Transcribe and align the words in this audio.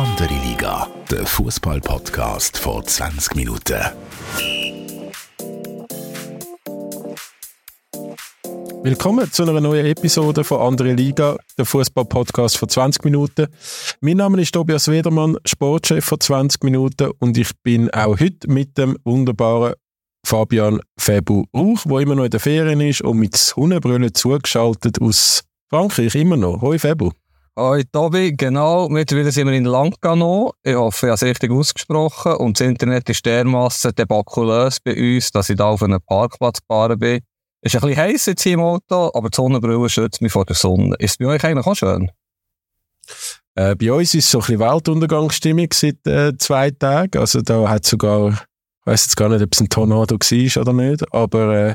Andere 0.00 0.32
Liga, 0.32 0.88
der 1.10 1.26
Fußball-Podcast 1.26 2.56
vor 2.56 2.82
20 2.82 3.34
Minuten. 3.34 3.76
Willkommen 8.82 9.30
zu 9.30 9.42
einer 9.42 9.60
neuen 9.60 9.84
Episode 9.84 10.42
von 10.42 10.62
Andere 10.62 10.94
Liga, 10.94 11.36
der 11.58 11.66
Fußball-Podcast 11.66 12.56
vor 12.56 12.68
20 12.68 13.04
Minuten. 13.04 13.48
Mein 14.00 14.16
Name 14.16 14.40
ist 14.40 14.52
Tobias 14.52 14.88
Wedermann, 14.88 15.36
Sportchef 15.44 16.02
von 16.02 16.18
20 16.18 16.64
Minuten 16.64 17.10
und 17.18 17.36
ich 17.36 17.50
bin 17.62 17.90
auch 17.90 18.18
heute 18.18 18.50
mit 18.50 18.78
dem 18.78 18.96
wunderbaren 19.04 19.74
Fabian 20.26 20.80
Febu 20.98 21.44
Rauch, 21.54 21.82
der 21.84 21.98
immer 21.98 22.14
noch 22.14 22.24
in 22.24 22.30
der 22.30 22.40
Ferien 22.40 22.80
ist 22.80 23.02
und 23.02 23.18
mit 23.18 23.36
Hundebrüllen 23.54 24.14
zugeschaltet 24.14 24.98
aus 25.02 25.42
Frankreich, 25.68 26.14
immer 26.14 26.38
noch. 26.38 26.62
Hoi 26.62 26.78
Febu. 26.78 27.10
Hoi 27.62 27.82
Tobi, 27.92 28.32
genau, 28.34 28.88
mittlerweile 28.88 29.30
sind 29.30 29.46
wir 29.46 29.52
in 29.52 29.66
Langnau. 29.66 30.54
Ich 30.62 30.74
hoffe, 30.74 31.08
ich 31.08 31.10
habe 31.10 31.14
es 31.16 31.22
richtig 31.22 31.50
ausgesprochen. 31.50 32.36
Und 32.36 32.58
das 32.58 32.66
Internet 32.66 33.10
ist 33.10 33.26
dermassen 33.26 33.94
debakulös 33.94 34.80
bei 34.80 34.96
uns, 34.96 35.30
dass 35.30 35.50
ich 35.50 35.58
da 35.58 35.66
auf 35.66 35.82
einem 35.82 36.00
Parkplatz 36.00 36.60
gefahren 36.62 36.98
bin. 36.98 37.20
Es 37.60 37.74
ist 37.74 37.82
ein 37.82 37.86
bisschen 37.90 38.02
heiß 38.02 38.26
jetzt 38.26 38.42
hier 38.44 38.54
im 38.54 38.60
Auto, 38.60 39.10
aber 39.12 39.28
die 39.28 39.36
Sonnenbrille 39.36 39.90
schützt 39.90 40.22
mich 40.22 40.32
vor 40.32 40.46
der 40.46 40.56
Sonne. 40.56 40.96
Ist 41.00 41.10
es 41.10 41.16
bei 41.18 41.26
euch 41.26 41.44
eigentlich 41.44 41.66
auch 41.66 41.74
schön? 41.74 42.10
Äh, 43.56 43.74
bei 43.74 43.92
uns 43.92 44.14
ist 44.14 44.30
so 44.30 44.38
ein 44.38 44.40
bisschen 44.40 44.60
Weltuntergangsstimmung 44.60 45.68
seit 45.70 46.06
äh, 46.06 46.32
zwei 46.38 46.70
Tagen. 46.70 47.18
Also 47.18 47.42
da 47.42 47.68
hat 47.68 47.84
sogar, 47.84 48.30
ich 48.30 48.86
weiß 48.86 49.04
jetzt 49.04 49.16
gar 49.18 49.28
nicht, 49.28 49.42
ob 49.42 49.52
es 49.52 49.60
ein 49.60 49.68
Tornado 49.68 50.16
war 50.16 50.62
oder 50.62 50.72
nicht, 50.72 51.12
aber 51.12 51.54
äh, 51.54 51.74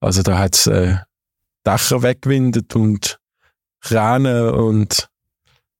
also 0.00 0.22
da 0.22 0.38
hat 0.38 0.54
es 0.54 0.66
äh, 0.68 0.96
Dächer 1.66 2.02
weggewindet 2.02 2.74
und 2.74 3.20
Kräne 3.82 4.54
und 4.54 5.10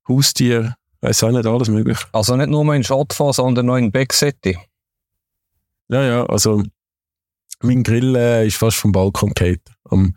Haustier, 0.09 0.75
weiß 1.01 1.25
auch 1.25 1.31
nicht, 1.31 1.47
alles 1.47 1.69
möglich. 1.69 1.99
Also 2.13 2.37
nicht 2.37 2.51
nur 2.51 2.75
in 2.75 2.85
Schottfall, 2.85 3.33
sondern 3.33 3.67
noch 3.67 3.77
in 3.77 3.93
Big 3.93 4.13
City. 4.13 4.59
Ja, 5.89 6.03
ja, 6.03 6.27
also 6.27 6.63
mein 7.61 7.83
Grill 7.83 8.15
äh, 8.15 8.47
ist 8.47 8.57
fast 8.57 8.77
vom 8.77 8.93
Balkon 8.93 9.33
gefallen 9.35 9.61
am 9.91 10.15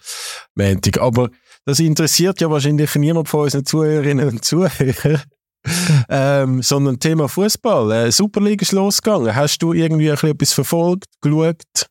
Montag. 0.56 1.00
Aber 1.00 1.30
das 1.66 1.80
interessiert 1.80 2.42
ja 2.42 2.50
wahrscheinlich 2.50 2.94
niemand 2.96 3.30
von 3.30 3.42
unseren 3.42 3.66
Zuhörerinnen 3.66 4.30
und 4.30 4.46
Zuhörern. 4.46 5.22
ähm, 6.10 6.62
sondern 6.62 7.00
Thema 7.00 7.30
Fußball. 7.30 7.92
Äh, 7.92 8.12
Superliga 8.12 8.64
ist 8.64 8.72
losgegangen. 8.72 9.36
Hast 9.36 9.60
du 9.60 9.74
irgendwie 9.74 10.10
ein 10.10 10.16
bisschen 10.16 10.32
etwas 10.32 10.54
verfolgt, 10.54 11.06
geschaut? 11.22 11.88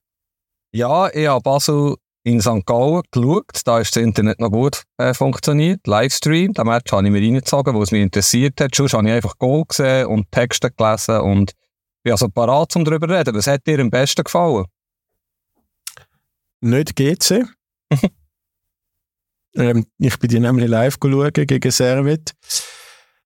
Ja, 0.73 1.09
ich 1.13 1.27
habe 1.27 1.43
Basel 1.43 1.97
in 2.23 2.41
St. 2.41 2.67
Gallen 2.67 3.03
geschaut. 3.11 3.61
Da 3.65 3.81
ist 3.81 3.97
das 3.97 4.03
Internet 4.03 4.41
noch 4.41 4.51
gut 4.51 4.85
äh, 4.99 5.15
funktioniert. 5.15 5.87
Livestream, 5.87 6.53
den 6.53 6.67
Match 6.67 6.93
habe 6.93 7.07
ich 7.07 7.13
mir 7.13 7.21
reingezogen, 7.21 7.75
weil 7.75 7.83
es 7.83 7.93
mich 7.93 8.03
interessiert 8.03 8.61
hat. 8.61 8.75
Sonst 8.75 8.95
habe 8.95 9.09
ich 9.09 9.15
einfach 9.15 9.39
Goal 9.39 9.65
gesehen 9.67 10.07
und 10.07 10.31
Texte 10.31 10.71
gelesen 10.71 11.21
und 11.21 11.53
bin 12.03 12.13
also 12.13 12.29
parat, 12.29 12.75
um 12.77 12.85
darüber 12.85 13.09
zu 13.09 13.15
reden. 13.15 13.35
Was 13.35 13.47
hat 13.47 13.67
dir 13.67 13.79
am 13.81 13.91
besten 13.91 14.25
gefallen? 14.25 14.67
Nicht 16.61 16.95
GC. 16.97 17.47
ähm, 19.57 19.87
ich 19.99 20.19
bin 20.19 20.29
die 20.29 20.41
nämlich 20.41 20.69
live 20.69 20.99
schauen 21.03 21.33
gegen 21.33 21.71
Servet. 21.71 22.33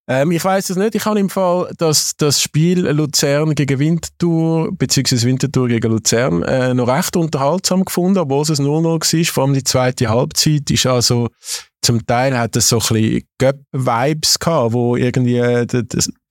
Ähm, 0.06 0.32
ich 0.32 0.44
weiß 0.44 0.70
es 0.70 0.76
nicht. 0.76 0.94
Ich 0.94 1.06
habe 1.06 1.18
im 1.18 1.30
Fall 1.30 1.72
das, 1.78 2.12
das 2.16 2.40
Spiel 2.40 2.80
Luzern 2.88 3.54
gegen 3.54 3.78
Winterthur, 3.78 4.70
beziehungsweise 4.76 5.26
Winterthur 5.26 5.68
gegen 5.68 5.90
Luzern, 5.90 6.42
äh, 6.42 6.74
noch 6.74 6.88
recht 6.88 7.16
unterhaltsam 7.16 7.84
gefunden, 7.84 8.18
obwohl 8.18 8.42
es 8.42 8.50
0-0 8.50 8.84
war. 8.84 9.32
Vor 9.32 9.44
allem 9.44 9.54
die 9.54 9.64
zweite 9.64 10.08
Halbzeit 10.08 10.70
ist 10.70 10.86
also 10.86 11.28
zum 11.84 12.06
Teil 12.06 12.36
hat 12.36 12.56
es 12.56 12.68
so 12.68 12.76
ein 12.76 12.80
bisschen 12.80 13.22
Göpp-Vibes 13.38 14.38
gehabt, 14.38 14.72
wo 14.72 14.96
irgendwie 14.96 15.36
äh, 15.36 15.66
der, 15.66 15.82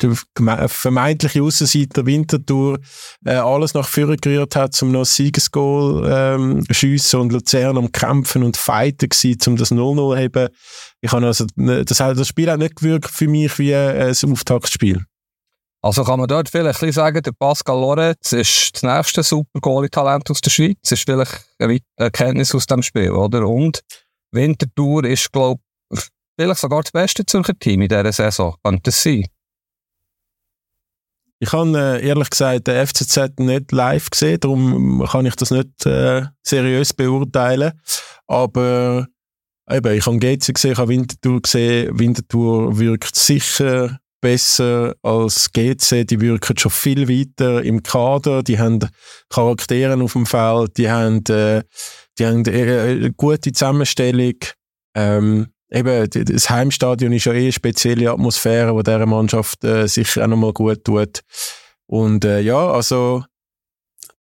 der 0.03 0.69
vermeintliche 0.69 1.41
Aussenseiter 1.43 2.05
Winterthur 2.05 2.79
äh, 3.25 3.35
alles 3.35 3.73
nach 3.73 3.87
vorne 3.87 4.17
gerührt 4.17 4.55
hat, 4.55 4.81
um 4.81 4.91
noch 4.91 5.01
ein 5.01 5.05
Siegesgoal 5.05 6.09
ähm, 6.11 6.63
schiessen 6.69 7.19
und 7.19 7.31
Luzern 7.31 7.77
am 7.77 7.91
Kämpfen 7.91 8.43
und 8.43 8.57
Fighten 8.57 9.09
gewesen, 9.09 9.39
um 9.47 9.55
das 9.57 9.71
0-0 9.71 10.17
haben. 10.17 10.49
Ich 11.01 11.11
habe 11.11 11.25
also, 11.25 11.45
ne, 11.55 11.85
das, 11.85 11.97
das 11.97 12.27
Spiel 12.27 12.51
hat 12.51 12.59
nicht 12.59 12.75
gewirkt 12.75 13.09
für 13.09 13.27
mich 13.27 13.57
wie 13.59 13.71
äh, 13.71 14.13
ein 14.13 14.31
Auftaktspiel. 14.31 15.03
Also 15.83 16.05
kann 16.05 16.17
man 16.17 16.29
dort 16.29 16.47
vielleicht 16.47 16.79
sagen, 16.93 17.21
der 17.21 17.33
Pascal 17.33 17.75
Lorenz 17.75 18.31
ist 18.31 18.71
das 18.73 18.83
nächste 18.83 19.21
super 19.21 19.59
Goalie-Talent 19.59 20.31
aus 20.31 20.39
der 20.39 20.49
Schweiz. 20.49 20.77
Das 20.81 20.93
ist 20.93 21.03
vielleicht 21.03 21.45
eine 21.59 21.79
Erkenntnis 21.97 22.55
aus 22.55 22.65
dem 22.67 22.81
Spiel, 22.81 23.11
oder? 23.11 23.45
Und 23.45 23.81
Winterthur 24.31 25.03
ist, 25.03 25.29
glaube 25.33 25.61
ich, 25.91 25.99
vielleicht 26.39 26.61
sogar 26.61 26.83
das 26.83 26.93
beste 26.93 27.25
Zürcher 27.25 27.59
Team 27.59 27.81
in 27.81 27.89
dieser 27.89 28.13
Saison. 28.13 28.55
Könnte 28.63 28.83
das 28.83 29.03
sein? 29.03 29.25
Ich 31.43 31.51
habe 31.51 31.77
äh, 31.77 32.07
ehrlich 32.07 32.29
gesagt 32.29 32.67
den 32.67 32.87
FCZ 32.87 33.39
nicht 33.39 33.73
live 33.73 34.09
gesehen, 34.09 34.39
darum 34.39 35.05
kann 35.11 35.25
ich 35.25 35.35
das 35.35 35.51
nicht 35.51 35.85
äh, 35.85 36.23
seriös 36.41 36.93
beurteilen. 36.93 37.73
Aber 38.27 39.07
eben, 39.69 39.93
ich 39.93 40.05
habe 40.05 40.19
GC 40.19 40.53
gesehen, 40.53 40.71
ich 40.71 40.77
habe 40.77 40.87
Winterthur 40.87 41.41
gesehen. 41.41 41.99
Winterthur 41.99 42.79
wirkt 42.79 43.17
sicher 43.17 43.99
besser 44.21 44.95
als 45.01 45.51
GC. 45.51 46.05
Die 46.07 46.21
wirken 46.21 46.57
schon 46.57 46.71
viel 46.71 47.09
weiter 47.09 47.61
im 47.61 47.83
Kader. 47.83 48.41
Die 48.41 48.57
haben 48.57 48.79
Charaktere 49.27 50.01
auf 50.01 50.13
dem 50.13 50.25
Feld. 50.25 50.77
Die 50.77 50.89
haben 50.89 51.25
äh, 51.25 51.63
die 52.19 52.25
haben 52.25 52.47
eine 52.47 53.11
gute 53.11 53.51
Zusammenstellung. 53.51 54.37
Ähm, 54.95 55.47
eben, 55.73 56.09
das 56.09 56.49
Heimstadion 56.49 57.11
ist 57.13 57.25
ja 57.25 57.33
eh 57.33 57.43
eine 57.43 57.51
spezielle 57.51 58.11
Atmosphäre, 58.11 58.75
die 58.75 58.83
dieser 58.83 59.05
Mannschaft 59.05 59.63
äh, 59.63 59.87
sicher 59.87 60.23
auch 60.23 60.27
nochmal 60.27 60.53
gut 60.53 60.83
tut. 60.83 61.21
Und 61.87 62.25
äh, 62.25 62.39
ja, 62.41 62.71
also 62.71 63.23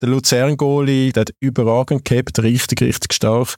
der 0.01 0.09
Luzern-Goalie, 0.09 1.11
der 1.11 1.22
hat 1.22 1.34
überragend 1.40 2.06
gehabt, 2.06 2.40
richtig, 2.40 2.81
richtig 2.81 3.13
stark. 3.13 3.56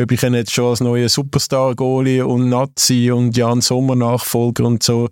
Ob 0.00 0.12
ich 0.12 0.22
ihn 0.22 0.34
jetzt 0.34 0.52
schon 0.52 0.70
als 0.70 0.80
neuer 0.80 1.08
Superstar-Goalie 1.08 2.24
und 2.24 2.48
Nazi 2.48 3.10
und 3.10 3.36
Jan 3.36 3.60
Sommer-Nachfolger 3.60 4.64
und 4.64 4.82
so 4.82 5.08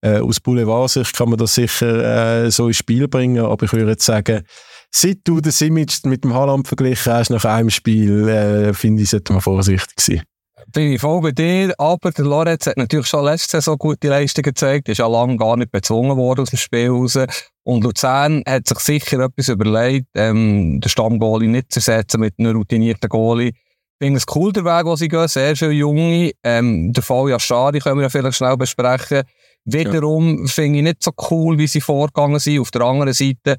äh, 0.00 0.18
aus 0.18 0.40
Boulevardsicht 0.40 1.16
kann 1.16 1.30
man 1.30 1.38
das 1.38 1.54
sicher 1.54 2.44
äh, 2.44 2.50
so 2.50 2.68
ins 2.68 2.76
Spiel 2.76 3.08
bringen, 3.08 3.44
aber 3.44 3.64
ich 3.64 3.72
würde 3.72 3.92
jetzt 3.92 4.04
sagen, 4.04 4.42
seit 4.90 5.18
du 5.24 5.40
das 5.40 5.60
Image 5.60 6.04
mit 6.04 6.24
dem 6.24 6.34
Haaland 6.34 6.68
verglichen 6.68 7.12
hast 7.12 7.30
nach 7.30 7.44
einem 7.44 7.70
Spiel, 7.70 8.28
äh, 8.28 8.74
finde 8.74 9.02
ich, 9.02 9.10
sollte 9.10 9.32
man 9.32 9.42
vorsichtig 9.42 10.00
sein. 10.00 10.22
Bin 10.70 10.92
ich 10.92 11.00
voll 11.00 11.20
bei 11.20 11.32
dir, 11.32 11.74
aber 11.78 12.10
der 12.12 12.24
Lorenz 12.24 12.66
hat 12.66 12.76
natürlich 12.76 13.06
schon 13.06 13.24
letzte 13.24 13.58
Saison 13.58 13.76
gute 13.78 14.08
Leistungen 14.08 14.44
gezeigt, 14.44 14.88
ist 14.88 14.98
ja 14.98 15.06
lange 15.06 15.36
gar 15.36 15.56
nicht 15.56 15.72
bezwungen 15.72 16.16
worden 16.16 16.42
aus 16.42 16.50
dem 16.50 16.58
Spiel 16.58 16.90
raus. 16.90 17.18
Und 17.64 17.84
Luzern 17.84 18.42
hat 18.46 18.68
sich 18.68 18.78
sicher 18.78 19.20
etwas 19.20 19.48
überlegt, 19.48 20.08
ähm, 20.14 20.80
den 20.80 20.88
Stammgoalie 20.88 21.48
nicht 21.48 21.72
zu 21.72 21.78
ersetzen 21.78 22.20
mit 22.20 22.34
einem 22.38 22.56
routinierten 22.56 23.08
Goalie. 23.08 23.48
Ich 23.48 24.06
finde 24.06 24.18
es 24.18 24.26
cool, 24.34 24.52
der 24.52 24.64
Weg, 24.64 24.84
wo 24.84 24.96
sie 24.96 25.08
gehen, 25.08 25.28
sehr 25.28 25.56
viele 25.56 25.72
Junge. 25.72 26.32
Ähm, 26.42 26.92
der 26.92 27.02
Fall 27.02 27.30
Yashari 27.30 27.78
können 27.78 27.98
wir 27.98 28.04
ja 28.04 28.08
vielleicht 28.08 28.36
schnell 28.36 28.56
besprechen. 28.56 29.22
Wiederum 29.64 30.40
ja. 30.40 30.46
finde 30.46 30.78
ich 30.78 30.84
nicht 30.84 31.02
so 31.04 31.12
cool, 31.30 31.56
wie 31.58 31.68
sie 31.68 31.80
vorgegangen 31.80 32.40
sind. 32.40 32.60
Auf 32.60 32.72
der 32.72 32.82
anderen 32.82 33.12
Seite, 33.12 33.58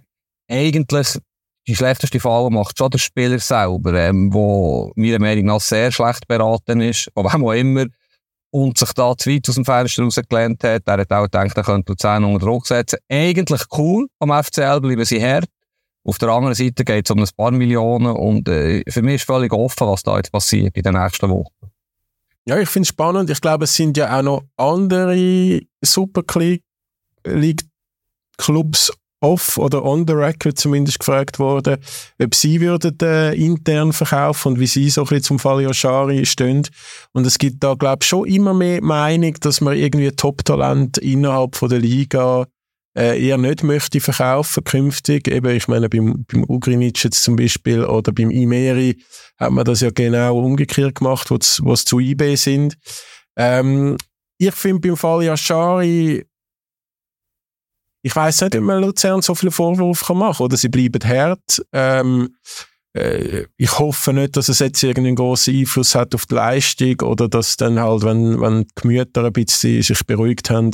eigentlich 0.50 1.18
die 1.68 1.76
schlechteste 1.76 2.20
Falle 2.20 2.50
macht 2.50 2.78
schon 2.78 2.90
der 2.90 2.98
Spieler 2.98 3.40
selber, 3.40 3.94
ähm, 3.94 4.34
wo 4.34 4.92
meiner 4.96 5.20
Meinung 5.20 5.46
nach 5.46 5.62
sehr 5.62 5.92
schlecht 5.92 6.28
beraten 6.28 6.82
ist, 6.82 7.10
aber 7.16 7.34
auch 7.34 7.54
immer, 7.54 7.86
und 8.52 8.78
sich 8.78 8.94
da 8.94 9.18
zu 9.18 9.32
weit 9.32 9.50
aus 9.50 9.56
dem 9.56 9.66
Fenster 9.66 10.04
rausgelehnt 10.04 10.64
hat. 10.64 10.84
Er 10.86 10.98
hat 11.00 11.12
auch 11.12 11.24
gedacht, 11.24 11.58
er 11.58 11.64
könnte 11.64 11.92
Luzern 11.92 12.24
unter 12.24 12.46
Druck 12.46 12.68
setzen. 12.68 13.00
Eigentlich 13.10 13.64
cool 13.76 14.08
am 14.20 14.32
FCL, 14.32 14.80
bleiben 14.80 15.06
sie 15.06 15.24
hart. 15.24 15.50
Auf 16.04 16.20
der 16.20 16.30
anderen 16.30 16.54
Seite 16.54 16.84
geht 16.84 17.06
es 17.08 17.12
um 17.12 17.20
ein 17.20 17.30
paar 17.36 17.52
Millionen 17.52 18.16
und 18.16 18.48
äh, 18.50 18.84
für 18.90 19.02
mich 19.02 19.16
ist 19.16 19.26
völlig 19.26 19.52
offen, 19.54 19.88
was 19.88 20.04
da 20.04 20.18
jetzt 20.18 20.32
passiert 20.32 20.76
in 20.76 20.84
den 20.84 20.94
nächsten 20.94 21.30
Wochen. 21.30 21.72
Ja, 22.46 22.60
ich 22.60 22.70
finde 22.70 22.84
es 22.84 22.90
spannend. 22.90 23.30
Ich 23.30 23.40
glaube, 23.40 23.64
es 23.64 23.74
sind 23.74 23.96
ja 23.98 24.20
auch 24.20 24.22
noch 24.22 24.44
andere 24.58 25.62
Super 25.82 26.24
League-Clubs 27.26 28.92
off 29.24 29.58
oder 29.58 29.84
on 29.84 30.06
the 30.06 30.14
record 30.14 30.58
zumindest 30.58 31.00
gefragt 31.00 31.40
worden, 31.40 31.78
ob 32.22 32.36
sie 32.36 32.60
würden 32.60 32.98
äh, 33.02 33.34
intern 33.34 33.94
verkaufen 33.94 34.54
und 34.54 34.60
wie 34.60 34.68
sie 34.68 34.90
so 34.90 35.02
ein 35.02 35.08
bisschen 35.08 35.24
zum 35.24 35.40
Fall 35.40 35.62
Yoshari 35.62 36.26
stehen. 36.26 36.68
Und 37.14 37.26
es 37.26 37.38
gibt 37.38 37.64
da, 37.64 37.74
glaube 37.74 38.00
ich, 38.02 38.10
schon 38.10 38.28
immer 38.28 38.54
mehr 38.54 38.84
Meinung, 38.84 39.34
dass 39.40 39.62
man 39.62 39.78
irgendwie 39.78 40.12
Top-Talent 40.12 40.98
innerhalb 40.98 41.56
von 41.56 41.70
der 41.70 41.80
Liga 41.80 42.46
äh, 42.98 43.26
eher 43.26 43.38
nicht 43.38 43.64
möchte 43.64 44.00
verkaufen 44.02 44.64
künftig. 44.64 45.28
Eben, 45.28 45.56
ich 45.56 45.68
meine, 45.68 45.90
beim, 45.90 46.26
beim 46.28 46.44
Ugrinic 46.48 47.04
jetzt 47.04 47.24
zum 47.24 47.36
Beispiel 47.36 47.86
oder 47.86 48.12
beim 48.12 48.30
Imeri 48.30 49.02
hat 49.40 49.52
man 49.52 49.66
das 49.66 49.80
ja 49.80 49.90
genau 49.90 50.38
umgekehrt 50.38 50.96
gemacht, 50.96 51.32
wo 51.32 51.38
es 51.74 51.86
zu 51.86 52.00
eBay 52.00 52.36
sind. 52.36 52.76
Ähm, 53.38 53.98
ich 54.38 54.54
finde 54.54 54.88
beim 54.88 54.98
Fall 54.98 55.24
Yashari 55.24 56.26
ich 58.04 58.16
weiß 58.16 58.42
nicht, 58.42 58.56
ob 58.56 58.64
man 58.64 58.82
Luzern 58.82 59.22
so 59.22 59.34
viele 59.34 59.52
Vorwürfe 59.52 60.14
machen 60.14 60.38
kann. 60.38 60.46
Oder 60.46 60.58
sie 60.58 60.70
bleiben 60.70 61.02
hart. 61.08 61.66
Ähm, 61.72 62.36
äh, 62.94 63.46
ich 63.58 63.80
hoffe 63.80 64.14
nicht, 64.14 64.36
dass 64.36 64.50
es 64.50 64.60
jetzt 64.60 64.84
irgendeinen 64.84 65.16
großen 65.16 65.56
Einfluss 65.56 65.96
hat 65.96 66.14
auf 66.14 66.26
die 66.26 66.36
Leistung 66.36 67.00
oder 67.02 67.30
dass 67.30 67.56
dann 67.56 67.80
halt, 67.80 68.04
wenn, 68.04 68.40
wenn 68.42 68.64
die 68.64 68.68
Gemüter 68.76 69.24
ein 69.24 69.34
bisschen 69.34 69.82
sich 69.82 70.06
beruhigt 70.06 70.50
haben 70.50 70.72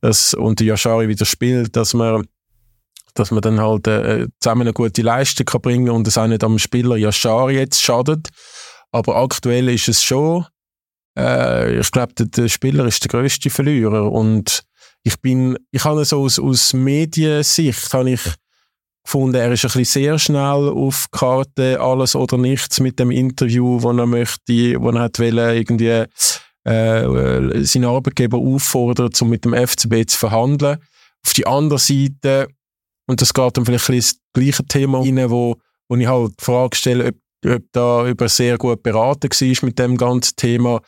dass, 0.00 0.34
und 0.34 0.58
der 0.58 0.66
Yashari 0.66 1.08
wieder 1.08 1.24
spielt, 1.24 1.76
dass 1.76 1.94
man 1.94 2.26
dass 3.14 3.30
man 3.30 3.42
dann 3.42 3.60
halt 3.60 3.86
äh, 3.88 4.26
zusammen 4.40 4.62
eine 4.62 4.72
gute 4.72 5.02
Leistung 5.02 5.44
kann 5.44 5.60
bringen 5.60 5.90
und 5.90 6.08
es 6.08 6.16
auch 6.16 6.26
nicht 6.26 6.42
am 6.42 6.58
Spieler 6.58 6.96
Yashari 6.96 7.56
jetzt 7.56 7.82
schadet. 7.82 8.28
Aber 8.90 9.16
aktuell 9.16 9.68
ist 9.68 9.88
es 9.88 10.02
schon, 10.02 10.46
äh, 11.18 11.78
ich 11.78 11.90
glaube, 11.90 12.14
der, 12.14 12.26
der, 12.26 12.48
Spieler 12.48 12.86
ist 12.86 13.04
der 13.04 13.10
größte 13.10 13.50
Verlierer 13.50 14.10
und 14.10 14.64
ich 15.02 15.20
bin, 15.20 15.58
ich 15.70 15.84
habe 15.84 16.04
so 16.04 16.22
aus, 16.22 16.38
aus 16.38 16.72
Mediensicht, 16.72 17.92
habe 17.92 18.10
ich 18.10 18.20
gefunden, 19.04 19.34
er 19.34 19.52
ist 19.52 19.64
ein 19.64 19.68
bisschen 19.68 19.84
sehr 19.84 20.18
schnell 20.18 20.68
auf 20.68 21.06
Karte 21.10 21.80
alles 21.80 22.14
oder 22.14 22.38
nichts 22.38 22.80
mit 22.80 22.98
dem 22.98 23.10
Interview, 23.10 23.82
wo 23.82 23.90
er 23.90 24.06
möchte, 24.06 24.80
wo 24.80 24.90
er 24.90 25.00
hat 25.00 25.18
wollen, 25.18 25.56
irgendwie 25.56 26.04
äh, 26.64 27.64
seinen 27.64 27.84
Arbeitgeber 27.84 28.38
auffordern, 28.38 29.10
um 29.20 29.28
mit 29.28 29.44
dem 29.44 29.54
FCB 29.54 30.06
zu 30.08 30.18
verhandeln. 30.18 30.78
Auf 31.26 31.32
die 31.34 31.46
andere 31.46 31.78
Seite, 31.78 32.48
und 33.06 33.20
das 33.20 33.34
geht 33.34 33.56
dann 33.56 33.64
vielleicht 33.64 33.88
ein 33.88 33.96
das 33.96 34.16
gleiche 34.32 34.64
Thema 34.64 35.00
rein, 35.00 35.30
wo, 35.30 35.56
wo 35.88 35.96
ich 35.96 36.06
halt 36.06 36.34
die 36.40 36.44
Frage 36.44 36.76
stelle, 36.76 37.08
ob, 37.08 37.52
ob 37.52 37.62
da 37.72 38.08
über 38.08 38.28
sehr 38.28 38.58
gut 38.58 38.82
beraten 38.82 39.28
war 39.28 39.66
mit 39.66 39.78
dem 39.78 39.96
ganzen 39.96 40.36
Thema. 40.36 40.80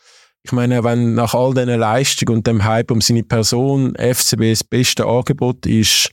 Ich 0.45 0.51
meine, 0.51 0.83
wenn 0.83 1.15
nach 1.15 1.33
all 1.33 1.55
diesen 1.55 1.79
Leistungen 1.79 2.37
und 2.37 2.45
dem 2.45 2.63
Hype 2.63 2.91
um 2.91 3.01
seine 3.01 3.23
Person 3.23 3.95
FCB 3.95 4.51
das 4.51 4.63
beste 4.63 5.03
Angebot 5.03 5.65
ist, 5.65 6.11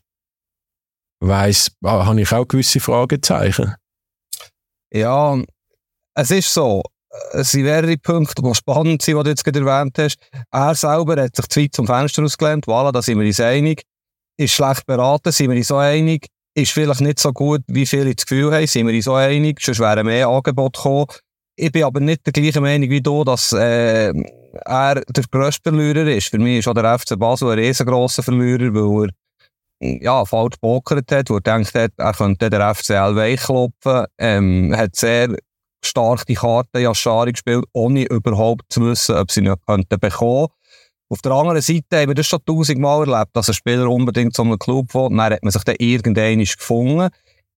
weiss, 1.21 1.71
ah, 1.85 2.07
habe 2.07 2.23
ich 2.23 2.33
auch 2.33 2.49
gewisse 2.49 2.81
Fragezeichen. 2.81 3.75
Ja, 4.91 5.39
es 6.15 6.31
ist 6.31 6.55
so. 6.55 6.83
Es 7.33 7.51
sind 7.51 7.65
mehrere 7.65 7.99
Punkte, 7.99 8.41
die 8.41 8.55
spannend 8.55 9.03
sind, 9.03 9.19
die 9.19 9.23
du 9.23 9.29
jetzt 9.29 9.45
gerade 9.45 9.59
erwähnt 9.59 9.99
hast. 9.99 10.17
Er 10.51 10.75
selber 10.75 11.23
hat 11.23 11.37
sich 11.37 11.49
zu 11.49 11.69
zum 11.69 11.87
Fenster 11.87 12.23
ausgelehnt. 12.23 12.65
Voilà, 12.65 12.91
da 12.91 13.03
sind 13.03 13.19
wir 13.19 13.27
uns 13.27 13.39
einig. 13.39 13.83
Ist 14.39 14.55
schlecht 14.55 14.87
beraten, 14.87 15.31
sind 15.31 15.51
wir 15.51 15.59
uns 15.59 15.69
so 15.69 15.77
einig. 15.77 16.29
Ist 16.55 16.73
vielleicht 16.73 17.03
nicht 17.03 17.19
so 17.19 17.35
gut, 17.35 17.61
wie 17.67 17.85
viele 17.85 18.15
das 18.15 18.25
Gefühl 18.25 18.51
haben, 18.55 18.67
sind 18.67 18.87
wir 18.87 18.95
uns 18.95 19.05
so 19.05 19.13
einig. 19.13 19.61
Sonst 19.61 19.81
wären 19.81 20.07
mehr 20.07 20.29
Angebote 20.29 20.79
gekommen. 20.79 21.07
Ich 21.57 21.71
bin 21.71 21.85
aber 21.85 22.01
nicht 22.01 22.25
der 22.25 22.33
gleichen 22.33 22.63
Meinung 22.63 22.89
wie 22.89 23.03
du, 23.03 23.25
dass 23.25 23.53
äh, 23.53 24.13
er 24.65 24.95
der 24.95 25.25
grösste 25.31 25.71
Verlierer 25.71 26.07
ist. 26.09 26.29
Für 26.29 26.39
mich 26.39 26.61
ist 26.61 26.69
auch 26.69 26.75
der 26.75 26.99
FC 26.99 27.19
Basel 27.19 27.51
ein 27.51 27.59
riesengroßer 27.59 28.23
Verlierer, 28.23 28.73
weil 28.75 29.11
er 29.81 30.03
ja, 30.03 30.25
falsch 30.25 30.57
pokert 30.61 31.11
hat, 31.13 31.29
wo 31.29 31.37
er 31.37 31.41
denkt 31.41 31.75
er 31.75 32.13
könnte 32.13 32.49
den 32.49 32.75
FCL 32.75 33.17
weichklopfen, 33.17 34.07
ähm, 34.19 34.75
hat 34.77 34.97
sehr 34.97 35.37
stark 35.85 36.25
die 36.27 36.35
Karte 36.35 36.79
Yashari 36.79 37.33
gespielt, 37.33 37.65
ohne 37.73 38.05
überhaupt 38.05 38.73
zu 38.73 38.87
wissen, 38.87 39.17
ob 39.17 39.31
sie 39.31 39.41
ihn 39.41 39.55
könnten 39.67 39.99
bekommen. 39.99 40.49
Auf 41.11 41.21
der 41.21 41.33
anderen 41.33 41.61
Seite 41.61 42.01
haben 42.01 42.09
wir 42.09 42.15
das 42.15 42.27
schon 42.27 42.45
tausendmal 42.47 43.07
erlebt, 43.07 43.37
dass 43.37 43.49
ein 43.49 43.55
Spieler 43.55 43.91
unbedingt 43.91 44.35
zu 44.35 44.43
einem 44.43 44.59
Club 44.59 44.95
will, 44.95 45.09
dann 45.11 45.21
hat 45.21 45.43
man 45.43 45.51
sich 45.51 45.65
dann 45.65 45.77
irgendwann 45.79 46.39
gefunden. 46.39 47.11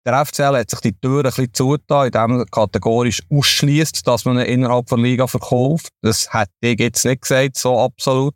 Der 0.05 0.27
FCL 0.27 0.59
hat 0.59 0.71
sich 0.71 0.81
die 0.81 0.95
Tür 1.01 1.19
ein 1.19 1.23
bisschen 1.25 1.55
zugetan, 1.55 2.07
indem 2.07 2.41
er 2.41 2.47
kategorisch 2.47 3.23
ausschließt, 3.31 4.07
dass 4.07 4.25
man 4.25 4.39
ihn 4.39 4.47
innerhalb 4.47 4.87
der 4.87 4.99
Liga 4.99 5.29
verkauft. 5.29 5.91
Das 6.03 6.33
hätte 6.35 6.51
ich 6.61 6.81
jetzt 6.81 7.05
nicht 7.05 7.23
gesagt, 7.23 7.57
so 7.57 7.79
absolut. 7.79 8.35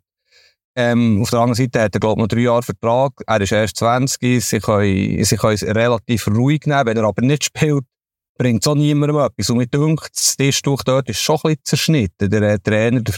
Ähm, 0.77 1.21
auf 1.23 1.31
der 1.31 1.39
anderen 1.39 1.55
Seite 1.55 1.81
hat 1.81 1.95
er, 1.95 1.99
glaube 1.99 2.21
ich, 2.21 2.23
noch 2.23 2.27
drei 2.27 2.41
Jahre 2.41 2.63
Vertrag. 2.63 3.11
Er 3.25 3.41
ist 3.41 3.51
erst 3.51 3.77
20. 3.77 4.45
Sie 4.45 4.59
können, 4.59 5.23
sie 5.23 5.35
können 5.35 5.55
es 5.55 5.63
relativ 5.63 6.27
ruhig 6.27 6.61
nehmen. 6.65 6.85
Wenn 6.85 6.97
er 6.97 7.03
aber 7.03 7.23
nicht 7.23 7.45
spielt, 7.45 7.83
bringt 8.37 8.63
es 8.63 8.67
auch 8.67 8.75
niemandem 8.75 9.17
etwas. 9.17 9.49
Und 9.49 9.57
mir 9.57 9.67
denkt, 9.67 10.09
das 10.13 10.37
Tischtuch 10.37 10.83
dort 10.83 11.09
ist 11.09 11.19
schon 11.19 11.35
ein 11.37 11.41
bisschen 11.41 11.63
zerschnitten. 11.63 12.29
Der 12.29 12.41
äh, 12.43 12.59
Trainer, 12.59 13.01
der, 13.01 13.15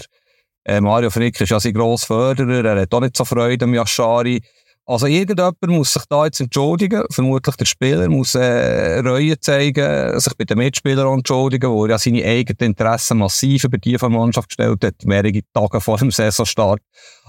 äh, 0.64 0.82
Mario 0.82 1.10
Frick, 1.12 1.40
ist 1.40 1.50
ja 1.50 1.60
sein 1.60 1.74
grosser 1.74 2.08
Förderer. 2.08 2.64
Er 2.64 2.82
hat 2.82 2.94
auch 2.94 3.02
nicht 3.02 3.18
so 3.18 3.26
Freude 3.26 3.66
am 3.66 3.74
Yashari. 3.74 4.42
Also 4.90 5.06
irgendjemand 5.06 5.62
muss 5.68 5.94
sich 5.94 6.02
da 6.10 6.26
jetzt 6.26 6.40
entschuldigen. 6.40 7.04
Vermutlich 7.12 7.56
der 7.58 7.66
Spieler 7.66 8.10
muss 8.10 8.34
äh, 8.34 8.98
Reue 9.02 9.40
zeigen, 9.40 10.20
sich 10.20 10.36
bei 10.36 10.46
den 10.46 10.58
Mitspielern 10.58 11.14
entschuldigen, 11.14 11.70
wo 11.70 11.86
er 11.86 11.92
ja 11.92 11.98
seine 12.00 12.26
eigenen 12.26 12.72
Interessen 12.72 13.20
massiv 13.20 13.66
über 13.66 13.78
die 13.78 14.00
von 14.00 14.12
der 14.12 14.20
Mannschaft 14.20 14.50
gestellt 14.50 14.84
hat, 14.84 14.96
mehrere 15.06 15.42
Tage 15.54 15.80
vor 15.80 16.00
dem 16.00 16.10
Saisonstart. 16.10 16.82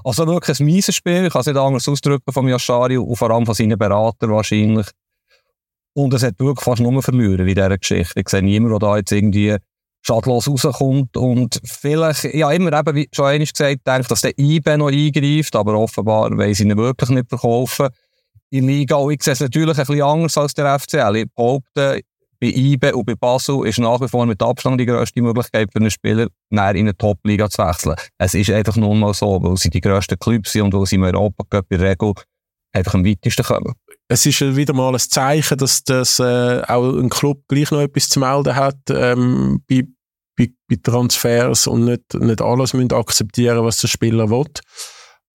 Also 0.02 0.26
wirklich 0.26 0.58
ein 0.58 0.64
mieses 0.64 0.94
Spiel, 0.94 1.26
ich 1.26 1.32
kann 1.34 1.40
es 1.40 1.48
nicht 1.48 1.58
anders 1.58 1.86
ausdrücken 1.86 2.32
von 2.32 2.48
Yashari 2.48 2.96
und 2.96 3.16
vor 3.16 3.30
allem 3.30 3.44
von 3.44 3.54
seinen 3.54 3.78
Beratern 3.78 4.30
wahrscheinlich. 4.30 4.86
Und 5.92 6.14
es 6.14 6.22
hat 6.22 6.38
wirklich 6.38 6.64
fast 6.64 6.80
nur 6.80 7.02
verloren 7.02 7.40
in 7.40 7.54
dieser 7.54 7.76
Geschichte. 7.76 8.20
Ich 8.20 8.28
sehe 8.30 8.42
niemanden, 8.42 8.78
der 8.78 8.88
da 8.88 8.96
jetzt 8.96 9.12
irgendwie 9.12 9.58
schadlos 10.02 10.48
rauskommt. 10.48 11.16
Und 11.16 11.60
vielleicht, 11.64 12.24
ja, 12.34 12.50
immer 12.52 12.78
eben, 12.78 12.94
wie 12.94 13.08
schon 13.12 13.26
einmal 13.26 13.46
gesagt, 13.46 13.86
denke, 13.86 14.08
dass 14.08 14.22
der 14.22 14.38
IB 14.38 14.76
noch 14.76 14.88
eingreift, 14.90 15.54
aber 15.56 15.78
offenbar 15.78 16.30
wollen 16.36 16.54
sie 16.54 16.64
ihn 16.64 16.76
wirklich 16.76 17.10
nicht 17.10 17.28
verkaufen. 17.28 17.88
In 18.50 18.66
Liga, 18.66 18.96
und 18.96 19.12
ich 19.12 19.22
sehe 19.22 19.34
es 19.34 19.40
natürlich 19.40 19.78
ein 19.78 19.86
bisschen 19.86 20.02
anders 20.02 20.36
als 20.36 20.54
der 20.54 20.78
FCL. 20.78 21.16
Ich 21.16 21.26
behaupte, 21.34 22.00
bei 22.40 22.46
IBE 22.46 22.94
und 22.94 23.04
bei 23.04 23.14
Basel 23.14 23.66
ist 23.66 23.78
nach 23.78 24.00
wie 24.00 24.08
vor 24.08 24.24
mit 24.24 24.42
Abstand 24.42 24.80
die 24.80 24.86
grösste 24.86 25.20
Möglichkeit 25.20 25.68
für 25.70 25.78
einen 25.78 25.90
Spieler, 25.90 26.26
näher 26.48 26.74
in 26.74 26.86
eine 26.86 26.96
Top-Liga 26.96 27.50
zu 27.50 27.62
wechseln. 27.62 27.96
Es 28.16 28.32
ist 28.32 28.50
einfach 28.50 28.76
nun 28.76 28.98
mal 28.98 29.12
so, 29.12 29.42
weil 29.42 29.58
sie 29.58 29.68
die 29.68 29.82
grössten 29.82 30.18
Clubs 30.18 30.52
sind 30.52 30.62
und 30.62 30.72
weil 30.74 30.86
sie 30.86 30.96
im 30.96 31.02
Europa-Cup 31.02 31.66
in 31.68 31.78
der 31.78 31.90
Regel 31.90 32.14
einfach 32.72 32.94
am 32.94 33.04
weitesten 33.04 33.44
kommen. 33.44 33.74
Es 34.12 34.26
ist 34.26 34.40
wieder 34.40 34.74
mal 34.74 34.92
ein 34.92 34.98
Zeichen, 34.98 35.56
dass, 35.56 35.84
dass 35.84 36.18
äh, 36.18 36.62
auch 36.66 36.96
ein 36.98 37.10
Club 37.10 37.44
gleich 37.46 37.70
noch 37.70 37.80
etwas 37.80 38.08
zu 38.08 38.18
melden 38.18 38.56
hat 38.56 38.80
ähm, 38.90 39.62
bei, 39.68 39.84
bei, 40.36 40.48
bei 40.68 40.76
Transfers 40.82 41.68
und 41.68 41.84
nicht, 41.84 42.14
nicht 42.14 42.42
alles 42.42 42.74
müssen 42.74 42.92
akzeptieren, 42.92 43.64
was 43.64 43.80
der 43.80 43.86
Spieler 43.86 44.28
will. 44.28 44.50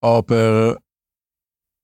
Aber 0.01 0.77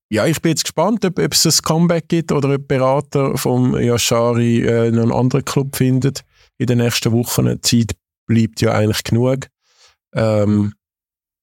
ja, 0.10 0.26
ich 0.26 0.42
bin 0.42 0.50
jetzt 0.50 0.66
gespannt, 0.66 1.06
ob, 1.06 1.18
ob 1.18 1.34
es 1.34 1.46
ein 1.46 1.64
Comeback 1.64 2.10
gibt 2.10 2.34
oder 2.34 2.54
ob 2.54 2.68
Berater 2.68 3.38
vom 3.38 3.80
Yashari 3.80 4.60
äh, 4.60 4.92
noch 4.92 5.04
einen 5.04 5.14
anderen 5.14 5.46
Club 5.46 5.78
findet 5.78 6.26
in 6.58 6.68
den 6.68 6.80
nächsten 6.80 7.14
Wochen. 7.14 7.58
Zeit 7.62 7.94
bleibt 8.28 8.60
ja 8.60 8.74
eigentlich 8.74 9.06
genug. 9.06 9.48
Ähm, 10.14 10.74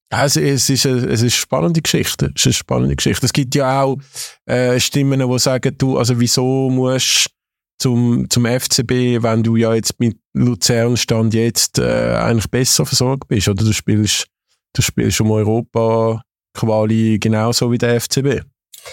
also 0.09 0.39
es 0.39 0.69
ist, 0.69 0.85
eine, 0.85 0.97
es 0.97 1.05
ist 1.05 1.21
eine 1.21 1.29
spannende 1.29 1.81
Geschichte. 1.81 2.31
Es 2.35 2.41
ist 2.41 2.47
eine 2.47 2.53
spannende 2.53 2.95
Geschichte. 2.95 3.25
Es 3.25 3.33
gibt 3.33 3.53
ja 3.55 3.83
auch 3.83 3.97
äh, 4.45 4.79
Stimmen, 4.79 5.19
die 5.19 5.39
sagen, 5.39 5.75
du, 5.77 5.97
also 5.97 6.19
wieso 6.19 6.69
musst 6.69 7.29
zum, 7.77 8.29
zum 8.29 8.45
FCB, 8.45 9.23
wenn 9.23 9.43
du 9.43 9.55
ja 9.55 9.73
jetzt 9.73 9.99
mit 9.99 10.17
Luzern 10.33 10.97
Stand 10.97 11.33
jetzt 11.33 11.79
äh, 11.79 12.15
eigentlich 12.15 12.49
besser 12.49 12.85
versorgt 12.85 13.27
bist, 13.27 13.47
oder 13.47 13.63
du 13.63 13.71
spielst, 13.71 14.27
du 14.73 14.81
spielst 14.81 15.21
um 15.21 15.31
Europa 15.31 16.21
Quali 16.53 17.19
genauso 17.19 17.71
wie 17.71 17.77
der 17.77 18.01
FCB. 18.01 18.41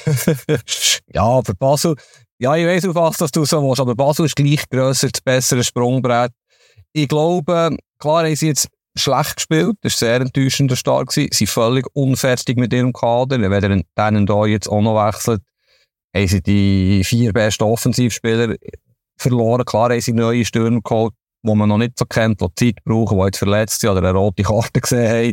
ja, 1.15 1.23
aber 1.23 1.55
Basel, 1.55 1.97
ja, 2.39 2.55
ich 2.55 2.67
weiß 2.67 2.87
auf 2.89 2.95
was 2.95 3.17
dass 3.17 3.31
du 3.31 3.45
so 3.45 3.63
willst, 3.63 3.81
aber 3.81 3.95
Basel 3.95 4.27
ist 4.27 4.37
gleich 4.37 4.69
grösser, 4.69 5.09
das 5.09 5.21
bessere 5.21 5.65
Sprungbrett. 5.65 6.33
Ich 6.93 7.09
glaube, 7.09 7.77
klar 7.99 8.25
haben 8.25 8.37
sie 8.37 8.49
jetzt 8.49 8.69
schlecht 8.97 9.37
gespielt, 9.37 9.77
das 9.83 10.01
war 10.01 10.09
sehr 10.09 10.21
enttäuschender 10.21 10.77
Start 10.77 11.13
sie 11.13 11.29
sind 11.33 11.49
völlig 11.49 11.87
unfertig 11.95 12.57
mit 12.57 12.73
ihrem 12.73 12.93
Kader, 12.93 13.41
wenn 13.41 13.53
er 13.53 13.61
denen 14.11 14.27
da 14.27 14.47
jetzt 14.47 14.69
auch 14.69 14.83
noch 14.83 15.07
wechselt, 15.07 15.43
haben 16.15 16.29
sie 16.29 16.43
die 16.43 17.03
vier 17.05 17.33
besten 17.33 17.65
Offensivspieler 17.65 18.57
verloren, 19.19 19.65
klar 19.65 19.91
haben 19.91 20.01
sie 20.01 20.13
neue 20.13 20.45
Stürmer 20.45 20.81
geholt, 20.83 21.15
die 21.43 21.55
man 21.55 21.69
noch 21.69 21.79
nicht 21.79 21.99
so 21.99 22.05
kennt, 22.07 22.41
die 22.41 22.55
Zeit 22.55 22.85
brauchen, 22.85 23.19
die 23.19 23.25
jetzt 23.25 23.39
verletzt 23.39 23.81
sind 23.81 23.91
oder 23.91 24.01
eine 24.01 24.19
rote 24.19 24.43
Karte 24.43 24.81
gesehen 24.81 25.09
haben, 25.09 25.33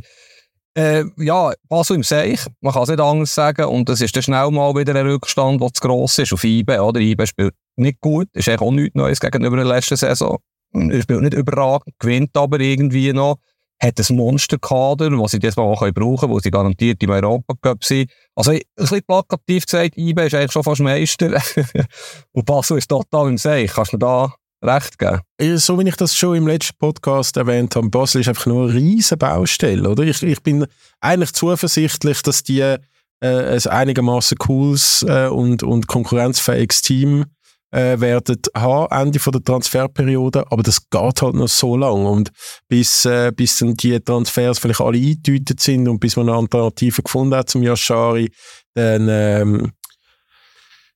äh, 0.75 1.03
ja, 1.17 1.53
Basel 1.69 1.97
im 1.97 2.03
Seich, 2.03 2.39
man 2.61 2.73
kann 2.73 2.83
es 2.83 2.89
nicht 2.89 2.99
anders 2.99 3.33
sagen. 3.33 3.65
Und 3.65 3.89
es 3.89 4.01
ist 4.01 4.15
dann 4.15 4.23
schnell 4.23 4.49
mal 4.51 4.73
wieder 4.75 4.95
ein 4.95 5.07
Rückstand, 5.07 5.61
der 5.61 5.73
zu 5.73 5.81
gross 5.81 6.17
ist 6.17 6.33
auf 6.33 6.43
IBE. 6.43 6.81
Oder? 6.81 6.99
IBE 6.99 7.27
spielt 7.27 7.53
nicht 7.75 8.01
gut, 8.01 8.27
ist 8.33 8.47
eigentlich 8.47 8.61
auch 8.61 8.71
nichts 8.71 8.95
Neues 8.95 9.19
gegenüber 9.19 9.57
der 9.57 9.65
letzten 9.65 9.95
Saison. 9.95 10.39
Er 10.73 11.01
spielt 11.01 11.21
nicht 11.21 11.35
überragend, 11.35 11.93
gewinnt 11.99 12.35
aber 12.35 12.59
irgendwie 12.59 13.13
noch. 13.13 13.37
Hat 13.81 13.99
ein 13.99 14.15
Monsterkader, 14.15 15.09
das 15.09 15.31
sie 15.31 15.39
diesmal 15.39 15.65
auch 15.65 15.79
brauchen 15.91 16.17
können, 16.17 16.31
wo 16.31 16.39
sie 16.39 16.51
garantiert 16.51 17.03
im 17.03 17.09
Europacup 17.09 17.83
sind. 17.83 18.09
Also, 18.35 18.51
ein 18.51 18.61
bisschen 18.75 19.01
plakativ 19.03 19.65
gesagt, 19.65 19.97
IBE 19.97 20.25
ist 20.25 20.35
eigentlich 20.35 20.51
schon 20.51 20.63
fast 20.63 20.81
Meister. 20.81 21.41
Und 22.31 22.45
Basel 22.45 22.77
ist 22.77 22.87
total 22.87 23.29
im 23.29 23.37
Seich. 23.37 23.71
Kannst 23.73 23.93
du 23.93 23.97
da 23.97 24.33
recht 24.63 24.97
geben. 24.97 25.19
So 25.57 25.77
wie 25.77 25.87
ich 25.87 25.95
das 25.95 26.15
schon 26.15 26.37
im 26.37 26.47
letzten 26.47 26.77
Podcast 26.77 27.37
erwähnt 27.37 27.75
habe, 27.75 27.89
Basel 27.89 28.21
ist 28.21 28.29
einfach 28.29 28.45
nur 28.45 28.69
eine 28.69 28.73
riesige 28.73 29.17
Baustelle, 29.17 29.89
oder? 29.89 30.03
Ich, 30.03 30.23
ich 30.23 30.41
bin 30.41 30.65
eigentlich 31.01 31.33
zuversichtlich, 31.33 32.21
dass 32.21 32.43
die 32.43 32.61
äh, 32.61 32.79
ein 33.21 33.67
einigermaßen 33.67 34.37
cooles 34.37 35.05
äh, 35.07 35.27
und, 35.27 35.63
und 35.63 35.87
konkurrenzfähiges 35.87 36.81
Team 36.81 37.25
äh, 37.73 37.99
werden 37.99 38.37
haben, 38.55 38.91
Ende 38.91 39.19
von 39.19 39.33
der 39.33 39.43
Transferperiode, 39.43 40.45
aber 40.51 40.63
das 40.63 40.89
geht 40.89 41.21
halt 41.21 41.33
noch 41.33 41.47
so 41.47 41.75
lang 41.75 42.05
und 42.05 42.31
bis, 42.67 43.05
äh, 43.05 43.31
bis 43.35 43.57
dann 43.57 43.73
die 43.73 43.99
Transfers 43.99 44.59
vielleicht 44.59 44.81
alle 44.81 44.97
eingetütet 44.97 45.59
sind 45.59 45.87
und 45.87 45.99
bis 45.99 46.15
man 46.15 46.29
eine 46.29 46.37
Alternative 46.37 47.01
gefunden 47.01 47.35
hat 47.35 47.49
zum 47.49 47.63
Yashari, 47.63 48.31
dann 48.75 49.07
ähm, 49.09 49.71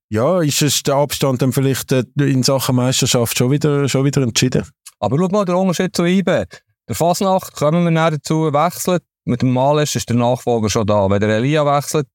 Ja, 0.10 0.42
ist 0.42 0.62
es 0.62 0.84
der 0.84 0.96
Abstand 0.96 1.42
dann 1.42 1.52
vielleicht 1.52 1.92
äh, 1.92 2.04
in 2.18 2.44
Sachen 2.44 2.76
Meisterschaft 2.76 3.38
schon 3.38 3.52
wieder, 3.52 3.90
schon 3.90 4.06
wieder 4.06 4.22
entschieden? 4.22 4.66
Aber 5.00 5.18
schau 5.18 5.28
mal 5.30 5.46
den 5.46 5.56
Unterschied 5.56 5.96
zu 5.96 6.06
IB. 6.06 6.46
Der 6.88 6.96
Fasnacht, 6.96 7.54
kommen 7.56 7.84
wir 7.84 7.92
näher 7.92 8.12
dazu, 8.12 8.54
wechselt. 8.54 9.04
Mit 9.26 9.42
dem 9.42 9.52
Males 9.52 9.96
ist 9.96 10.08
der 10.08 10.16
Nachfolger 10.16 10.70
schon 10.70 10.88
da. 10.88 11.10
Wenn 11.10 11.20
der 11.20 11.30
Elia 11.30 11.66
wechselt, 11.66 12.08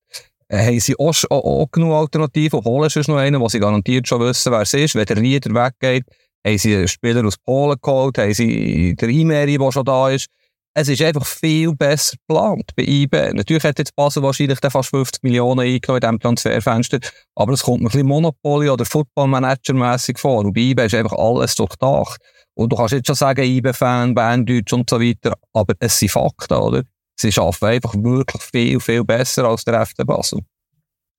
haben 0.52 0.80
sie 0.80 0.98
auch, 0.98 1.14
auch, 1.30 1.66
genug 1.70 1.92
Alternativen. 1.92 2.64
Holen 2.64 2.86
ist 2.86 3.08
noch 3.08 3.16
einen, 3.16 3.40
wo 3.40 3.48
sie 3.48 3.60
garantiert 3.60 4.06
schon 4.06 4.20
wissen, 4.20 4.52
wer 4.52 4.60
es 4.60 4.74
ist. 4.74 4.94
Wenn 4.94 5.06
der 5.06 5.16
Rieder 5.16 5.54
weggeht, 5.54 6.04
haben 6.46 6.58
sie 6.58 6.76
einen 6.76 6.88
Spieler 6.88 7.24
aus 7.26 7.38
Polen 7.38 7.76
geholt, 7.80 8.18
haben 8.18 8.34
sie 8.34 8.94
den 8.94 9.10
Imeri, 9.10 9.58
der 9.58 9.72
schon 9.72 9.84
da 9.84 10.10
ist. 10.10 10.28
Es 10.74 10.88
ist 10.88 11.02
einfach 11.02 11.26
viel 11.26 11.74
besser 11.74 12.16
geplant 12.16 12.70
bei 12.74 12.84
IB. 12.84 13.32
Natürlich 13.34 13.62
hat 13.62 13.78
jetzt 13.78 13.94
Basel 13.94 14.22
wahrscheinlich 14.22 14.58
fast 14.58 14.88
50 14.88 15.22
Millionen 15.22 15.60
eingenommen 15.60 15.96
in 15.96 16.00
diesem 16.00 16.20
Transferfenster, 16.20 16.98
aber 17.34 17.52
es 17.52 17.62
kommt 17.62 17.82
mir 17.82 17.88
ein 17.88 17.92
bisschen 17.92 18.06
Monopoly- 18.06 18.70
oder 18.70 18.86
Football-Manager-mässig 18.86 20.18
vor. 20.18 20.38
Und 20.38 20.54
bei 20.54 20.60
IB 20.62 20.86
ist 20.86 20.94
einfach 20.94 21.12
alles 21.12 21.54
durchdacht. 21.56 22.22
Und 22.54 22.72
du 22.72 22.76
kannst 22.76 22.92
jetzt 22.92 23.06
schon 23.06 23.16
sagen, 23.16 23.44
IB-Fan, 23.44 24.14
Banddeutsch 24.14 24.72
und 24.72 24.88
so 24.88 24.98
weiter, 24.98 25.34
aber 25.52 25.74
es 25.78 25.98
sind 25.98 26.10
Fakten, 26.10 26.54
oder? 26.54 26.82
Sie 27.30 27.40
arbeiten 27.40 27.64
einfach 27.66 27.94
wirklich 27.94 28.42
viel, 28.42 28.80
viel 28.80 29.04
besser 29.04 29.44
als 29.44 29.64
der 29.64 29.86
FC 29.86 30.06
Basel. 30.06 30.40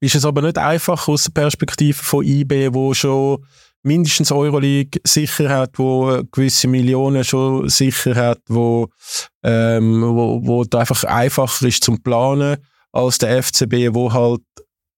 Ist 0.01 0.15
es 0.15 0.25
aber 0.25 0.41
nicht 0.41 0.57
einfach 0.57 1.07
aus 1.07 1.23
der 1.23 1.31
Perspektive 1.31 2.01
von 2.01 2.25
IB, 2.25 2.73
wo 2.73 2.93
schon 2.93 3.45
mindestens 3.83 4.31
Euroleague 4.31 4.99
sicher 5.05 5.49
hat, 5.49 5.77
wo 5.79 6.21
gewisse 6.31 6.67
Millionen 6.67 7.23
schon 7.23 7.69
sicher 7.69 8.15
hat, 8.15 8.39
wo, 8.47 8.89
ähm, 9.43 10.01
wo, 10.01 10.41
wo 10.43 10.77
einfach 10.77 11.03
einfacher 11.03 11.67
ist 11.67 11.83
zum 11.83 12.01
Planen 12.01 12.57
als 12.91 13.17
der 13.17 13.41
FCB, 13.43 13.93
wo 13.93 14.11
halt 14.11 14.41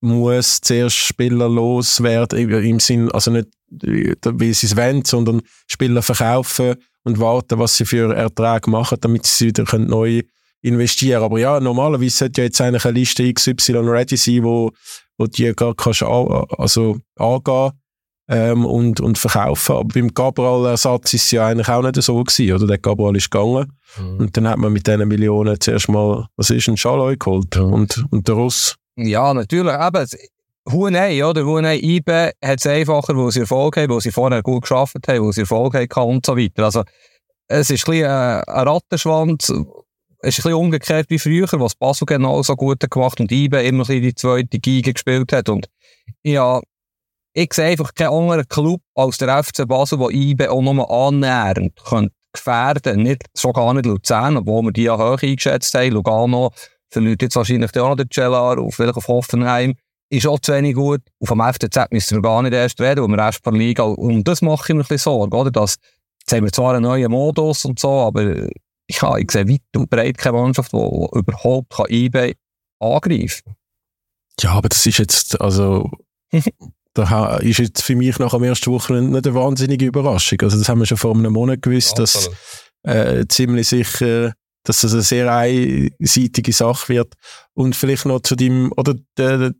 muss 0.02 0.62
zuerst 0.62 0.98
Spieler 0.98 1.50
loswerden, 1.50 2.50
im 2.50 2.80
Sinn, 2.80 3.12
also 3.12 3.32
nicht, 3.32 3.50
wie 3.70 4.54
sie 4.54 4.68
es 4.68 4.78
wollen, 4.78 5.04
sondern 5.04 5.42
Spieler 5.68 6.02
verkaufen 6.02 6.76
und 7.04 7.20
warten, 7.20 7.60
was 7.60 7.78
sie 7.78 7.86
für 7.86 8.14
Erträge 8.14 8.70
machen, 8.70 8.98
damit 9.02 9.26
sie 9.26 9.48
wieder 9.48 9.66
neu 9.78 10.22
investieren 10.66 11.24
Aber 11.24 11.40
ja, 11.40 11.60
normalerweise 11.60 12.18
sollte 12.18 12.42
ja 12.42 12.46
jetzt 12.46 12.60
eigentlich 12.62 12.86
eine 12.86 13.00
Liste 13.00 13.32
XY 13.32 13.78
ready 13.78 14.18
sein, 14.18 14.44
wo, 14.44 14.72
wo 15.18 15.28
die 15.28 15.54
gar 15.54 15.76
kannst, 15.76 16.04
also 16.04 16.98
angehen 17.16 17.72
ähm, 18.28 18.66
und, 18.66 19.00
und 19.00 19.18
verkaufen. 19.18 19.76
Aber 19.76 19.88
beim 19.94 20.14
Cabral-Ersatz 20.14 21.14
ist 21.14 21.26
es 21.26 21.32
ja 21.32 21.48
eigentlich 21.48 21.70
auch 21.70 21.84
nicht 21.84 22.02
so 22.02 22.24
gewesen, 22.24 22.56
oder? 22.56 22.68
Der 22.68 22.78
Cabral 22.78 23.16
ist 23.16 23.30
gegangen. 23.30 23.72
Mhm. 23.98 24.18
Und 24.18 24.38
dann 24.38 24.48
hat 24.48 24.58
man 24.58 24.74
mit 24.74 24.88
diesen 24.88 25.08
Millionen 25.08 25.60
zuerst 25.60 25.90
mal, 25.90 26.28
was 26.36 26.50
ist, 26.50 26.68
ein 26.68 26.78
Schaloi 26.78 27.18
geholt. 27.18 27.56
Mhm. 27.56 27.74
Und, 27.74 28.06
und 28.10 28.28
der 28.28 28.36
Russ. 28.36 28.76
Ja, 28.96 29.34
natürlich. 29.34 29.74
Eben, 29.74 30.08
Huanei, 30.68 31.24
oder? 31.24 31.46
Huanei 31.46 31.78
IBE 31.78 32.32
hat 32.44 32.60
es 32.60 32.66
einfacher, 32.66 33.16
wo 33.16 33.30
sie 33.30 33.42
Erfolg 33.42 33.78
haben, 33.78 33.94
wo 33.94 34.00
sie 34.00 34.12
vorher 34.12 34.42
gut 34.42 34.64
geschafft 34.64 35.08
haben, 35.08 35.22
wo 35.22 35.32
sie 35.32 35.42
Erfolg 35.42 35.76
haben 35.76 36.10
und 36.10 36.26
so 36.26 36.36
weiter. 36.36 36.66
Also, 36.66 36.84
es 37.48 37.70
ist 37.70 37.88
ein 37.88 37.92
bisschen 37.92 38.10
ein, 38.10 38.44
ein 38.44 38.68
Rattenschwanz. 38.68 39.54
Es 40.26 40.40
ist 40.40 40.40
ein 40.40 40.50
bisschen 40.50 40.66
umgekehrt 40.66 41.10
wie 41.10 41.20
früher, 41.20 41.48
was 41.52 41.76
Basel 41.76 42.08
genau 42.08 42.42
so 42.42 42.56
gut 42.56 42.80
gemacht 42.90 43.20
und 43.20 43.32
IBE 43.32 43.62
immer 43.62 43.84
die 43.86 44.16
zweite 44.16 44.60
Geige 44.60 44.94
gespielt 44.94 45.32
hat. 45.32 45.50
Und 45.50 45.68
ja, 46.24 46.62
ich 47.34 47.54
sehe 47.54 47.68
einfach 47.68 47.94
keinen 47.94 48.10
anderen 48.10 48.48
Club 48.48 48.82
als 48.96 49.20
der 49.20 49.44
FC 49.44 49.68
Basel, 49.68 50.00
der 50.00 50.10
IBE 50.10 50.50
auch 50.50 50.62
nur 50.64 50.90
annähernd 50.90 51.76
könnte 51.88 52.16
gefährden 52.34 53.04
Nicht, 53.04 53.24
schon 53.38 53.54
gar 53.54 53.74
nicht 53.76 53.86
Luzern, 53.86 54.38
obwohl 54.38 54.64
wir 54.64 54.72
die 54.72 54.84
ja 54.84 54.98
hoch 54.98 55.22
eingeschätzt 55.22 55.74
haben. 55.76 55.92
Lugano 55.92 56.52
verliert 56.90 57.22
jetzt 57.22 57.36
wahrscheinlich 57.36 57.70
auch 57.78 57.90
noch 57.90 57.96
den 57.96 58.10
Cellar, 58.12 58.58
auf 58.58 58.76
vielleicht 58.76 58.98
auf 58.98 59.08
Hoffenheim. 59.08 59.76
Ist 60.10 60.26
auch 60.26 60.40
zu 60.40 60.54
wenig 60.54 60.74
gut. 60.74 61.02
Auf 61.20 61.30
dem 61.30 61.42
FCZ 61.42 61.92
müssen 61.92 62.18
wir 62.18 62.22
gar 62.24 62.42
nicht 62.42 62.54
erst 62.54 62.82
reden, 62.82 63.04
wo 63.04 63.08
wir 63.08 63.18
erst 63.20 63.44
per 63.44 63.54
Liga. 63.54 63.84
Und 63.84 64.28
das 64.28 64.42
mache 64.42 64.66
ich 64.68 64.74
mir 64.74 64.82
ein 64.82 64.88
bisschen 64.88 64.98
Sorge, 64.98 65.38
oder? 65.38 65.52
Dass, 65.52 65.76
jetzt 66.20 66.34
haben 66.34 66.46
wir 66.46 66.52
zwar 66.52 66.74
einen 66.74 66.84
neuen 66.84 67.12
Modus 67.12 67.64
und 67.64 67.80
so, 67.80 67.90
aber 67.90 68.48
ja, 68.90 69.18
ich 69.18 69.32
sehe 69.32 69.48
weit 69.48 69.62
und 69.76 69.90
breit 69.90 70.18
keine 70.18 70.38
Mannschaft, 70.38 70.72
die 70.74 70.78
überhaupt 70.78 71.74
kann 71.76 71.88
IB 71.90 72.36
angreifen 72.80 73.44
kann. 73.46 73.56
Ja, 74.42 74.52
aber 74.52 74.70
das 74.70 74.86
ist 74.86 75.00
jetzt, 75.00 75.40
also, 75.42 75.90
da 76.94 77.38
ist 77.38 77.60
jetzt 77.60 77.82
für 77.82 77.96
mich 77.96 78.20
nach 78.20 78.32
dem 78.32 78.44
ersten 78.44 78.72
Wochenende 78.72 79.12
nicht 79.12 79.28
eine 79.28 79.36
wahnsinnige 79.36 79.86
Überraschung. 79.86 80.40
Also 80.42 80.58
das 80.58 80.70
haben 80.70 80.80
wir 80.80 80.86
schon 80.86 80.98
vor 80.98 81.16
einem 81.16 81.34
Monat 81.34 81.62
gewusst, 81.62 81.98
dass 81.98 82.30
äh, 82.84 83.26
ziemlich 83.28 83.68
sicher, 83.68 84.34
dass 84.64 84.82
das 84.82 84.94
eine 84.94 85.02
sehr 85.02 85.34
einseitige 85.34 86.54
Sache 86.54 86.90
wird. 86.90 87.14
Und 87.54 87.76
vielleicht 87.76 88.06
noch 88.06 88.22
zu 88.22 88.36
dem, 88.36 88.72
oder 88.76 88.96
der, 89.18 89.54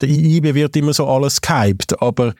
der 0.00 0.08
IB 0.08 0.54
wird 0.54 0.76
immer 0.76 0.92
so 0.92 1.06
alles 1.06 1.40
gehypt, 1.40 2.00
aber 2.00 2.34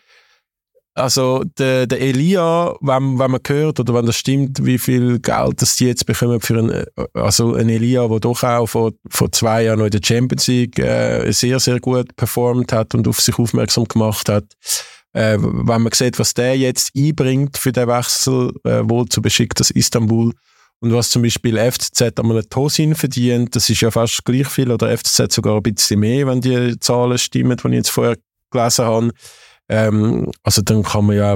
also 0.94 1.42
der, 1.58 1.86
der 1.86 2.00
Elia, 2.00 2.74
wenn, 2.80 3.18
wenn 3.18 3.30
man 3.30 3.40
hört 3.46 3.80
oder 3.80 3.94
wenn 3.94 4.04
das 4.04 4.16
stimmt, 4.16 4.64
wie 4.64 4.78
viel 4.78 5.20
Geld 5.20 5.62
das 5.62 5.76
die 5.76 5.86
jetzt 5.86 6.04
bekommen 6.04 6.40
für 6.40 6.58
einen, 6.58 6.84
also 7.14 7.54
ein 7.54 7.70
Elia, 7.70 8.06
der 8.08 8.20
doch 8.20 8.42
auch 8.42 8.66
vor, 8.66 8.92
vor 9.08 9.32
zwei 9.32 9.64
Jahren 9.64 9.78
noch 9.78 9.86
in 9.86 9.90
der 9.90 10.00
Champions 10.04 10.46
League 10.48 10.78
äh, 10.78 11.30
sehr, 11.32 11.60
sehr 11.60 11.80
gut 11.80 12.14
performt 12.16 12.72
hat 12.72 12.94
und 12.94 13.08
auf 13.08 13.20
sich 13.20 13.38
aufmerksam 13.38 13.84
gemacht 13.84 14.28
hat. 14.28 14.44
Äh, 15.14 15.38
wenn 15.40 15.82
man 15.82 15.92
sieht, 15.92 16.18
was 16.18 16.34
der 16.34 16.58
jetzt 16.58 16.92
einbringt 16.96 17.56
für 17.56 17.72
den 17.72 17.88
Wechsel 17.88 18.52
äh, 18.64 18.80
wohl 18.84 19.06
zu 19.08 19.22
Besiktas 19.22 19.70
Istanbul 19.70 20.32
und 20.80 20.92
was 20.92 21.10
zum 21.10 21.22
Beispiel 21.22 21.56
FCZ 21.56 22.02
an 22.18 22.30
einem 22.30 22.48
Tosin 22.50 22.94
verdient, 22.94 23.56
das 23.56 23.70
ist 23.70 23.80
ja 23.80 23.90
fast 23.90 24.24
gleich 24.24 24.48
viel 24.48 24.70
oder 24.70 24.94
FCZ 24.96 25.32
sogar 25.32 25.56
ein 25.56 25.62
bisschen 25.62 26.00
mehr, 26.00 26.26
wenn 26.26 26.40
die 26.40 26.78
Zahlen 26.80 27.16
stimmen, 27.18 27.56
die 27.56 27.68
ich 27.68 27.74
jetzt 27.74 27.90
vorher 27.90 28.16
gelesen 28.50 28.84
habe. 28.84 29.10
Ähm, 29.68 30.30
also 30.42 30.62
dann 30.62 30.82
kann 30.82 31.06
man 31.06 31.16
ja, 31.16 31.34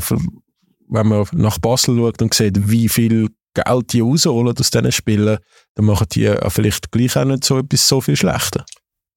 wenn 0.88 1.06
man 1.06 1.26
nach 1.33 1.59
Basel 1.59 1.97
schaut 1.97 2.23
und 2.23 2.35
sieht, 2.35 2.68
wie 2.68 2.88
viel 2.88 3.28
Geld 3.54 3.92
die 3.92 4.00
rausholen 4.00 4.49
aus 4.49 4.71
diesen 4.71 4.92
Spielen, 4.92 5.38
dann 5.75 5.85
machen 5.87 6.06
die 6.12 6.23
ja 6.23 6.50
vielleicht 6.50 6.90
gleich 6.90 7.16
auch 7.16 7.25
nicht 7.25 7.45
so 7.45 7.59
etwas 7.59 7.88
so 7.88 8.00
viel 8.00 8.16
schlechter. 8.16 8.64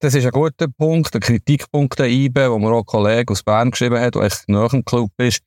Das 0.00 0.14
ist 0.14 0.24
ein 0.24 0.30
guter 0.30 0.66
Punkt, 0.66 1.14
ein 1.14 1.20
Kritikpunkt 1.20 1.98
der 1.98 2.08
IBE, 2.08 2.50
wo 2.50 2.58
mir 2.58 2.72
auch 2.72 2.78
ein 2.78 2.86
Kollege 2.86 3.32
aus 3.32 3.42
Bern 3.42 3.70
geschrieben 3.70 4.00
hat, 4.00 4.14
der 4.14 4.22
echt 4.22 4.48
nach 4.48 4.70
dem 4.70 4.84
Club 4.84 5.10
ist. 5.18 5.42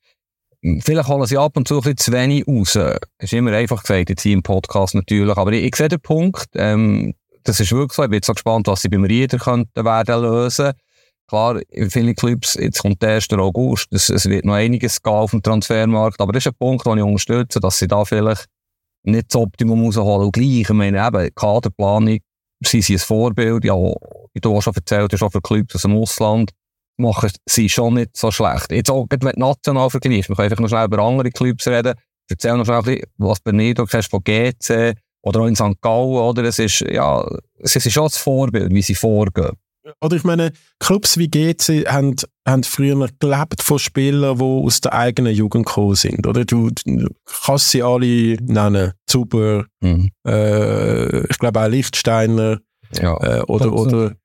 Vielleicht 0.80 1.08
holen 1.08 1.26
sie 1.26 1.36
ab 1.36 1.56
und 1.56 1.66
zu 1.66 1.74
ein 1.74 1.80
bisschen 1.80 1.96
zu 1.98 2.12
wenig 2.12 2.46
raus. 2.46 2.72
Das 2.74 3.00
ist 3.18 3.32
immer 3.32 3.52
einfach 3.52 3.82
gesagt, 3.82 4.10
jetzt 4.10 4.22
hier 4.22 4.32
im 4.32 4.42
Podcast 4.42 4.94
natürlich. 4.94 5.36
Aber 5.36 5.52
ich, 5.52 5.64
ich 5.64 5.74
sehe 5.74 5.88
den 5.88 6.00
Punkt, 6.00 6.46
ähm, 6.54 7.14
das 7.42 7.60
ist 7.60 7.72
wirklich 7.72 7.92
so. 7.92 8.04
Ich 8.04 8.08
bin 8.08 8.16
jetzt 8.16 8.26
so 8.26 8.32
gespannt, 8.32 8.68
was 8.68 8.82
sie 8.82 8.88
beim 8.88 9.04
Rieder 9.04 9.38
könnten 9.38 9.84
werden 9.84 10.22
lösen. 10.22 10.72
Klar, 11.26 11.60
in 11.70 11.90
vielen 11.90 12.14
Clubs, 12.14 12.54
jetzt 12.54 12.80
kommt 12.80 13.00
der 13.02 13.14
1. 13.14 13.32
August, 13.32 13.88
es, 13.92 14.28
wird 14.28 14.44
noch 14.44 14.54
einiges 14.54 15.02
gehen 15.02 15.12
auf 15.12 15.30
dem 15.30 15.42
Transfermarkt, 15.42 16.20
aber 16.20 16.32
das 16.32 16.44
ist 16.44 16.52
ein 16.52 16.58
Punkt, 16.58 16.86
den 16.86 16.98
ich 16.98 17.04
unterstütze, 17.04 17.60
dass 17.60 17.78
sie 17.78 17.88
da 17.88 18.04
vielleicht 18.04 18.46
nicht 19.04 19.26
das 19.32 19.40
Optimum 19.40 19.84
rausholen. 19.84 20.26
Und 20.26 20.32
gleich, 20.32 20.60
ich 20.60 20.68
meine, 20.70 21.06
eben, 21.06 21.34
Kaderplanung, 21.34 22.18
sie 22.62 22.82
sind 22.82 22.96
ein 22.96 22.98
Vorbild, 22.98 23.64
ja, 23.64 23.74
wie 23.74 24.40
du 24.40 24.54
auch 24.54 24.60
schon 24.60 24.74
erzählt 24.74 25.12
hast, 25.12 25.22
auch 25.22 25.32
für 25.32 25.40
Clubs 25.40 25.74
aus 25.74 25.82
dem 25.82 25.96
Ausland, 25.96 26.50
machen 26.98 27.30
sie 27.46 27.68
schon 27.68 27.94
nicht 27.94 28.16
so 28.16 28.30
schlecht. 28.30 28.70
Jetzt 28.70 28.90
auch, 28.90 29.06
wenn 29.08 29.32
national 29.36 29.88
vergleichst, 29.90 30.28
wir 30.28 30.36
können 30.36 30.50
einfach 30.50 30.62
noch 30.62 30.68
schnell 30.68 30.84
über 30.84 30.98
andere 30.98 31.30
Clubs 31.30 31.66
reden, 31.66 31.94
erzähl 32.28 32.56
noch 32.56 32.66
schnell 32.66 33.02
was 33.16 33.40
Benito 33.40 33.86
hast 33.90 34.10
von 34.10 34.22
GC, 34.22 34.94
oder 35.24 35.40
auch 35.40 35.46
in 35.46 35.56
St. 35.56 35.80
Gallen, 35.80 36.16
oder? 36.16 36.44
Es 36.44 36.58
ist, 36.58 36.80
ja, 36.80 37.26
es 37.58 37.74
ist 37.74 37.90
schon 37.90 38.04
das 38.04 38.18
Vorbild, 38.18 38.72
wie 38.72 38.82
sie 38.82 38.94
vorgehen. 38.94 39.56
Oder 40.00 40.16
ich 40.16 40.24
meine, 40.24 40.52
Clubs 40.78 41.18
wie 41.18 41.28
GC 41.28 41.86
haben, 41.86 42.16
haben 42.46 42.64
früher 42.64 43.08
gelebt 43.18 43.62
von 43.62 43.78
Spielern, 43.78 44.38
die 44.38 44.44
aus 44.44 44.80
der 44.80 44.94
eigenen 44.94 45.34
Jugend 45.34 45.66
gekommen 45.66 45.94
sind. 45.94 46.26
Oder 46.26 46.44
du, 46.44 46.70
du 46.70 47.08
kannst 47.24 47.70
sie 47.70 47.82
alle 47.82 48.36
nennen. 48.42 48.92
Zuber, 49.06 49.66
mhm. 49.80 50.10
äh, 50.26 51.26
ich 51.26 51.38
glaube 51.38 51.60
auch 51.60 51.68
Lichtsteiner. 51.68 52.60
Ja. 52.92 53.16
Äh, 53.22 53.42
oder, 53.42 53.72
oder, 53.72 54.16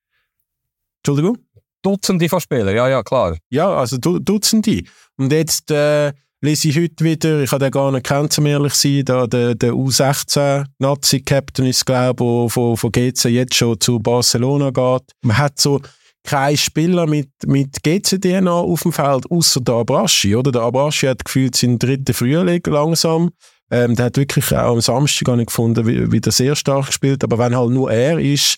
Entschuldigung? 1.00 1.38
Dutzende 1.82 2.28
von 2.28 2.42
Spielern, 2.42 2.76
ja, 2.76 2.90
ja, 2.90 3.04
klar. 3.04 3.38
Ja, 3.50 3.74
also 3.74 3.98
du, 3.98 4.20
Dutzende. 4.20 4.84
Und 5.18 5.32
jetzt, 5.32 5.72
äh, 5.72 6.14
lese 6.42 6.70
ich 6.70 6.78
heute 6.78 7.04
wieder, 7.04 7.42
ich 7.42 7.52
habe 7.52 7.66
den 7.66 7.72
gar 7.72 7.92
nicht 7.92 8.06
kennt, 8.06 8.38
um 8.38 8.46
ehrlich 8.46 8.74
zu 8.74 8.88
sein, 8.88 9.06
da 9.06 9.28
der, 9.28 9.56
der 9.56 9.74
U16-Nazi-Captain 9.74 11.66
ist, 11.66 11.86
glaube 11.86 12.46
ich, 12.46 12.54
von, 12.54 12.78
von 12.78 12.92
GC 12.92 13.26
jetzt 13.26 13.56
schon 13.56 13.80
zu 13.80 14.00
Barcelona 14.00 14.70
geht. 14.70 15.12
Man 15.22 15.38
hat 15.38 15.60
so 15.60 15.82
keinen 16.24 16.58
Spieler 16.58 17.08
mit, 17.08 17.30
mit 17.46 17.84
GC-DNA 17.84 18.52
auf 18.52 18.84
dem 18.84 18.94
Feld, 18.94 19.30
außer 19.30 19.62
der 19.62 19.76
Abraschi, 19.76 20.36
oder? 20.36 20.52
Der 20.52 20.62
Abraschi 20.62 21.08
hat 21.08 21.26
gefühlt 21.26 21.56
seinen 21.56 21.80
dritten 21.80 22.14
Frühling 22.14 22.62
langsam. 22.68 23.32
Ähm, 23.72 23.96
der 23.96 24.06
hat 24.06 24.18
wirklich 24.18 24.52
auch 24.54 24.74
am 24.74 24.82
Samstag 24.82 25.26
gar 25.26 25.36
nicht 25.36 25.48
gefunden, 25.48 25.86
wie, 25.86 26.12
wie 26.12 26.22
der 26.22 26.32
sehr 26.32 26.56
stark 26.56 26.88
gespielt. 26.88 27.24
Aber 27.24 27.38
wenn 27.38 27.56
halt 27.56 27.70
nur 27.70 27.92
er 27.92 28.20
ist, 28.20 28.58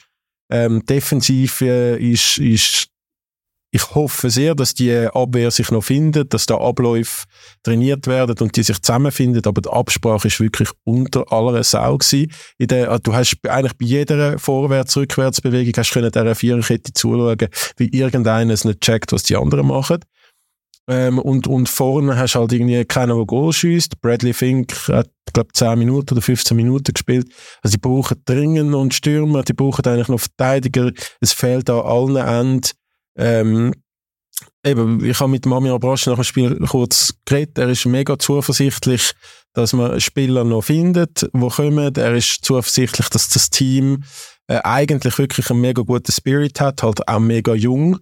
ähm, 0.52 0.86
defensiv 0.86 1.62
äh, 1.62 1.98
ist, 1.98 2.38
ist 2.38 2.88
ich 3.72 3.96
hoffe 3.96 4.30
sehr, 4.30 4.54
dass 4.54 4.74
die 4.74 4.94
Abwehr 4.94 5.50
sich 5.50 5.72
noch 5.72 5.84
findet, 5.84 6.34
dass 6.34 6.46
da 6.46 6.58
Abläufe 6.58 7.26
trainiert 7.64 8.06
werden 8.06 8.38
und 8.40 8.58
die 8.58 8.64
sich 8.64 8.82
zusammenfinden. 8.82 9.42
Aber 9.46 9.62
die 9.62 9.70
Absprache 9.70 10.28
ist 10.28 10.42
wirklich 10.42 10.70
unter 10.84 11.32
aller 11.32 11.64
Sau. 11.64 11.98
In 12.12 12.68
der, 12.68 13.00
du 13.00 13.14
hast 13.14 13.38
eigentlich 13.48 13.78
bei 13.78 13.86
jeder 13.86 14.38
Vorwärts-Rückwärts-Bewegung 14.38 15.74
hast 15.78 15.96
du 15.96 16.02
dieser 16.02 16.36
Viererkette 16.36 16.94
zuschauen, 16.94 17.38
wie 17.78 17.88
irgendeiner 17.88 18.54
es 18.54 18.66
nicht 18.66 18.82
checkt, 18.82 19.14
was 19.14 19.24
die 19.24 19.38
anderen 19.38 19.68
machen. 19.68 20.00
Ähm, 20.90 21.20
und, 21.20 21.48
und 21.48 21.70
vorne 21.70 22.18
hast 22.18 22.36
du 22.36 22.40
halt 22.40 22.52
irgendwie 22.52 22.84
keinen, 22.84 23.16
der 23.16 23.26
Goal 23.26 23.54
schießt. 23.54 24.02
Bradley 24.02 24.34
Fink 24.34 24.74
hat, 24.90 25.10
glaube 25.32 25.54
10 25.54 25.80
Minuten 25.80 26.14
oder 26.14 26.22
15 26.22 26.58
Minuten 26.58 26.92
gespielt. 26.92 27.32
Also 27.62 27.78
die 27.78 27.82
brauchen 27.82 28.22
dringend 28.26 28.74
und 28.74 28.94
Stürmer, 28.94 29.44
die 29.44 29.54
brauchen 29.54 29.86
eigentlich 29.86 30.10
noch 30.10 30.20
Verteidiger. 30.20 30.92
Es 31.22 31.32
fehlt 31.32 31.70
an 31.70 31.86
allen 31.86 32.16
Enden. 32.18 32.72
Ähm, 33.18 33.74
eben, 34.64 35.04
ich 35.04 35.20
habe 35.20 35.32
mit 35.32 35.46
Mami 35.46 35.70
Abrasch 35.70 36.08
nach 36.08 36.16
dem 36.16 36.24
Spiel 36.24 36.58
kurz 36.68 37.14
geredet. 37.26 37.58
Er 37.58 37.70
ist 37.70 37.86
mega 37.86 38.18
zuversichtlich, 38.18 39.12
dass 39.54 39.74
man 39.74 40.00
Spieler 40.00 40.44
noch 40.44 40.64
findet, 40.64 41.30
die 41.34 41.50
kommen. 41.50 41.96
Er 41.96 42.16
ist 42.16 42.46
zuversichtlich, 42.46 43.10
dass 43.10 43.30
das 43.30 43.50
Team 43.50 44.04
äh, 44.48 44.60
eigentlich 44.64 45.18
wirklich 45.18 45.50
einen 45.50 45.62
mega 45.62 45.82
guten 45.82 46.12
Spirit 46.12 46.60
hat, 46.60 46.84
halt 46.84 47.08
auch 47.08 47.20
mega 47.20 47.54
jung. 47.54 47.98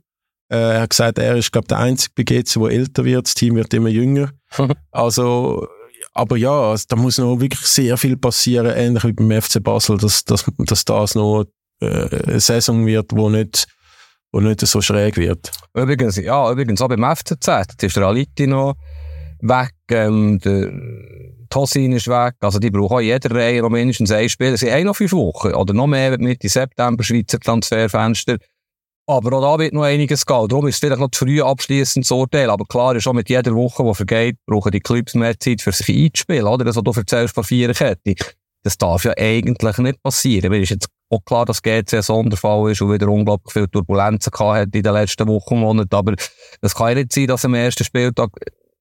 Äh, 0.51 0.57
er 0.57 0.81
hat 0.81 0.89
gesagt, 0.91 1.17
er 1.19 1.35
ist, 1.35 1.51
glaube 1.51 1.67
der 1.67 1.79
einzige 1.79 2.13
bei 2.15 2.23
GC, 2.23 2.59
der 2.59 2.71
älter 2.71 3.05
wird. 3.05 3.27
Das 3.27 3.33
Team 3.35 3.55
wird 3.55 3.73
immer 3.73 3.89
jünger. 3.89 4.31
also, 4.91 5.67
aber 6.13 6.37
ja, 6.37 6.71
also, 6.71 6.85
da 6.87 6.95
muss 6.95 7.17
noch 7.17 7.39
wirklich 7.39 7.61
sehr 7.61 7.97
viel 7.97 8.17
passieren, 8.17 8.75
ähnlich 8.75 9.03
wie 9.03 9.13
beim 9.13 9.41
FC 9.41 9.61
Basel, 9.63 9.97
dass, 9.97 10.25
dass, 10.25 10.45
dass 10.57 10.85
das 10.85 11.15
noch 11.15 11.45
äh, 11.81 12.25
eine 12.25 12.39
Saison 12.39 12.85
wird, 12.85 13.11
wo 13.13 13.29
nicht, 13.29 13.67
wo 14.31 14.39
nicht 14.39 14.61
so 14.61 14.81
schräg 14.81 15.17
wird. 15.17 15.51
Übrigens, 15.73 16.17
ja, 16.17 16.51
übrigens 16.51 16.81
auch 16.81 16.87
beim 16.87 17.03
FCZ, 17.03 17.81
ist 17.81 17.95
der 17.95 18.03
Aliti 18.03 18.47
noch 18.47 18.75
weg, 19.41 19.73
ähm, 19.91 20.39
der 20.39 20.71
Tosin 21.49 21.93
ist 21.93 22.07
weg, 22.07 22.35
also 22.41 22.59
die 22.59 22.69
brauchen 22.69 22.97
auch 22.97 23.01
jeder 23.01 23.31
Reihe 23.33 23.61
noch 23.61 23.69
mindestens 23.69 24.11
ein 24.11 24.29
Spiel. 24.29 24.53
Es 24.53 24.59
sind 24.59 24.69
eh 24.69 24.83
noch 24.83 24.95
fünf 24.95 25.11
Wochen, 25.13 25.53
oder 25.53 25.73
noch 25.73 25.87
mehr, 25.87 26.17
Mitte 26.19 26.47
September, 26.47 27.03
Schweizer 27.03 27.39
Transferfenster. 27.39 28.37
Aber 29.07 29.37
auch 29.37 29.41
da 29.41 29.63
wird 29.63 29.73
noch 29.73 29.83
einiges 29.83 30.23
gehen. 30.23 30.47
Darum 30.47 30.67
ist 30.67 30.75
es 30.75 30.79
vielleicht 30.79 30.99
noch 30.99 31.09
zu 31.09 31.25
früh 31.25 31.41
abschließend 31.41 32.05
zu 32.05 32.15
urteilen. 32.15 32.51
Aber 32.51 32.65
klar 32.65 32.95
ist 32.95 33.07
auch 33.07 33.13
mit 33.13 33.27
jeder 33.27 33.55
Woche, 33.55 33.83
die 33.83 33.95
vergeht, 33.95 34.37
brauchen 34.45 34.71
die 34.71 34.81
Clubs 34.81 35.15
mehr 35.15 35.39
Zeit 35.39 35.63
für 35.63 35.71
sich 35.71 35.89
einzuspielen, 35.89 36.45
oder? 36.45 36.63
Das, 36.63 36.75
was 36.75 36.83
du 36.83 36.91
erzählst 36.91 37.33
von 37.33 37.43
Viererkette. 37.43 38.13
Das 38.61 38.77
darf 38.77 39.05
ja 39.05 39.13
eigentlich 39.17 39.77
nicht 39.79 40.03
passieren. 40.03 40.51
Mir 40.51 40.61
ist 40.61 40.69
jetzt 40.69 40.89
auch 41.09 41.25
klar, 41.25 41.45
dass 41.45 41.61
GC 41.61 41.93
ein 41.93 42.01
Sonderfall 42.01 42.71
ist 42.71 42.81
und 42.81 42.91
wieder 42.91 43.07
unglaublich 43.09 43.51
viel 43.51 43.67
Turbulenzen 43.67 44.31
gehabt 44.31 44.59
hat 44.59 44.75
in 44.75 44.83
den 44.83 44.93
letzten 44.93 45.27
Wochen 45.27 45.55
und 45.55 45.61
Monaten. 45.61 45.95
Aber 45.95 46.15
das 46.61 46.75
kann 46.75 46.89
ja 46.89 46.95
nicht 46.95 47.13
sein, 47.13 47.27
dass 47.27 47.45
am 47.45 47.53
ersten 47.55 47.83
Spieltag 47.83 48.29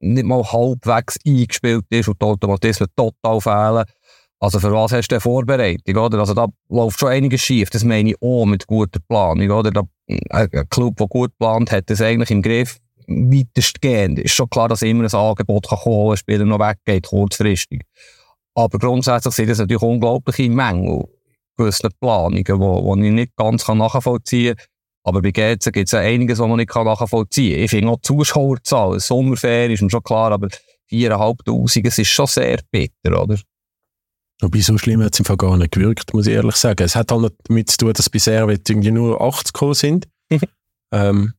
nicht 0.00 0.26
mal 0.26 0.44
halbwegs 0.44 1.16
eingespielt 1.26 1.85
ist 1.90 2.08
und 2.08 2.20
die 2.20 2.26
Automatismen 2.26 2.88
total 2.94 3.40
fehlen. 3.40 3.85
Also 4.40 4.61
für 4.61 4.73
was 4.73 4.92
hast 4.92 5.08
du 5.08 5.16
eine 5.16 5.20
Vorbereitung, 5.20 5.97
oder? 5.97 6.20
Also 6.20 6.32
da 6.32 6.47
läuft 6.68 7.00
schon 7.00 7.08
einiges 7.08 7.40
schief, 7.40 7.70
das 7.70 7.82
meine 7.82 8.11
ich 8.11 8.23
auch 8.23 8.44
mit 8.44 8.66
guter 8.66 9.00
Planung, 9.00 9.50
oder? 9.50 9.73
Da, 9.73 9.82
ein 10.30 10.49
Club, 10.70 10.97
der 10.97 11.08
gut 11.08 11.37
plant, 11.38 11.73
hat 11.73 11.90
das 11.90 12.00
eigentlich 12.00 12.30
im 12.30 12.42
Griff 12.42 12.78
weitestgehend. 13.08 14.20
Ist 14.20 14.35
schon 14.35 14.49
klar, 14.49 14.68
dass 14.68 14.82
immer 14.82 15.04
ein 15.04 15.12
Angebot 15.12 15.68
kann 15.68 15.78
kommen, 15.78 16.12
ein 16.12 16.16
Spieler 16.16 16.44
noch 16.44 16.61
weggeht, 16.61 17.08
kurzfristig. 17.08 17.82
Aber 18.54 18.78
grundsätzlich 18.78 19.35
sind 19.35 19.50
das 19.50 19.58
natürlich 19.58 19.82
unglaubliche 19.82 20.49
Mängel, 20.50 21.04
gewisse 21.59 21.88
Planungen, 22.00 22.45
die, 22.45 23.03
die 23.03 23.07
ich 23.07 23.12
nicht 23.12 23.37
ganz 23.37 23.69
nachvollziehen 23.69 24.57
kann. 24.57 24.67
Aber 25.05 25.23
bei 25.23 25.31
GC 25.31 25.73
gibt 25.73 25.87
es 25.87 25.93
ja 25.93 26.00
einiges, 26.00 26.38
was 26.38 26.49
man 26.49 26.57
nicht 26.59 26.75
nachvollziehen 26.75 27.55
kann. 27.55 27.65
Ich 27.65 27.71
finde 27.71 27.91
auch 27.91 27.97
die 27.97 28.07
Zuschauerzahl, 28.09 29.00
Sommerferien 29.00 29.73
ist 29.73 29.83
mir 29.83 29.91
schon 29.91 30.03
klar, 30.03 30.33
aber 30.33 30.49
4'500, 30.91 31.87
es 31.87 31.99
ist 31.99 32.09
schon 32.09 32.27
sehr 32.27 32.61
bitter, 32.71 33.23
oder? 33.23 33.38
Wobei, 34.41 34.61
so 34.61 34.79
schlimm 34.79 35.03
hat 35.03 35.15
es 35.15 35.19
im 35.19 35.25
Fall 35.25 35.37
gar 35.37 35.57
nicht 35.57 35.73
gewirkt, 35.73 36.15
muss 36.15 36.27
ich 36.27 36.35
ehrlich 36.35 36.55
sagen. 36.57 36.85
Es 36.85 36.95
hat 36.95 37.11
halt 37.11 37.35
damit 37.49 37.71
zu 37.71 37.79
tun, 37.79 37.93
dass 37.93 38.09
bei 38.09 38.19
Servet 38.19 38.69
irgendwie 38.71 38.93
nur 38.93 39.21
80 39.21 39.53
gekommen 39.53 39.75
sind. 39.75 40.09
ähm, 40.93 41.33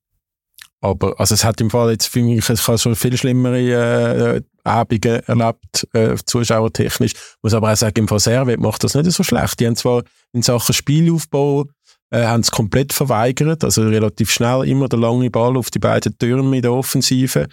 aber, 0.82 1.20
also 1.20 1.34
es 1.34 1.44
hat 1.44 1.62
im 1.62 1.70
Fall 1.70 1.92
jetzt, 1.92 2.08
finde 2.08 2.36
ich, 2.36 2.50
es 2.50 2.66
kann 2.66 2.78
schon 2.78 2.96
viel 2.96 3.18
schlimmere 3.18 4.36
äh, 4.36 4.42
Abende 4.70 5.28
erlebt, 5.28 5.88
äh, 5.94 6.16
zuschauertechnisch. 6.26 7.14
Muss 7.42 7.54
aber 7.54 7.72
auch 7.72 7.78
sagen, 7.78 8.08
im 8.08 8.20
Servet 8.20 8.60
macht 8.60 8.84
das 8.84 8.96
nicht 8.96 9.12
so 9.12 9.24
schlecht. 9.24 9.60
Die 9.60 9.68
haben 9.68 9.76
zwar 9.76 10.04
in 10.34 10.42
Sachen 10.42 10.74
Spielaufbau 10.74 11.66
äh, 12.12 12.26
haben 12.26 12.42
es 12.42 12.52
komplett 12.52 12.94
verweigert, 12.94 13.64
also 13.64 13.84
relativ 13.84 14.32
schnell 14.32 14.68
immer 14.68 14.88
der 14.88 15.00
lange 15.00 15.30
Ball 15.30 15.58
auf 15.58 15.70
die 15.70 15.80
beiden 15.80 16.18
Türme 16.18 16.56
in 16.56 16.62
der 16.62 16.74
Offensive. 16.74 17.48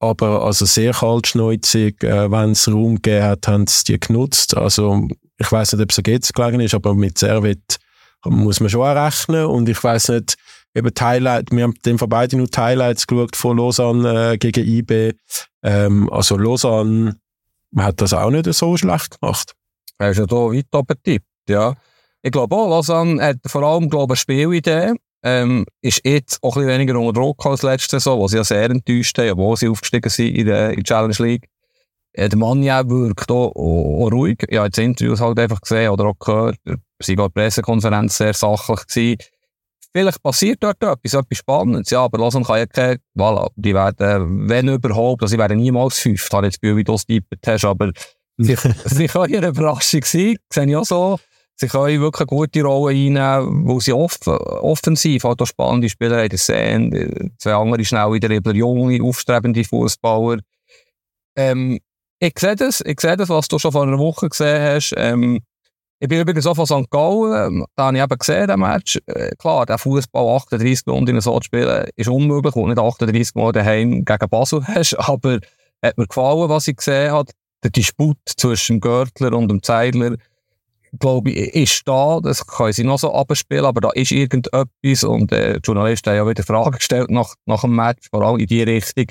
Aber 0.00 0.42
also 0.42 0.64
sehr 0.64 0.92
kaltschneuzig, 0.92 2.02
äh, 2.02 2.30
wenn 2.30 2.50
es 2.50 2.66
Raum 2.66 2.96
gegeben 2.96 3.24
hat, 3.24 3.46
haben 3.46 3.66
sie 3.68 3.84
die 3.84 4.00
genutzt. 4.00 4.56
Also 4.56 5.06
ich 5.38 5.50
weiß 5.50 5.72
nicht, 5.72 5.82
ob 5.82 5.90
es 5.90 5.96
so 5.96 6.02
gelegen 6.02 6.60
ist, 6.60 6.74
aber 6.74 6.94
mit 6.94 7.18
Servet 7.18 7.78
muss 8.24 8.60
man 8.60 8.70
schon 8.70 8.82
rechnen. 8.82 9.46
Und 9.46 9.68
ich 9.68 9.82
weiß 9.82 10.08
nicht, 10.08 10.34
eben 10.74 10.92
die 10.92 11.02
Highlight, 11.02 11.50
wir 11.50 11.64
haben 11.64 11.74
dem 11.84 11.98
von 11.98 12.08
beiden 12.08 12.38
nur 12.38 12.48
die 12.48 12.58
Highlights 12.58 13.06
geschaut 13.06 13.36
von 13.36 13.56
Lausanne 13.56 14.32
äh, 14.32 14.38
gegen 14.38 14.66
IB. 14.66 15.12
Ähm, 15.62 16.10
also 16.10 16.36
Lausanne 16.36 17.16
hat 17.76 18.00
das 18.00 18.12
auch 18.12 18.30
nicht 18.30 18.52
so 18.52 18.76
schlecht 18.76 19.20
gemacht. 19.20 19.54
Er 19.98 20.10
ist 20.10 20.18
ja 20.18 20.26
da 20.26 20.36
weit 20.36 20.66
oben 20.72 20.96
tippt, 21.02 21.26
ja. 21.48 21.74
Ich 22.22 22.32
glaube 22.32 22.54
auch, 22.54 22.68
Lausanne 22.68 23.22
hat 23.22 23.38
vor 23.46 23.62
allem, 23.62 23.90
glaube 23.90 24.14
ich, 24.14 24.20
Spielidee 24.20 24.94
ähm, 25.22 25.64
ist 25.80 26.00
jetzt 26.04 26.42
auch 26.42 26.56
ein 26.56 26.62
bisschen 26.64 26.80
weniger 26.80 26.98
unter 26.98 27.20
Druck 27.20 27.44
als 27.46 27.62
letzte 27.62 27.96
Saison, 27.96 28.18
wo 28.18 28.28
sie 28.28 28.36
ja 28.36 28.44
sehr 28.44 28.70
enttäuscht 28.70 29.16
haben, 29.18 29.30
obwohl 29.30 29.56
sie 29.56 29.68
aufgestiegen 29.68 30.08
sind 30.08 30.34
in 30.34 30.46
der, 30.46 30.70
in 30.70 30.76
der 30.76 30.84
Challenge 30.84 31.14
League. 31.18 31.48
Äh, 32.12 32.28
der 32.28 32.38
Mann 32.38 32.62
ja 32.62 32.88
wirkt 32.88 33.30
auch, 33.30 33.54
auch, 33.54 34.06
auch 34.06 34.12
ruhig. 34.12 34.38
Ich 34.48 34.56
habe 34.56 34.66
jetzt 34.66 34.78
Interviews 34.78 35.20
halt 35.20 35.38
einfach 35.38 35.60
gesehen 35.60 35.90
oder 35.90 36.06
auch 36.06 36.18
gehört. 36.18 36.56
Sie 37.00 37.16
war 37.16 37.28
die 37.28 37.34
Pressekonferenz 37.34 38.18
sehr 38.18 38.34
sachlich 38.34 38.86
gewesen. 38.86 39.16
Vielleicht 39.94 40.22
passiert 40.22 40.62
dort 40.62 40.82
etwas, 40.82 41.12
etwas 41.12 41.38
Spannendes, 41.38 41.90
ja, 41.90 42.04
aber 42.04 42.18
Lausanne 42.18 42.46
kann 42.46 42.58
ja 42.58 42.66
keine, 42.66 42.98
voilà, 43.14 43.50
die 43.56 43.74
werden, 43.74 44.48
wenn 44.48 44.68
überhaupt, 44.68 45.22
also 45.22 45.32
sie 45.32 45.38
werden 45.38 45.58
niemals 45.58 45.98
fünf, 45.98 46.28
habe 46.32 46.46
ich 46.46 46.52
jetzt 46.52 46.62
Gefühl, 46.62 46.78
wie 46.78 46.84
du 46.84 46.94
es 46.94 47.04
hast, 47.46 47.64
aber 47.64 47.92
sie, 48.38 48.56
sie 48.86 49.06
können 49.06 49.34
eine 49.34 49.48
Überraschung 49.48 50.02
sein, 50.04 50.36
sehe 50.52 50.66
ich 50.66 50.76
auch 50.76 50.84
so. 50.84 51.18
Sie 51.56 51.68
können 51.68 52.00
wirklich 52.00 52.28
eine 52.28 52.38
gute 52.38 52.62
Rolle 52.62 52.94
einnehmen, 52.94 53.68
wo 53.68 53.78
sie 53.78 53.92
off 53.92 54.18
offensiv 54.26 55.24
halt 55.24 55.40
auch 55.42 55.46
spannende 55.46 55.88
Spieler 55.88 56.22
haben. 56.22 56.36
sehen, 56.36 57.34
zwei 57.38 57.54
andere 57.54 57.84
schnell 57.84 58.12
wieder 58.12 58.28
Dribbler, 58.28 58.54
junge, 58.54 59.02
aufstrebende 59.02 59.62
Fußballer. 59.62 60.40
Ähm, 61.36 61.78
ich 62.18 62.38
sehe 62.38 62.56
das, 62.56 62.80
ich 62.80 62.98
sehe 63.00 63.16
das, 63.16 63.28
was 63.28 63.48
du 63.48 63.58
schon 63.58 63.72
vor 63.72 63.82
einer 63.82 63.98
Woche 63.98 64.28
gesehen 64.28 64.62
hast. 64.62 64.94
Ähm, 64.96 65.40
ich 66.02 66.08
bin 66.08 66.20
übrigens 66.20 66.48
auch 66.48 66.56
von 66.56 66.66
St. 66.66 66.90
Gallen, 66.90 67.60
ähm, 67.60 67.66
da 67.76 67.84
habe 67.84 67.96
ich 67.96 68.02
eben 68.02 68.18
gesehen, 68.18 68.48
den 68.48 68.58
Match. 68.58 68.98
Äh, 69.06 69.36
klar, 69.36 69.66
der 69.66 69.78
Fußball 69.78 70.34
38 70.34 70.84
Minuten 70.86 71.20
so 71.20 71.38
zu 71.38 71.44
spielen, 71.44 71.88
ist 71.94 72.08
unmöglich, 72.08 72.54
du 72.54 72.66
nicht 72.66 72.80
38 72.80 73.36
Mal 73.36 73.52
daheim 73.52 74.04
gegen 74.04 74.28
Basel 74.28 74.64
hast, 74.66 74.94
aber 74.94 75.38
hat 75.80 75.96
mir 75.96 76.08
gefallen, 76.08 76.48
was 76.48 76.66
ich 76.66 76.76
gesehen 76.76 77.12
habe. 77.12 77.30
Der 77.62 77.70
Disput 77.70 78.16
zwischen 78.26 78.76
dem 78.76 78.80
Görtler 78.80 79.32
und 79.32 79.46
dem 79.46 79.62
Zeidler, 79.62 80.16
glaube 80.98 81.30
ich, 81.30 81.54
ist 81.54 81.86
da. 81.86 82.18
Das 82.20 82.44
können 82.44 82.72
sie 82.72 82.82
noch 82.82 82.98
so 82.98 83.14
abspielen, 83.14 83.64
aber 83.64 83.80
da 83.80 83.90
ist 83.90 84.10
irgendetwas. 84.10 85.04
Und 85.04 85.30
äh, 85.30 85.60
die 85.60 85.60
Journalisten 85.64 86.10
haben 86.10 86.16
ja 86.16 86.28
wieder 86.28 86.42
Fragen 86.42 86.78
gestellt 86.78 87.12
nach, 87.12 87.36
nach 87.46 87.60
dem 87.60 87.76
Match, 87.76 88.08
vor 88.10 88.22
allem 88.22 88.40
in 88.40 88.46
die 88.48 88.64
Richtung. 88.64 89.06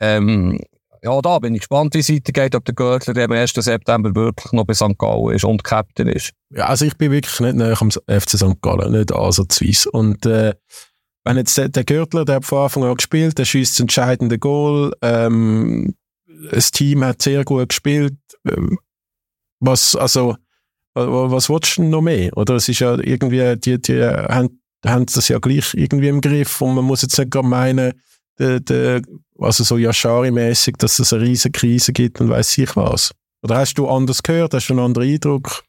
Ähm, 0.00 0.58
ja, 1.04 1.20
da 1.20 1.38
bin 1.38 1.54
ich 1.54 1.60
gespannt, 1.60 1.94
wie 1.94 1.98
es 1.98 2.08
weitergeht, 2.08 2.54
ob 2.54 2.64
der 2.64 2.74
Görtler 2.74 3.24
am 3.24 3.32
1. 3.32 3.52
September 3.52 4.14
wirklich 4.14 4.52
noch 4.52 4.64
bei 4.64 4.72
St. 4.72 4.96
Gallen 4.96 5.34
ist 5.34 5.44
und 5.44 5.62
Captain 5.62 6.08
ist. 6.08 6.32
Ja, 6.48 6.64
also 6.66 6.86
ich 6.86 6.96
bin 6.96 7.12
wirklich 7.12 7.38
nicht 7.40 7.56
näher 7.56 7.76
am 7.78 7.90
FC 7.90 8.30
St. 8.30 8.62
Gallen, 8.62 8.92
nicht 8.92 9.12
ansatzweise. 9.12 9.90
Und 9.90 10.24
äh, 10.24 10.54
wenn 11.24 11.36
jetzt 11.36 11.58
der, 11.58 11.68
der 11.68 11.84
Görtler, 11.84 12.24
der 12.24 12.36
hat 12.36 12.46
von 12.46 12.62
Anfang 12.62 12.84
an 12.84 12.94
gespielt, 12.94 13.36
der 13.36 13.44
schießt 13.44 13.74
das 13.74 13.80
entscheidende 13.80 14.38
Goal, 14.38 14.94
ähm, 15.02 15.94
das 16.50 16.70
Team 16.70 17.04
hat 17.04 17.20
sehr 17.20 17.44
gut 17.44 17.68
gespielt, 17.68 18.16
ähm, 18.48 18.78
was, 19.60 19.94
also, 19.96 20.36
was 20.94 21.50
willst 21.50 21.76
du 21.76 21.82
noch 21.82 22.00
mehr? 22.00 22.34
Oder 22.36 22.54
es 22.54 22.68
ist 22.68 22.80
ja 22.80 22.98
irgendwie, 22.98 23.56
die, 23.56 23.80
die 23.80 24.02
haben, 24.02 24.62
haben 24.86 25.06
das 25.06 25.28
ja 25.28 25.38
gleich 25.38 25.74
irgendwie 25.74 26.08
im 26.08 26.22
Griff 26.22 26.62
und 26.62 26.74
man 26.74 26.84
muss 26.84 27.02
jetzt 27.02 27.18
nicht 27.18 27.30
gerade 27.30 27.46
meinen, 27.46 27.92
de, 28.38 28.60
de, 28.60 29.02
also 29.38 29.64
so 29.64 29.76
Yashari-mäßig, 29.76 30.76
dass 30.78 30.98
es 30.98 31.12
eine 31.12 31.22
riesige 31.22 31.52
Krise 31.52 31.92
gibt 31.92 32.20
und 32.20 32.30
weiß 32.30 32.58
ich 32.58 32.76
was. 32.76 33.12
Oder 33.42 33.58
hast 33.58 33.74
du 33.74 33.88
anders 33.88 34.22
gehört? 34.22 34.54
Hast 34.54 34.68
du 34.68 34.74
einen 34.74 34.84
anderen 34.84 35.08
Eindruck? 35.08 35.64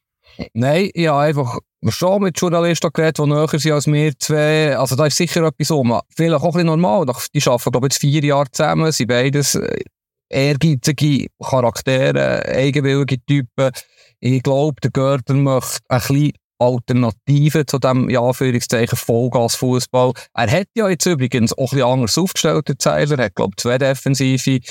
Nein, 0.54 0.90
ich 0.94 1.08
habe 1.08 1.22
einfach 1.22 1.60
schon 1.90 2.24
mit 2.24 2.40
Journalisten 2.40 2.92
geredet, 2.92 3.20
die 3.20 3.28
näher 3.28 3.48
sind 3.48 3.72
als 3.72 3.88
wir 3.88 4.18
zwei. 4.18 4.78
Also 4.78 4.96
da 4.96 5.06
ist 5.06 5.18
sicher 5.18 5.44
etwas 5.44 5.72
um. 5.72 6.00
Vielleicht 6.16 6.44
auch 6.44 6.56
ein 6.56 6.66
normal. 6.66 7.06
Die 7.06 7.42
arbeiten, 7.48 7.72
glaube 7.72 7.88
ich, 7.88 7.94
jetzt 7.94 8.02
vier 8.02 8.24
Jahre 8.24 8.52
zusammen, 8.52 8.92
sind 8.92 9.08
beides 9.08 9.56
äh, 9.56 9.84
ehrgeizige 10.30 11.28
Charaktere, 11.42 12.46
eigenwillige 12.46 13.24
Typen. 13.26 13.72
Ich 14.20 14.44
glaube, 14.44 14.76
der 14.82 14.92
Görder 14.92 15.34
möchte 15.34 15.80
ein 15.88 16.00
bisschen 16.00 16.34
Alternative 16.60 17.66
zu 17.66 17.80
dem, 17.80 18.10
ja, 18.10 18.22
Anführungszeichen, 18.22 18.98
Vollgas-Fußball. 18.98 20.14
Er 20.34 20.52
hat 20.52 20.68
ja 20.76 20.90
jetzt 20.90 21.06
übrigens 21.06 21.54
auch 21.54 21.72
ein 21.72 21.78
bisschen 21.78 21.84
anders 21.84 22.18
aufgestellt, 22.18 22.68
der 22.68 22.80
Zeiler. 22.80 23.20
Er 23.20 23.26
hat, 23.26 23.36
glaube 23.36 23.54
ich, 23.58 23.62
zwei 23.62 23.78
defensive 23.78 24.62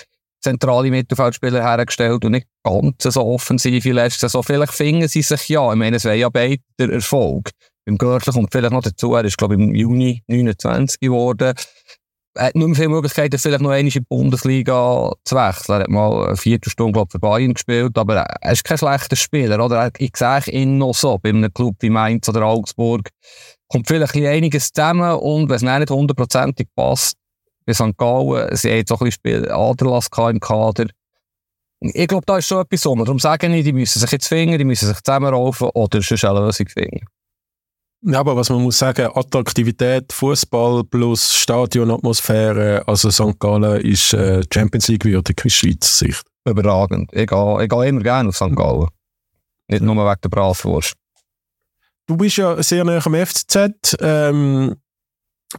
zentrale 0.44 0.90
Mittelfeldspieler 0.90 1.62
hergestellt 1.62 2.24
und 2.24 2.32
nicht 2.32 2.46
ganz 2.62 3.02
so 3.02 3.24
offensiv 3.24 3.84
wie 3.84 3.92
letztes 3.92 4.20
Saison. 4.20 4.42
Vielleicht 4.42 4.74
finden 4.74 5.08
sie 5.08 5.22
sich 5.22 5.48
ja. 5.48 5.72
Ich 5.72 5.78
meine, 5.78 5.96
es 5.96 6.04
wäre 6.04 6.16
ja 6.16 6.28
beide 6.28 6.62
der 6.78 6.90
Erfolg. 6.90 7.50
Beim 7.86 7.98
Görtler 7.98 8.32
kommt 8.32 8.52
vielleicht 8.52 8.72
noch 8.72 8.82
dazu, 8.82 9.14
er 9.14 9.24
ist, 9.24 9.36
glaube 9.36 9.54
ich, 9.54 9.60
im 9.60 9.74
Juni 9.74 10.22
29 10.26 11.00
geworden. 11.00 11.54
Er 12.34 12.46
hat 12.46 12.54
nicht 12.56 12.66
mehr 12.66 12.74
viele 12.74 12.88
Möglichkeiten, 12.88 13.38
vielleicht 13.38 13.62
noch 13.62 13.70
einmal 13.70 13.80
in 13.80 13.90
die 13.90 14.00
Bundesliga 14.00 15.12
zu 15.24 15.36
wechseln. 15.36 15.76
Er 15.76 15.80
hat 15.80 15.88
mal 15.88 16.26
eine 16.26 16.36
Viertelstunde, 16.36 16.92
glaube 16.92 17.10
für 17.10 17.18
Bayern 17.18 17.54
gespielt, 17.54 17.96
aber 17.96 18.16
er 18.16 18.52
ist 18.52 18.64
kein 18.64 18.78
schlechter 18.78 19.16
Spieler, 19.16 19.64
oder? 19.64 19.90
Ich 19.98 20.16
sehe 20.16 20.42
ihn 20.50 20.78
noch 20.78 20.94
so, 20.94 21.18
bei 21.18 21.28
einem 21.28 21.52
Club 21.52 21.76
wie 21.80 21.90
Mainz 21.90 22.28
oder 22.28 22.44
Augsburg. 22.44 23.10
Kommt 23.68 23.86
vielleicht 23.86 24.16
einiges 24.16 24.72
zusammen 24.72 25.14
und 25.14 25.48
wenn 25.48 25.56
es 25.56 25.62
nicht 25.62 25.90
hundertprozentig 25.90 26.68
passt, 26.74 27.16
bei 27.66 27.72
St. 27.72 27.96
Gallen, 27.96 28.54
sie 28.56 28.70
haben 28.70 28.84
so 28.86 28.98
ein 28.98 29.04
bisschen 29.04 29.50
Aderlass 29.50 30.10
im 30.30 30.40
Kader. 30.40 30.86
Ich 31.80 32.08
glaube, 32.08 32.24
da 32.26 32.38
ist 32.38 32.46
schon 32.46 32.62
etwas 32.62 32.86
um. 32.86 32.98
Darum 32.98 33.18
sage 33.18 33.46
ich, 33.46 33.64
die 33.64 33.72
müssen 33.72 33.98
sich 33.98 34.10
jetzt 34.10 34.28
finden, 34.28 34.58
die 34.58 34.64
müssen 34.64 34.88
sich 34.88 35.02
zusammenraufen 35.02 35.68
oder 35.74 36.02
sonst 36.02 36.24
eine 36.24 36.40
Lösung 36.40 36.68
finden. 36.68 37.06
Ja, 38.06 38.20
aber 38.20 38.36
was 38.36 38.50
man 38.50 38.62
muss 38.62 38.78
sagen, 38.78 39.08
Attraktivität, 39.14 40.12
Fußball 40.12 40.84
plus 40.84 41.34
Stadionatmosphäre, 41.34 42.86
also 42.86 43.10
St. 43.10 43.38
Gallen 43.40 43.80
ist 43.80 44.12
äh, 44.12 44.42
Champions 44.52 44.88
League 44.88 45.06
würdig 45.06 45.42
aus 45.44 45.52
Schweizer 45.52 46.06
Sicht. 46.06 46.22
Überragend. 46.46 47.10
Ich 47.14 47.26
gehe, 47.26 47.62
ich 47.62 47.68
gehe 47.70 47.88
immer 47.88 48.02
gerne 48.02 48.28
auf 48.28 48.36
St. 48.36 48.54
Gallen. 48.54 48.88
Nicht 49.68 49.82
nur 49.82 49.96
wegen 49.96 50.20
der 50.22 50.28
Bratwurst. 50.28 50.92
Du 52.06 52.18
bist 52.18 52.36
ja 52.36 52.62
sehr 52.62 52.84
nah 52.84 53.00
am 53.02 53.14
FCZ. 53.14 53.96
Ähm, 54.00 54.76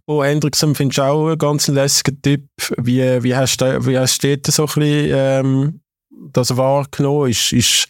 Bo 0.05 0.23
Hendrickson 0.23 0.75
findest 0.75 0.99
du 0.99 1.03
auch 1.03 1.27
einen 1.27 1.39
ganz 1.39 1.67
lässigen 1.67 2.21
Typ. 2.21 2.47
Wie, 2.77 3.23
wie 3.23 3.35
hast 3.35 3.57
du 3.57 3.85
wie 3.87 3.97
hast 3.97 4.23
du 4.23 4.37
so 4.49 4.63
ein 4.63 4.67
bisschen 4.67 5.11
ähm, 5.11 5.81
das 6.11 6.55
wahrgenommen? 6.55 7.31
Ist, 7.31 7.53
ist 7.53 7.87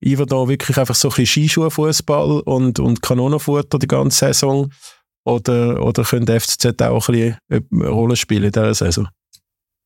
Iver 0.00 0.26
da 0.26 0.48
wirklich 0.48 0.78
einfach 0.78 0.94
so 0.94 1.08
ein 1.08 1.14
bisschen 1.14 1.26
Skischuhfußball 1.26 2.40
und, 2.40 2.78
und 2.78 3.02
Kanonenfutter 3.02 3.78
die 3.78 3.88
ganze 3.88 4.26
Saison? 4.26 4.72
Oder, 5.24 5.82
oder 5.82 6.04
könnte 6.04 6.38
FCZ 6.38 6.80
auch 6.82 7.08
ein 7.08 7.12
bisschen 7.12 7.36
eine 7.50 7.88
Rolle 7.88 8.16
spielen 8.16 8.44
in 8.44 8.52
dieser 8.52 8.74
Saison? 8.74 9.08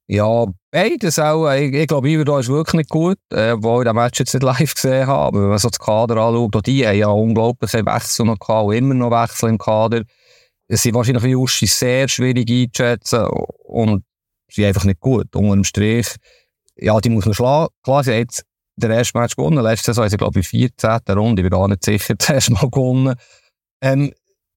Ja, 0.09 0.47
beides 0.71 1.19
auch. 1.19 1.51
Ich, 1.53 1.73
ich 1.73 1.87
glaube, 1.87 2.11
Iver 2.11 2.25
da 2.25 2.39
ist 2.39 2.49
wirklich 2.49 2.75
nicht 2.75 2.91
gut, 2.91 3.19
äh, 3.33 3.53
obwohl 3.53 3.83
ich 3.83 3.89
den 3.89 3.97
Match 3.97 4.19
jetzt 4.19 4.35
nicht 4.35 4.43
live 4.43 4.75
gesehen 4.75 5.07
habe. 5.07 5.27
Aber 5.27 5.43
wenn 5.43 5.49
man 5.49 5.59
so 5.59 5.69
das 5.71 5.79
Kader 5.79 6.17
anschaut, 6.17 6.57
auch 6.57 6.61
die 6.61 6.87
haben 6.87 6.99
ja 6.99 7.09
unglaubliche 7.09 7.87
Wechsel 7.87 8.27
noch 8.27 8.39
gehabt, 8.39 8.67
und 8.67 8.75
immer 8.75 8.95
noch 8.95 9.11
Wechsel 9.11 9.49
im 9.49 9.59
Kader. 9.59 10.03
Es 10.69 10.83
sind 10.83 10.95
wahrscheinlich 10.95 11.25
wie 11.25 11.37
Uschi 11.37 11.67
sehr 11.67 12.09
schwierig 12.09 12.51
einzuschätzen 12.51 13.27
und 13.65 14.05
sie 14.49 14.63
sind 14.63 14.67
einfach 14.67 14.85
nicht 14.85 15.01
gut. 15.01 15.35
Unter 15.35 15.55
dem 15.55 15.65
Strich, 15.65 16.09
ja, 16.77 17.01
die 17.01 17.09
muss 17.09 17.25
man 17.25 17.35
schlagen. 17.35 17.73
Klar, 17.83 18.05
sie 18.05 18.13
jetzt 18.13 18.45
den 18.77 18.91
ersten 18.91 19.19
Match 19.19 19.37
gewonnen. 19.37 19.63
Letzte 19.63 19.87
Saison 19.87 20.05
haben 20.05 20.11
sie, 20.11 20.17
glaube 20.17 20.41
ich, 20.41 20.53
in 20.53 20.71
14. 20.81 21.01
Runde. 21.11 21.43
Ich 21.43 21.45
bin 21.45 21.51
gar 21.51 21.69
nicht 21.69 21.85
sicher, 21.85 22.15
das 22.19 22.29
erste 22.29 22.53
Mal 22.53 22.71
gewonnen. 22.71 23.15
Ähm, 23.83 24.13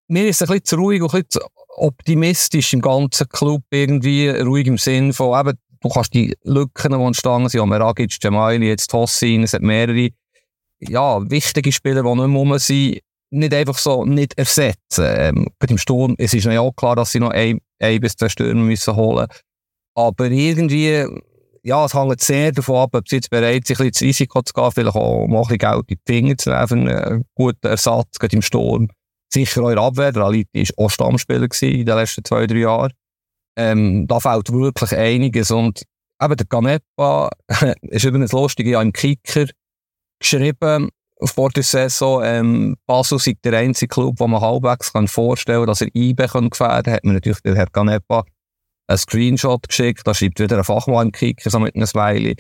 mir 0.08 0.28
ist 0.28 0.42
es 0.42 0.50
ein 0.50 0.54
bisschen 0.54 0.66
zu 0.66 0.76
ruhig 0.78 1.02
und 1.02 1.14
ein 1.14 1.24
bisschen 1.24 1.30
zu 1.30 1.40
optimistisch 1.78 2.74
im 2.74 2.82
ganzen 2.82 3.28
Club 3.28 3.64
irgendwie. 3.72 4.30
Ruhig 4.30 4.68
im 4.68 4.78
Sinn 4.78 5.14
von, 5.14 5.40
eben, 5.40 5.58
du 5.82 5.90
kannst 5.90 6.14
die 6.14 6.36
Lücken, 6.44 6.92
die 6.92 7.04
entstanden 7.04 7.50
sind, 7.50 7.68
Meragic, 7.68 8.18
Jamaili, 8.22 8.68
jetzt 8.68 8.92
Tossin, 8.92 9.44
es 9.44 9.54
hat 9.54 9.62
mehrere, 9.62 10.10
ja, 10.80 11.30
wichtige 11.30 11.72
Spieler, 11.72 12.04
die 12.04 12.10
nicht 12.10 12.28
mehr 12.28 12.38
rum 12.38 12.58
sind, 12.60 13.00
nicht 13.32 13.54
einfach 13.54 13.78
so 13.78 14.06
nicht 14.06 14.38
ersetzen. 14.38 15.06
Ähm, 15.06 15.48
im 15.68 15.78
Sturm, 15.78 16.16
es 16.18 16.34
ist 16.34 16.46
ja 16.46 16.62
auch 16.62 16.76
klar, 16.76 16.96
dass 16.96 17.12
sie 17.12 17.20
noch 17.20 17.32
ein, 17.32 17.60
ein 17.80 18.00
bis 18.00 18.16
zwei 18.16 18.30
Stürmer 18.30 18.62
müssen 18.62 18.96
holen. 18.96 19.28
Aber 19.96 20.26
irgendwie, 20.26 21.06
ja, 21.66 21.84
es 21.84 21.96
hängt 21.96 22.22
sehr 22.22 22.52
davon 22.52 22.76
ab, 22.76 22.92
ob 22.94 23.10
sie 23.10 23.16
jetzt 23.16 23.32
bereit 23.32 23.66
sind, 23.66 23.80
ein 23.80 23.88
bisschen 23.88 23.88
ins 23.88 24.02
Risiko 24.02 24.42
zu 24.44 24.54
gehen, 24.54 24.72
vielleicht 24.72 24.96
auch 24.96 25.26
mal 25.26 25.38
ein 25.38 25.42
bisschen 25.42 25.58
Geld 25.58 25.86
in 25.88 25.98
die 25.98 26.14
Finger 26.14 26.38
zu 26.38 26.50
nehmen, 26.52 26.88
einen 26.88 27.26
guten 27.34 27.66
Ersatz, 27.66 28.20
gerade 28.20 28.36
im 28.36 28.44
Sturm. 28.44 28.88
Sicher 29.34 29.68
der 29.68 29.82
Abwehr, 29.82 30.12
der 30.12 30.24
Aliti 30.24 30.70
war 30.76 30.86
auch 30.86 30.90
Stammspieler 30.92 31.48
in 31.62 31.86
den 31.86 31.96
letzten 31.96 32.24
zwei, 32.24 32.46
drei 32.46 32.58
Jahren. 32.58 32.94
Ähm, 33.58 34.06
da 34.06 34.20
fehlt 34.20 34.52
wirklich 34.52 34.96
einiges 34.96 35.50
und 35.50 35.84
eben 36.22 36.38
der 36.38 36.46
Ganepa 36.46 37.32
ist 37.82 38.06
übrigens 38.06 38.32
lustig, 38.32 38.68
ja 38.68 38.82
im 38.82 38.94
Kicker 38.94 39.48
geschrieben, 40.20 40.90
vor 41.24 41.50
der 41.50 41.64
Saison, 41.64 42.22
ähm, 42.24 42.76
Basel 42.86 43.18
sei 43.18 43.34
der 43.44 43.58
einzige 43.58 43.88
Club, 43.88 44.20
wo 44.20 44.28
man 44.28 44.42
halbwegs 44.42 44.94
kann 44.94 45.08
vorstellen 45.08 45.62
kann, 45.62 45.68
dass 45.68 45.82
er 45.82 45.88
IB 45.96 46.18
gefährden 46.18 46.52
kann. 46.52 46.94
hat 46.94 47.04
man 47.04 47.16
natürlich 47.16 47.42
der 47.42 47.56
Herr 47.56 47.68
Ganepa 47.72 48.24
einen 48.88 48.98
Screenshot 48.98 49.68
geschickt, 49.68 50.02
da 50.06 50.14
schreibt 50.14 50.40
wieder 50.40 50.58
ein 50.58 50.64
Fachmann 50.64 51.12
Kicker, 51.12 51.50
so 51.50 51.60
mit 51.60 51.76
einem 51.76 51.88
Smiley. 51.88 52.36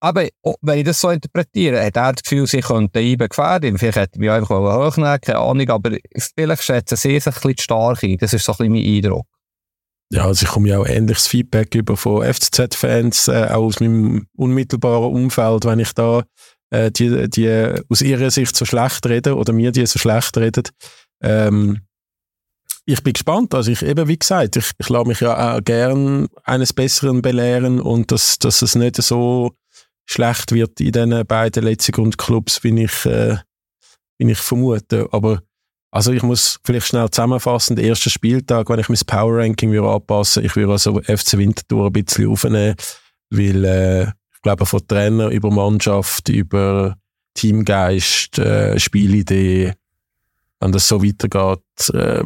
Aber 0.00 0.28
oh, 0.42 0.54
wenn 0.60 0.78
ich 0.78 0.84
das 0.84 1.00
so 1.00 1.10
interpretiere, 1.10 1.84
hat 1.84 1.96
er 1.96 2.12
das 2.12 2.22
Gefühl, 2.22 2.46
sie 2.46 2.60
könnten 2.60 2.98
IBE 2.98 3.28
gefährden. 3.28 3.78
Vielleicht 3.78 3.96
hätte 3.96 4.12
ich 4.14 4.20
mich 4.20 4.30
einfach 4.30 4.50
hochnehmen 4.50 5.20
keine 5.20 5.38
Ahnung, 5.38 5.68
aber 5.70 5.96
vielleicht 6.36 6.62
schätzen 6.62 6.96
sie 6.96 7.18
sich 7.18 7.26
ein 7.26 7.32
bisschen 7.32 7.58
stark 7.58 8.02
ein. 8.02 8.18
Das 8.18 8.32
ist 8.32 8.44
so 8.44 8.52
ein 8.52 8.70
bisschen 8.70 8.72
mein 8.72 8.84
Eindruck. 8.84 9.26
Ja, 10.12 10.26
also 10.26 10.44
ich 10.44 10.50
komme 10.50 10.68
ja 10.68 10.78
auch 10.78 10.86
ähnliches 10.86 11.26
Feedback 11.26 11.74
über 11.74 11.96
von 11.96 12.22
FCZ-Fans, 12.22 13.28
äh, 13.28 13.48
auch 13.50 13.64
aus 13.64 13.80
meinem 13.80 14.26
unmittelbaren 14.36 15.12
Umfeld, 15.12 15.64
wenn 15.64 15.80
ich 15.80 15.92
da 15.94 16.22
äh, 16.70 16.92
die, 16.92 17.28
die 17.28 17.74
aus 17.88 18.02
ihrer 18.02 18.30
Sicht 18.30 18.54
so 18.54 18.64
schlecht 18.64 19.04
reden 19.06 19.32
oder 19.32 19.52
mir 19.52 19.72
die 19.72 19.86
so 19.86 19.98
schlecht 19.98 20.36
reden. 20.36 20.64
Ähm, 21.22 21.85
ich 22.86 23.02
bin 23.02 23.12
gespannt. 23.12 23.54
Also 23.54 23.70
ich 23.70 23.82
eben, 23.82 24.08
wie 24.08 24.18
gesagt, 24.18 24.56
ich, 24.56 24.70
ich 24.78 24.88
lasse 24.88 25.08
mich 25.08 25.20
ja 25.20 25.56
auch 25.56 25.64
gern 25.64 26.28
eines 26.44 26.72
Besseren 26.72 27.20
belehren 27.20 27.80
und 27.80 28.12
dass, 28.12 28.38
dass 28.38 28.62
es 28.62 28.74
nicht 28.74 28.96
so 28.96 29.52
schlecht 30.06 30.52
wird 30.52 30.80
in 30.80 30.92
diesen 30.92 31.26
beiden 31.26 31.64
letzten 31.64 31.92
Grundclubs, 31.92 32.62
wie 32.62 32.84
ich, 32.84 33.04
äh, 33.06 33.36
wie 34.18 34.30
ich 34.30 34.38
vermute. 34.38 35.08
Aber 35.10 35.42
also 35.90 36.12
ich 36.12 36.22
muss 36.22 36.58
vielleicht 36.64 36.86
schnell 36.86 37.10
zusammenfassen, 37.10 37.76
der 37.76 37.86
erste 37.86 38.10
Spieltag, 38.10 38.68
wenn 38.68 38.78
ich 38.78 38.88
mein 38.88 38.98
Power 39.06 39.38
Ranking 39.38 39.72
würde 39.72 39.90
anpassen, 39.90 40.44
ich 40.44 40.54
würde 40.54 40.72
also 40.72 41.00
FC 41.00 41.38
Winterthur 41.38 41.86
ein 41.86 41.92
bisschen 41.92 42.28
aufnehmen, 42.28 42.76
weil 43.30 43.64
äh, 43.64 44.06
glaube, 44.46 44.64
von 44.64 44.86
Trainer 44.86 45.28
über 45.30 45.50
Mannschaft, 45.50 46.28
über 46.28 46.96
Teamgeist, 47.34 48.38
äh, 48.38 48.78
Spielidee, 48.78 49.72
wenn 50.66 50.72
das 50.72 50.88
so 50.88 51.02
weitergeht, 51.02 51.60
äh, 51.94 52.22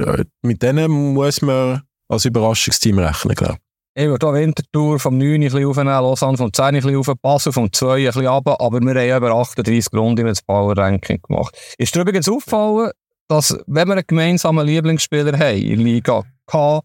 äh, 0.00 0.24
mit 0.42 0.62
denen 0.62 0.90
muss 1.14 1.42
man 1.42 1.82
als 2.08 2.24
Überraschungsteam 2.24 2.98
rechnen, 2.98 3.34
glaube 3.34 3.56
ich. 3.94 4.06
Würde 4.06 4.26
hier 4.26 4.34
Wintertour 4.34 4.98
vom 5.00 5.18
9 5.18 5.34
ein 5.34 5.40
bisschen 5.40 5.66
aufnehmen, 5.66 5.90
Lausanne 5.90 6.36
vom 6.38 6.52
10 6.52 6.64
ein 6.64 6.74
bisschen 6.76 6.96
auf, 6.96 7.12
Basel 7.20 7.52
vom 7.52 7.72
2 7.72 7.94
ein 7.94 8.04
bisschen 8.06 8.26
runter, 8.26 8.58
aber 8.60 8.80
wir 8.80 8.94
haben 8.94 9.16
über 9.16 9.34
38 9.34 9.92
Runden 9.92 10.26
das 10.26 10.42
Power 10.42 10.76
Ranking 10.76 11.20
gemacht. 11.20 11.56
Ist 11.76 11.94
dir 11.94 12.00
übrigens 12.00 12.28
aufgefallen, 12.28 12.92
dass, 13.28 13.58
wenn 13.66 13.88
wir 13.88 13.94
einen 13.94 14.06
gemeinsamen 14.06 14.64
Lieblingsspieler 14.64 15.36
haben 15.36 15.58
in 15.58 15.80
Liga 15.80 16.22
K, 16.46 16.80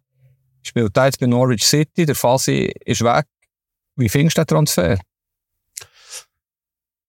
spielt 0.63 0.97
jetzt 0.97 1.19
bei 1.19 1.27
Norwich 1.27 1.63
City, 1.63 2.05
der 2.05 2.15
Fasi 2.15 2.73
ist 2.83 3.03
weg, 3.03 3.25
wie 3.95 4.09
findest 4.09 4.37
du 4.37 4.41
den 4.41 4.47
Transfer? 4.47 4.97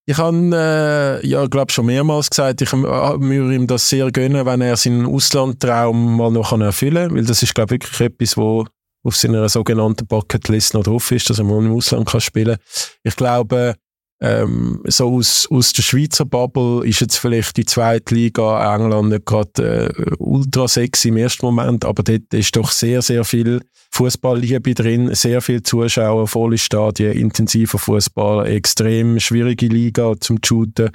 Ich 0.09 0.17
habe, 0.17 1.21
äh, 1.21 1.27
ja, 1.27 1.45
glaube 1.45 1.71
schon 1.71 1.85
mehrmals 1.85 2.31
gesagt, 2.31 2.63
ich 2.63 2.73
würde 2.73 3.53
ihm 3.53 3.67
das 3.67 3.89
sehr 3.89 4.11
gönnen, 4.11 4.43
wenn 4.43 4.59
er 4.59 4.75
seinen 4.75 5.05
Auslandtraum 5.05 6.17
mal 6.17 6.31
noch 6.31 6.51
erfüllen 6.51 7.09
kann, 7.09 7.15
weil 7.15 7.25
das 7.25 7.43
ist, 7.43 7.53
glaube 7.53 7.75
ich, 7.75 7.83
wirklich 7.83 8.01
etwas, 8.01 8.35
wo 8.35 8.65
auf 9.03 9.15
seiner 9.15 9.47
sogenannten 9.49 10.07
Bucketlist 10.07 10.73
noch 10.73 10.81
drauf 10.81 11.11
ist, 11.11 11.29
dass 11.29 11.37
er 11.37 11.45
mal 11.45 11.63
im 11.63 11.75
Ausland 11.75 12.09
kann 12.09 12.21
spielen 12.21 12.55
kann. 12.55 12.65
Ich 13.03 13.15
glaube, 13.17 13.75
ähm, 14.21 14.81
so 14.85 15.15
aus, 15.15 15.47
aus 15.49 15.71
der 15.71 15.81
Schweizer 15.81 16.25
Bubble 16.25 16.85
ist 16.85 16.99
jetzt 16.99 17.17
vielleicht 17.17 17.55
die 17.55 17.65
zweite 17.65 18.13
Liga 18.13 18.75
England 18.75 19.09
nicht 19.09 19.25
gerade 19.25 19.93
äh, 19.95 20.15
ultra 20.17 20.67
sexy 20.67 21.07
im 21.07 21.17
ersten 21.17 21.45
Moment, 21.45 21.85
aber 21.85 22.03
dort 22.03 22.33
ist 22.33 22.55
doch 22.55 22.71
sehr, 22.71 23.01
sehr 23.01 23.23
viel 23.23 23.61
Fußballliebe 23.91 24.73
drin, 24.73 25.15
sehr 25.15 25.41
viele 25.41 25.63
Zuschauer, 25.63 26.27
volle 26.27 26.57
Stadien, 26.57 27.13
intensiver 27.13 27.77
Fußball, 27.77 28.47
extrem 28.47 29.19
schwierige 29.21 29.67
Liga 29.67 30.13
zum 30.19 30.39
Shooten. 30.43 30.89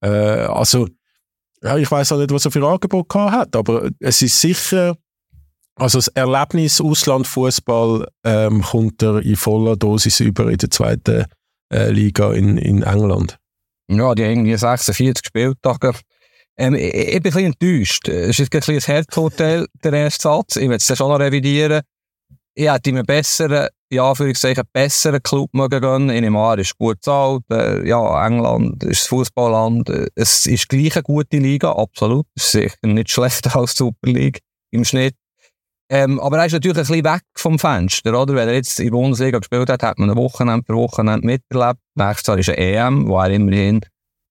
Äh, 0.00 0.08
also, 0.08 0.88
ja, 1.62 1.76
ich 1.76 1.90
weiß 1.90 2.12
auch 2.12 2.18
nicht, 2.18 2.32
was 2.32 2.46
er 2.46 2.50
für 2.50 2.66
Angebot 2.66 3.10
gehabt 3.10 3.34
hat, 3.34 3.56
aber 3.56 3.90
es 4.00 4.22
ist 4.22 4.40
sicher, 4.40 4.96
also 5.76 5.98
das 5.98 6.08
Erlebnis 6.08 6.80
Auslandfußball 6.80 8.08
ähm, 8.24 8.62
kommt 8.62 9.02
er 9.02 9.20
in 9.20 9.36
voller 9.36 9.76
Dosis 9.76 10.20
über 10.20 10.50
in 10.50 10.56
der 10.56 10.70
zweiten 10.70 11.26
äh, 11.74 11.90
Liga 11.90 12.32
in, 12.32 12.56
in 12.56 12.82
England. 12.82 13.38
Ja, 13.90 14.14
die 14.14 14.22
haben 14.22 14.30
irgendwie 14.30 14.56
46 14.56 15.26
Spieltage. 15.26 15.92
Ähm, 16.56 16.74
ich, 16.74 16.94
ich, 16.94 17.06
bin 17.06 17.16
ein 17.16 17.22
bisschen 17.22 17.44
enttäuscht. 17.46 18.08
Es 18.08 18.38
ist 18.38 18.52
ein 18.52 18.60
bisschen 18.60 18.76
ein 18.76 18.80
Herzhotel, 18.80 19.66
der 19.82 19.92
erste 19.92 20.22
Satz. 20.22 20.56
Ich 20.56 20.68
will 20.68 20.76
es 20.76 20.96
schon 20.96 21.08
noch 21.08 21.18
revidieren. 21.18 21.82
Ich 22.54 22.70
hätte 22.70 22.90
ihm 22.90 22.96
einen 22.96 23.06
besseren, 23.06 23.68
ja, 23.90 24.08
Anführungszeichen, 24.08 24.62
besseren 24.72 25.20
Club 25.22 25.50
mögen 25.52 26.06
nehme 26.06 26.38
an, 26.38 26.56
er 26.56 26.58
ist 26.58 26.78
gut 26.78 26.96
bezahlt. 26.96 27.42
Äh, 27.50 27.86
ja, 27.86 28.26
England 28.26 28.84
ist 28.84 29.02
das 29.02 29.08
Fußballland. 29.08 29.90
Es 30.14 30.46
ist 30.46 30.68
gleich 30.68 30.94
eine 30.94 31.02
gute 31.02 31.38
Liga, 31.38 31.72
absolut. 31.72 32.26
Es 32.36 32.44
ist 32.44 32.52
sicher 32.52 32.76
nicht 32.84 33.10
schlechter 33.10 33.56
als 33.56 33.74
die 33.74 33.78
Super 33.78 34.08
League 34.08 34.38
im 34.70 34.84
Schnitt. 34.84 35.16
Ähm, 35.90 36.18
aber 36.18 36.38
er 36.38 36.46
ist 36.46 36.52
natürlich 36.52 36.78
ein 36.78 36.82
bisschen 36.82 37.04
weg 37.04 37.22
vom 37.36 37.58
Fenster, 37.58 38.20
oder? 38.20 38.34
Wenn 38.34 38.48
er 38.48 38.54
jetzt 38.54 38.78
in 38.80 38.86
der 38.86 38.92
Bundesliga 38.92 39.38
gespielt 39.38 39.68
hat, 39.68 39.82
hat 39.82 39.98
man 39.98 40.10
ein 40.10 40.16
Wochenende 40.16 40.62
per 40.62 40.76
Wochenende 40.76 41.26
miterlebt. 41.26 41.80
Nächstes 41.94 42.26
Jahr 42.26 42.38
ist 42.38 42.48
eine 42.48 42.58
EM, 42.58 43.08
wo 43.08 43.18
er 43.18 43.30
immerhin 43.30 43.80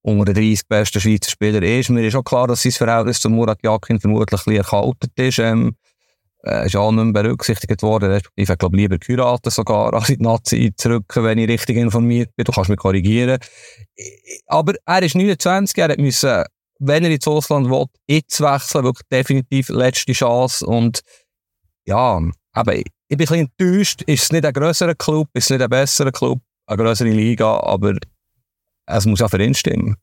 unter 0.02 0.26
den 0.26 0.36
30 0.36 0.68
besten 0.68 1.00
Schweizer 1.00 1.30
Spieler 1.30 1.62
ist. 1.62 1.90
Mir 1.90 2.06
ist 2.06 2.16
auch 2.16 2.24
klar, 2.24 2.48
dass 2.48 2.64
sein 2.64 2.72
Verhältnis 2.72 3.22
zu 3.22 3.30
Murat 3.30 3.60
Yakin 3.64 4.00
vermutlich 4.00 4.42
ein 4.42 4.44
bisschen 4.44 4.58
erkaltet 4.58 5.12
ist. 5.18 5.40
Ähm, 5.40 5.76
äh, 6.44 6.66
ist 6.66 6.76
auch 6.76 6.92
nicht 6.92 7.04
mehr 7.06 7.24
berücksichtigt 7.24 7.82
worden, 7.84 8.12
respektive, 8.12 8.52
ich 8.52 8.60
glaube, 8.60 8.76
lieber 8.76 8.98
geheiratet 8.98 9.54
sogar, 9.54 9.94
als 9.94 10.10
in 10.10 10.18
die 10.18 10.24
Nazi 10.24 10.74
zurück, 10.76 11.06
wenn 11.16 11.38
ich 11.38 11.48
richtig 11.48 11.78
informiert 11.78 12.36
bin. 12.36 12.44
Du 12.46 12.52
kannst 12.52 12.70
mich 12.70 12.80
korrigieren. 12.80 13.40
Aber 14.48 14.74
er 14.86 15.04
ist 15.04 15.16
29, 15.16 15.78
er 15.78 15.90
hat 15.90 16.48
wenn 16.80 17.06
er 17.06 17.12
ins 17.12 17.28
Ausland 17.28 17.70
will, 17.70 17.86
jetzt 18.08 18.42
wechseln, 18.42 18.84
wirklich 18.84 19.08
definitiv 19.10 19.70
letzte 19.70 20.12
Chance 20.12 20.66
und 20.66 21.02
ja, 21.86 22.22
aber 22.54 22.76
ich 22.76 22.86
bin 23.10 23.12
ein 23.12 23.18
bisschen 23.18 23.40
enttäuscht, 23.40 24.02
ist 24.04 24.24
es 24.24 24.32
nicht 24.32 24.46
ein 24.46 24.54
grösserer 24.54 24.96
Club, 24.96 25.30
ist 25.34 25.46
es 25.46 25.50
nicht 25.52 25.62
ein 25.62 25.70
besserer 25.70 26.12
Club, 26.12 26.40
eine 26.68 26.84
größere 26.84 27.10
Liga, 27.10 27.60
aber 27.60 27.96
es 28.86 29.06
muss 29.06 29.22
auch 29.22 29.30
für 29.30 29.42
ihn 29.44 29.54
stimmen. 29.54 29.96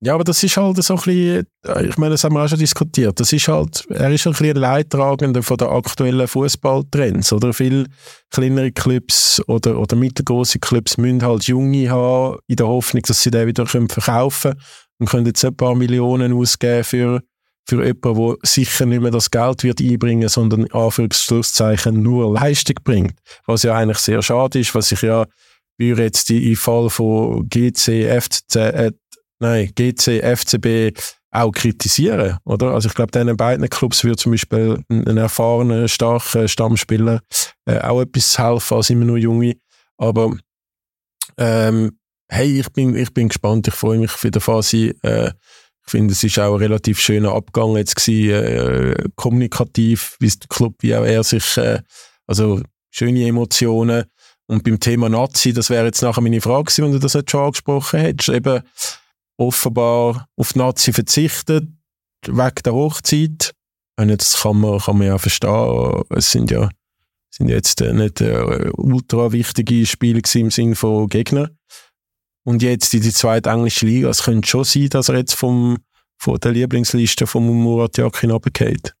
Ja, 0.00 0.14
aber 0.14 0.22
das 0.22 0.40
ist 0.44 0.56
halt 0.56 0.80
so 0.80 0.94
ein 0.94 1.00
bisschen, 1.00 1.46
ich 1.88 1.98
meine, 1.98 2.12
das 2.12 2.22
haben 2.22 2.34
wir 2.34 2.44
auch 2.44 2.48
schon 2.48 2.58
diskutiert, 2.58 3.18
das 3.18 3.32
ist 3.32 3.48
halt, 3.48 3.84
er 3.90 4.12
ist 4.12 4.28
ein 4.28 4.32
bisschen 4.32 4.56
Leidtragender 4.56 5.42
von 5.42 5.56
den 5.56 5.66
aktuellen 5.66 6.28
Fußballtrends, 6.28 7.32
oder? 7.32 7.52
Viele 7.52 7.86
kleinere 8.30 8.70
Clubs 8.70 9.42
oder, 9.48 9.76
oder 9.76 9.96
mittelgroße 9.96 10.60
Clubs 10.60 10.98
müssen 10.98 11.24
halt 11.24 11.48
Junge 11.48 11.90
haben, 11.90 12.38
in 12.46 12.54
der 12.54 12.68
Hoffnung, 12.68 13.02
dass 13.02 13.22
sie 13.22 13.32
den 13.32 13.48
wieder 13.48 13.66
verkaufen 13.66 14.52
können 14.52 14.62
und 15.00 15.08
können 15.08 15.26
jetzt 15.26 15.44
ein 15.44 15.56
paar 15.56 15.74
Millionen 15.74 16.32
ausgeben 16.32 16.84
für, 16.84 17.22
für 17.68 17.84
jemanden, 17.84 18.26
der 18.26 18.36
sicher 18.42 18.86
nicht 18.86 19.02
mehr 19.02 19.10
das 19.10 19.30
Geld 19.30 19.62
wird 19.62 19.80
einbringen, 19.80 20.28
sondern 20.28 20.66
Anführungszeichen 20.70 22.02
nur 22.02 22.32
Leistung 22.32 22.76
bringt. 22.82 23.14
Was 23.46 23.62
ja 23.62 23.74
eigentlich 23.74 23.98
sehr 23.98 24.22
schade 24.22 24.58
ist, 24.58 24.74
was 24.74 24.90
ich 24.90 25.02
ja 25.02 25.26
würde 25.76 26.04
jetzt 26.04 26.30
im 26.30 26.56
Fall 26.56 26.90
von 26.90 27.48
GC, 27.48 28.20
FCZ, 28.20 28.56
äh, 28.56 28.92
nein, 29.38 29.70
GC, 29.74 30.22
FCB 30.22 30.98
auch 31.30 31.52
kritisieren, 31.52 32.38
oder? 32.44 32.72
Also 32.72 32.88
ich 32.88 32.94
glaube, 32.94 33.12
diesen 33.12 33.36
beiden 33.36 33.68
Clubs 33.68 34.02
würde 34.02 34.16
zum 34.16 34.32
Beispiel 34.32 34.82
ein, 34.88 35.06
ein 35.06 35.18
erfahrener, 35.18 35.86
starker 35.86 36.48
Stammspieler 36.48 37.20
äh, 37.66 37.78
auch 37.80 38.00
etwas 38.00 38.38
helfen 38.38 38.76
als 38.76 38.90
immer 38.90 39.04
nur 39.04 39.18
Junge. 39.18 39.56
Aber 39.98 40.32
ähm, 41.36 41.98
hey, 42.28 42.60
ich 42.60 42.72
bin, 42.72 42.96
ich 42.96 43.12
bin 43.12 43.28
gespannt, 43.28 43.68
ich 43.68 43.74
freue 43.74 43.98
mich 43.98 44.10
für 44.10 44.30
die 44.30 44.40
Phase. 44.40 44.94
Äh, 45.02 45.32
ich 45.88 45.92
finde, 45.92 46.12
es 46.12 46.22
ist 46.22 46.38
auch 46.38 46.54
ein 46.54 46.60
relativ 46.60 47.00
schöner 47.00 47.32
Abgang 47.32 47.74
jetzt 47.78 47.96
gewesen, 47.96 48.30
äh, 48.30 49.08
kommunikativ, 49.16 50.16
wie 50.20 50.28
der 50.28 50.48
Club, 50.48 50.74
wie 50.80 50.94
auch 50.94 51.04
er 51.04 51.24
sich, 51.24 51.56
äh, 51.56 51.80
also 52.26 52.60
schöne 52.90 53.26
Emotionen. 53.26 54.04
Und 54.48 54.64
beim 54.64 54.78
Thema 54.80 55.08
Nazi, 55.08 55.54
das 55.54 55.70
wäre 55.70 55.86
jetzt 55.86 56.02
nachher 56.02 56.20
meine 56.20 56.42
Frage 56.42 56.64
gewesen, 56.64 56.84
wenn 56.84 56.92
du 56.92 56.98
das 56.98 57.14
jetzt 57.14 57.30
schon 57.30 57.40
angesprochen 57.42 58.00
hättest, 58.00 58.28
eben 58.28 58.62
offenbar 59.38 60.28
auf 60.36 60.54
Nazi 60.54 60.92
verzichtet, 60.92 61.64
wegen 62.26 62.62
der 62.64 62.74
Hochzeit. 62.74 63.54
Und 63.96 64.10
jetzt 64.10 64.42
kann 64.42 64.60
man, 64.60 64.80
kann 64.80 64.98
man 64.98 65.06
ja 65.06 65.16
verstehen, 65.16 66.02
es 66.10 66.30
sind 66.30 66.50
ja, 66.50 66.68
sind 67.30 67.48
jetzt 67.48 67.80
nicht 67.80 68.20
äh, 68.20 68.70
ultra 68.76 69.32
wichtige 69.32 69.86
Spiele 69.86 70.20
im 70.34 70.50
Sinne 70.50 70.76
von 70.76 71.08
Gegnern. 71.08 71.57
Und 72.48 72.62
jetzt 72.62 72.94
in 72.94 73.02
die 73.02 73.12
zweite 73.12 73.50
englische 73.50 73.84
Liga, 73.84 74.08
es 74.08 74.22
könnte 74.22 74.48
schon 74.48 74.64
sein, 74.64 74.88
dass 74.88 75.10
er 75.10 75.18
jetzt 75.18 75.34
vom, 75.34 75.76
von 76.16 76.40
der 76.40 76.52
Lieblingsliste 76.52 77.26
von 77.26 77.46
Murat 77.46 77.98
Yakin 77.98 78.30
runtergeht. 78.30 78.94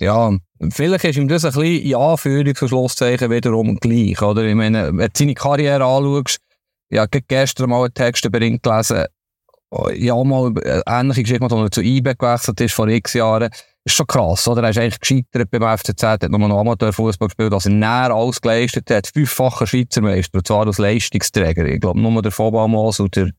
Ja, 0.00 0.34
vielleicht 0.70 1.04
ist 1.04 1.18
ihm 1.18 1.28
das 1.28 1.44
ein 1.44 1.52
bisschen 1.52 1.82
in 1.82 1.94
Anführungs- 1.94 2.62
und 2.62 2.68
Schlusszeichen 2.68 3.30
wiederum 3.30 3.76
gleich, 3.76 4.22
oder? 4.22 4.44
Ich 4.44 4.54
meine, 4.54 4.96
wenn 4.96 4.96
du 4.96 5.10
seine 5.12 5.34
Karriere 5.34 5.84
anschaust, 5.84 6.38
ja, 6.88 7.04
gestern 7.04 7.68
mal 7.68 7.84
einen 7.84 7.92
Text 7.92 8.24
über 8.24 8.40
ihn 8.40 8.58
gelesen, 8.62 9.04
ja, 9.96 10.24
mal 10.24 10.46
eine 10.46 10.82
ähnliche 10.86 11.24
Geschichte, 11.24 11.44
als 11.44 11.52
er 11.52 11.70
zu 11.70 11.82
IBE 11.82 12.14
gewechselt 12.16 12.62
ist 12.62 12.72
vor 12.72 12.88
x 12.88 13.12
Jahren, 13.12 13.50
ist 13.84 13.94
schon 13.94 14.06
krass, 14.06 14.46
oder? 14.46 14.62
Er 14.62 14.70
ist 14.70 14.78
eigentlich 14.78 15.00
gescheitert 15.00 15.50
beim 15.50 15.78
FCZ, 15.78 16.02
hat 16.02 16.28
nochmal 16.28 16.48
noch 16.48 16.60
Amateurfußball 16.60 17.28
gespielt, 17.28 17.52
er 17.52 17.70
näher 17.70 18.14
alles 18.14 18.40
geleistet 18.40 18.90
hat, 18.90 19.10
fünffacher 19.12 19.66
Schweizer 19.66 20.02
Meister, 20.02 20.38
und 20.38 20.46
zwar 20.46 20.66
als 20.66 20.78
Leistungsträger. 20.78 21.64
Ich 21.66 21.80
glaube, 21.80 22.00
nur 22.00 22.22
der 22.22 22.32
Vollballmaß 22.32 23.00
und 23.00 23.16
der 23.16 23.30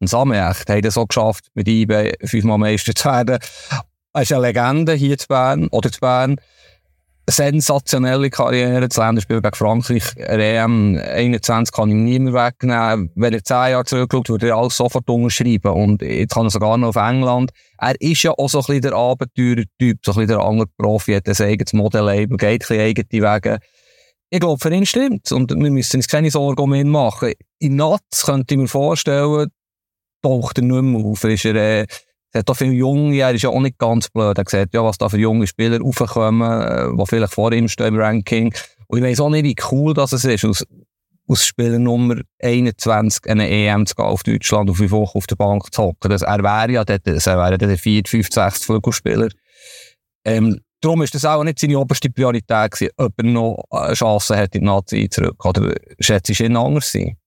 Samecht 0.00 0.68
haben 0.68 0.84
es 0.84 0.94
so 0.94 1.06
geschafft, 1.06 1.46
mit 1.54 1.68
IBE 1.68 2.14
fünfmal 2.24 2.58
Meister 2.58 2.94
zu 2.94 3.08
werden. 3.08 3.38
Er 4.14 4.22
ist 4.22 4.32
eine 4.32 4.42
Legende 4.42 4.94
hier 4.94 5.16
zu 5.16 5.28
Bern, 5.28 5.68
oder 5.68 5.90
zu 5.90 6.00
Bern. 6.00 6.36
Sensationelle 7.28 8.30
Karriere, 8.30 8.88
das 8.88 8.96
Länderspiel 8.96 9.40
gegen 9.40 9.54
Frankreich, 9.54 10.02
EM 10.16 10.98
21 10.98 11.72
kann 11.72 11.88
ihm 11.88 12.04
niemand 12.04 12.34
wegnehmen. 12.34 13.10
Wenn 13.14 13.32
er 13.32 13.44
zehn 13.44 13.70
Jahre 13.70 13.84
zurückschaut, 13.84 14.28
würde 14.28 14.48
er 14.48 14.56
alles 14.56 14.76
sofort 14.76 15.08
unterschreiben. 15.08 15.72
Und 15.72 16.02
jetzt 16.02 16.34
kann 16.34 16.46
er 16.46 16.50
sogar 16.50 16.76
noch 16.76 16.88
auf 16.88 16.96
England. 16.96 17.52
Er 17.78 17.94
ist 18.00 18.24
ja 18.24 18.32
auch 18.32 18.48
so 18.48 18.58
ein 18.58 18.64
bisschen 18.64 18.82
der 18.82 18.94
Abenteurer-Typ, 18.94 19.98
so 20.04 20.12
ein 20.12 20.14
bisschen 20.16 20.26
der 20.26 20.40
andere 20.40 20.66
Profi, 20.76 21.14
hat 21.14 21.28
ein 21.28 21.46
eigenes 21.46 21.72
Modellabel, 21.72 22.36
geht 22.36 22.42
ein 22.42 22.58
bisschen 22.58 22.80
eigene 22.80 23.34
Wege. 23.34 23.58
Ich 24.30 24.40
glaube, 24.40 24.58
für 24.58 24.74
ihn 24.74 24.86
stimmt 24.86 25.30
Und 25.30 25.50
wir 25.50 25.70
müssen 25.70 25.98
uns 25.98 26.08
keine 26.08 26.30
Sorgen 26.30 26.62
um 26.62 26.74
ihn 26.74 26.88
machen. 26.88 27.34
In 27.58 27.76
Natz 27.76 28.24
könnte 28.24 28.54
ich 28.54 28.60
mir 28.60 28.68
vorstellen, 28.68 29.48
taucht 30.22 30.58
er 30.58 30.64
nicht 30.64 30.82
mehr 30.82 31.04
auf. 31.04 31.22
Ist 31.22 31.44
er, 31.44 31.54
äh, 31.54 31.86
es 32.32 32.38
hat 32.38 32.50
auch 32.50 32.56
viele 32.56 32.72
Junge, 32.72 33.16
er 33.18 33.32
ist 33.32 33.42
ja 33.42 33.50
auch 33.50 33.60
nicht 33.60 33.78
ganz 33.78 34.08
blöd. 34.08 34.38
Er 34.38 34.44
sagt, 34.46 34.72
ja, 34.72 34.82
was 34.82 34.96
da 34.96 35.08
für 35.10 35.18
junge 35.18 35.46
Spieler 35.46 35.78
raufkommen, 35.80 36.62
äh, 36.62 36.96
die 36.96 37.06
vielleicht 37.06 37.34
vor 37.34 37.52
ihm 37.52 37.68
stehen 37.68 37.88
im 37.88 38.00
Ranking. 38.00 38.54
Und 38.86 38.98
ich 38.98 39.04
weiss 39.04 39.20
auch 39.20 39.28
nicht, 39.28 39.44
wie 39.44 39.56
cool 39.70 39.92
das 39.92 40.14
ist, 40.14 40.44
aus, 40.44 40.64
aus 41.28 41.44
Spieler 41.44 41.78
Nummer 41.78 42.16
21 42.42 43.28
eine 43.28 43.48
EM 43.48 43.84
zu 43.84 43.94
gehen 43.94 44.06
auf 44.06 44.22
Deutschland 44.22 44.70
und 44.70 44.76
fünf 44.76 44.90
Wochen 44.92 45.18
auf 45.18 45.26
der 45.26 45.36
Bank 45.36 45.72
zu 45.74 45.82
hocken. 45.82 46.10
Das, 46.10 46.22
er 46.22 46.42
wäre 46.42 46.72
ja 46.72 46.84
dort, 46.84 47.06
das 47.06 47.26
wäre 47.26 47.58
der 47.58 47.76
4, 47.76 48.02
5, 48.06 48.28
6 48.32 48.64
Flügelspieler. 48.64 49.28
Ähm, 50.24 50.58
darum 50.80 51.02
ist 51.02 51.14
das 51.14 51.26
auch 51.26 51.44
nicht 51.44 51.58
seine 51.58 51.78
oberste 51.78 52.08
Priorität 52.08 52.70
gewesen, 52.70 52.92
ob 52.96 53.12
er 53.18 53.24
noch 53.24 53.62
eine 53.70 53.92
Chance 53.92 54.38
hat, 54.38 54.54
in 54.54 54.62
die 54.62 54.66
Nazi 54.66 55.08
zurück. 55.10 55.44
Oder 55.44 55.74
schätzt 56.00 56.30
du 56.30 56.44
ihn 56.44 56.56
anders 56.56 56.92
sein? 56.92 57.18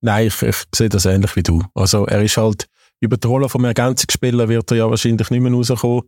Nein, 0.00 0.28
ich, 0.28 0.42
ich 0.42 0.56
sehe 0.74 0.88
das 0.88 1.04
ähnlich 1.04 1.36
wie 1.36 1.42
du. 1.42 1.62
Also 1.74 2.06
er 2.06 2.22
ist 2.22 2.38
halt 2.38 2.66
über 3.00 3.16
die 3.16 3.26
Rolle 3.26 3.48
vom 3.48 3.64
Ergänzungsspieler 3.64 4.48
wird 4.48 4.70
er 4.70 4.76
ja 4.78 4.90
wahrscheinlich 4.90 5.30
nicht 5.30 5.40
mehr 5.40 5.52
rauskommen. 5.52 6.02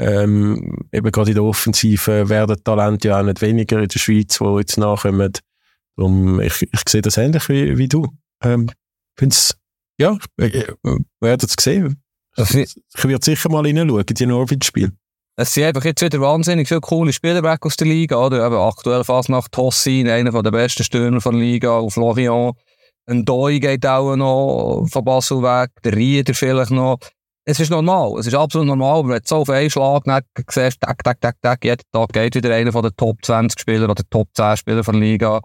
Ähm, 0.00 0.88
eben 0.92 1.12
gerade 1.12 1.30
in 1.30 1.36
der 1.36 1.44
Offensive 1.44 2.28
werden 2.28 2.62
Talente 2.64 3.08
ja 3.08 3.20
auch 3.20 3.24
nicht 3.24 3.40
weniger 3.40 3.80
in 3.80 3.88
der 3.88 3.98
Schweiz, 3.98 4.38
die 4.38 4.58
jetzt 4.58 4.76
nachkommen. 4.76 5.32
Darum, 5.96 6.40
ich, 6.40 6.62
ich 6.62 6.80
sehe 6.88 7.02
das 7.02 7.16
ähnlich 7.16 7.48
wie, 7.48 7.78
wie 7.78 7.88
du. 7.88 8.08
Ähm, 8.42 8.68
find's, 9.16 9.56
ja, 9.98 10.18
äh, 10.38 10.64
werdet 11.20 11.50
es 11.50 11.62
sehen. 11.62 12.02
Ich, 12.36 13.04
werde 13.04 13.24
sicher 13.24 13.48
mal 13.48 13.64
reinschauen 13.64 14.04
in 14.08 14.14
die 14.14 14.26
Norwich-Spiele. 14.26 14.92
Es 15.36 15.54
sind 15.54 15.64
einfach 15.64 15.84
jetzt 15.84 16.02
wieder 16.02 16.20
wahnsinnig 16.20 16.68
viele 16.68 16.80
coole 16.80 17.12
Spieler 17.12 17.42
weg 17.42 17.64
aus 17.66 17.76
der 17.76 17.86
Liga, 17.86 18.16
oder? 18.16 18.44
Eben 18.44 18.56
aktuell 18.56 19.04
fast 19.04 19.28
nach 19.28 19.48
Tossin, 19.48 20.08
einer 20.08 20.42
der 20.42 20.50
besten 20.50 20.84
Stürmer 20.84 21.18
der 21.18 21.32
Liga, 21.32 21.78
auf 21.78 21.96
Lorient. 21.96 22.56
Ein 23.06 23.24
Doi 23.24 23.58
geht 23.58 23.86
auch 23.86 24.16
noch 24.16 24.86
von 24.90 25.04
Basel 25.04 25.42
weg, 25.42 25.70
der 25.84 25.94
Rieder 25.94 26.34
vielleicht 26.34 26.70
noch. 26.70 26.98
Es 27.46 27.60
ist 27.60 27.70
normal, 27.70 28.18
es 28.18 28.26
ist 28.26 28.34
absolut 28.34 28.66
normal, 28.66 29.06
wenn 29.06 29.18
du 29.18 29.22
so 29.26 29.36
auf 29.36 29.50
einen 29.50 29.68
Schlag 29.68 30.04
siehst, 30.48 30.80
tak, 30.80 31.04
tak, 31.04 31.20
tak, 31.20 31.36
tak, 31.42 31.62
jeden 31.62 31.82
Tag 31.92 32.10
geht 32.14 32.34
wieder 32.34 32.54
einer 32.54 32.72
von 32.72 32.82
den 32.82 32.96
Top 32.96 33.22
20 33.22 33.60
Spieler 33.60 33.90
oder 33.90 34.02
Top 34.08 34.28
10 34.34 34.56
Spieler 34.56 34.82
von 34.82 34.94
der 34.94 35.02
Liga. 35.02 35.42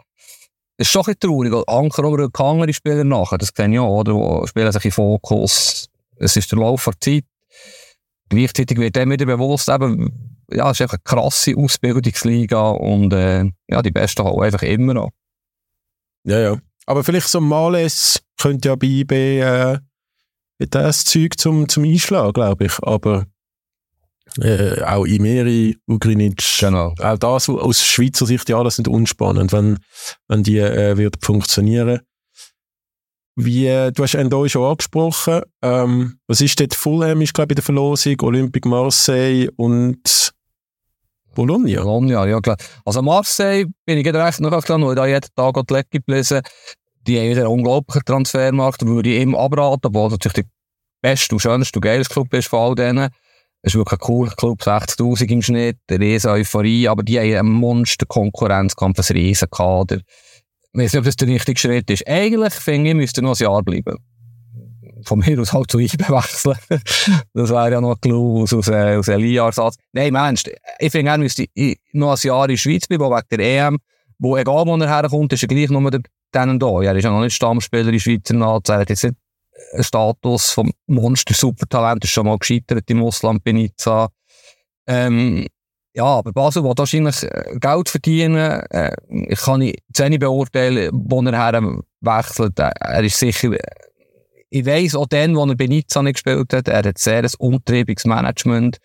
Es 0.77 0.87
ist 0.87 0.93
schon 0.93 1.05
ein 1.07 1.19
traurig, 1.19 1.51
weil 1.51 1.65
Anker 1.67 2.03
rücken 2.03 2.41
andere 2.41 2.71
Spieler 2.71 3.03
nachher, 3.03 3.37
das 3.37 3.53
kennen 3.53 3.73
ja, 3.73 3.81
oder? 3.81 4.13
Die 4.43 4.47
spielen 4.47 4.71
sich 4.71 4.85
in 4.85 4.91
Fokus. 4.91 5.89
Es 6.15 6.37
ist 6.37 6.49
der 6.53 6.59
Lauf 6.59 6.85
der 6.85 6.93
Zeit. 7.01 7.25
Gleichzeitig 8.29 8.77
wird 8.77 8.95
dem 8.95 9.11
wieder 9.11 9.25
bewusst, 9.25 9.67
eben, 9.67 10.37
ja, 10.49 10.71
es 10.71 10.79
ist 10.79 10.83
einfach 10.83 10.99
eine 11.05 11.21
krasse 11.21 11.57
Ausbildungsliga 11.57 12.69
und, 12.69 13.11
äh, 13.11 13.43
ja, 13.67 13.81
die 13.81 13.91
Besten 13.91 14.23
haben 14.23 14.41
einfach 14.41 14.61
immer 14.61 14.93
noch. 14.93 15.09
Ja, 16.23 16.39
ja. 16.39 16.61
Aber 16.89 17.03
vielleicht 17.03 17.27
so 17.27 17.39
Males 17.39 18.19
könnte 18.35 18.69
ja 18.69 18.75
bei 18.75 18.87
IB 18.87 19.41
äh, 19.41 19.77
das 20.57 21.05
Zeug 21.05 21.37
zum, 21.37 21.69
zum 21.69 21.83
Einschlagen, 21.83 22.33
glaube 22.33 22.65
ich. 22.65 22.79
Aber 22.81 23.27
äh, 24.41 24.81
auch 24.81 25.05
Imeri, 25.05 25.77
Ugrinic, 25.87 26.43
genau. 26.59 26.95
auch 26.99 27.17
das 27.19 27.47
aus 27.47 27.85
Schweizer 27.85 28.25
Sicht 28.25 28.49
ja 28.49 28.57
alles 28.57 28.79
nicht 28.79 28.87
unspannend, 28.87 29.53
wenn, 29.53 29.77
wenn 30.29 30.41
die 30.41 30.57
äh, 30.57 30.97
wird 30.97 31.23
funktionieren. 31.23 31.99
Wie, 33.35 33.67
äh, 33.67 33.91
du 33.91 34.01
hast 34.01 34.15
Endoi 34.15 34.49
schon 34.49 34.65
angesprochen. 34.65 35.43
Ähm, 35.61 36.17
was 36.25 36.41
ist 36.41 36.59
dort? 36.59 36.73
Fulham 36.73 37.21
ist, 37.21 37.35
glaube 37.35 37.49
ich, 37.49 37.51
in 37.51 37.55
der 37.57 37.63
Verlosung, 37.65 38.15
Olympique 38.21 38.67
Marseille 38.67 39.47
und 39.57 40.33
Bologna. 41.35 41.83
Bologna, 41.83 42.25
ja 42.25 42.41
klar. 42.41 42.57
Also 42.83 43.03
Marseille 43.03 43.67
bin 43.85 43.99
ich 43.99 44.07
recht 44.07 44.39
noch 44.39 44.63
klar, 44.63 44.81
weil 44.81 44.89
ich 44.89 44.95
da 44.95 45.05
jeden 45.05 45.27
Tag 45.35 45.67
die 45.67 45.73
Lecke 45.73 45.99
gelesen 46.01 46.41
die 47.07 47.17
haben 47.17 47.29
wieder 47.29 47.41
einen 47.41 47.51
unglaublichen 47.51 48.05
Transfermarkt, 48.05 48.85
würde 48.85 49.09
ich 49.09 49.21
ihm 49.21 49.35
abraten, 49.35 49.87
obwohl 49.87 50.09
natürlich 50.09 50.33
der 50.33 50.45
beste 51.01 51.35
und 51.35 51.39
schönste 51.39 51.77
und 51.77 51.83
geilste 51.83 52.13
Club 52.13 52.33
ist 52.33 52.47
von 52.47 52.59
all 52.59 52.75
denen. 52.75 53.09
Es 53.61 53.73
ist 53.73 53.77
wirklich 53.77 53.99
ein 53.99 54.05
cooler 54.05 54.31
Club, 54.31 54.61
60'000 54.61 55.29
im 55.29 55.41
Schnitt, 55.41 55.77
eine 55.89 55.99
riesen 55.99 56.31
Euphorie, 56.31 56.87
aber 56.87 57.03
die 57.03 57.19
haben 57.19 57.35
einen 57.35 57.51
Monster-Konkurrenzkampf, 57.51 58.99
ein 58.99 59.15
riesen 59.15 59.49
Kader. 59.49 59.97
Ich 59.97 60.79
weiß 60.79 60.93
nicht, 60.93 60.99
ob 60.99 61.05
das 61.05 61.15
der 61.17 61.27
richtige 61.27 61.59
Schritt 61.59 61.89
ist. 61.89 62.07
Eigentlich, 62.07 62.53
finde 62.53 62.91
ich, 62.91 62.95
müsste 62.95 63.21
noch 63.21 63.37
ein 63.37 63.43
Jahr 63.43 63.61
bleiben. 63.63 63.97
von 65.03 65.19
mir 65.19 65.39
aus 65.41 65.51
halt 65.51 65.71
zu 65.71 65.79
IB 65.79 65.97
wechseln. 66.09 66.57
das 67.33 67.49
wäre 67.49 67.71
ja 67.71 67.81
noch 67.81 67.95
ein 67.95 68.01
Clou 68.01 68.43
aus, 68.43 68.53
aus, 68.53 68.67
äh, 68.67 68.95
aus 68.95 69.07
Elias-Satz. 69.07 69.75
Nein, 69.93 70.13
Mensch, 70.13 70.43
ich 70.79 70.91
finde, 70.91 71.11
er 71.11 71.17
müsste 71.17 71.45
noch 71.93 72.11
ein 72.11 72.27
Jahr 72.27 72.45
in 72.45 72.51
der 72.51 72.57
Schweiz 72.57 72.87
bleiben, 72.87 73.05
wegen 73.05 73.27
der 73.31 73.67
EM, 73.67 73.77
wo 74.19 74.37
egal 74.37 74.65
wo 74.65 74.75
er 74.77 74.87
herkommt, 74.87 75.33
ist 75.33 75.43
er 75.43 75.47
gleich 75.47 75.69
nur 75.69 75.91
dann 76.31 76.59
da. 76.59 76.81
Er 76.81 76.95
ist 76.95 77.03
ja 77.03 77.11
noch 77.11 77.21
nicht 77.21 77.33
Stammspieler 77.33 77.91
in 77.91 77.99
Schweizer 77.99 78.33
Nazi, 78.33 78.71
er 78.71 78.79
hat 78.79 78.89
jetzt 78.89 79.03
nicht 79.03 79.15
einen 79.73 79.83
Status 79.83 80.51
vom 80.51 80.71
Monster-Supertalent, 80.87 82.03
ist 82.03 82.11
schon 82.11 82.25
mal 82.25 82.37
gescheitert 82.37 82.89
im 82.89 83.03
Ausland 83.03 83.43
bei 83.43 83.51
Nizza. 83.51 84.09
Ähm, 84.87 85.45
ja, 85.93 86.05
aber 86.05 86.31
Basel 86.31 86.63
will 86.63 86.73
wahrscheinlich 86.75 87.23
äh, 87.23 87.57
Geld 87.59 87.89
verdienen. 87.89 88.61
Äh, 88.69 88.95
ich 89.09 89.39
kann 89.39 89.71
zu 89.93 90.09
beurteilen, 90.19 90.89
wo 90.93 91.21
er 91.21 91.37
her 91.37 91.81
wechselt. 92.01 92.59
Äh, 92.59 92.71
er 92.79 93.03
ist 93.03 93.17
sicher, 93.17 93.55
ich 94.51 94.65
weiss 94.65 94.95
auch 94.95 95.07
dann, 95.07 95.35
wo 95.35 95.45
er 95.45 95.55
bei 95.55 95.67
Nizza 95.67 96.01
nicht 96.01 96.15
gespielt 96.15 96.53
hat, 96.53 96.67
er 96.67 96.83
hat 96.83 96.97
sehr 96.97 97.23
ein 97.23 97.29
untriebiges 97.37 98.05
Management, 98.05 98.77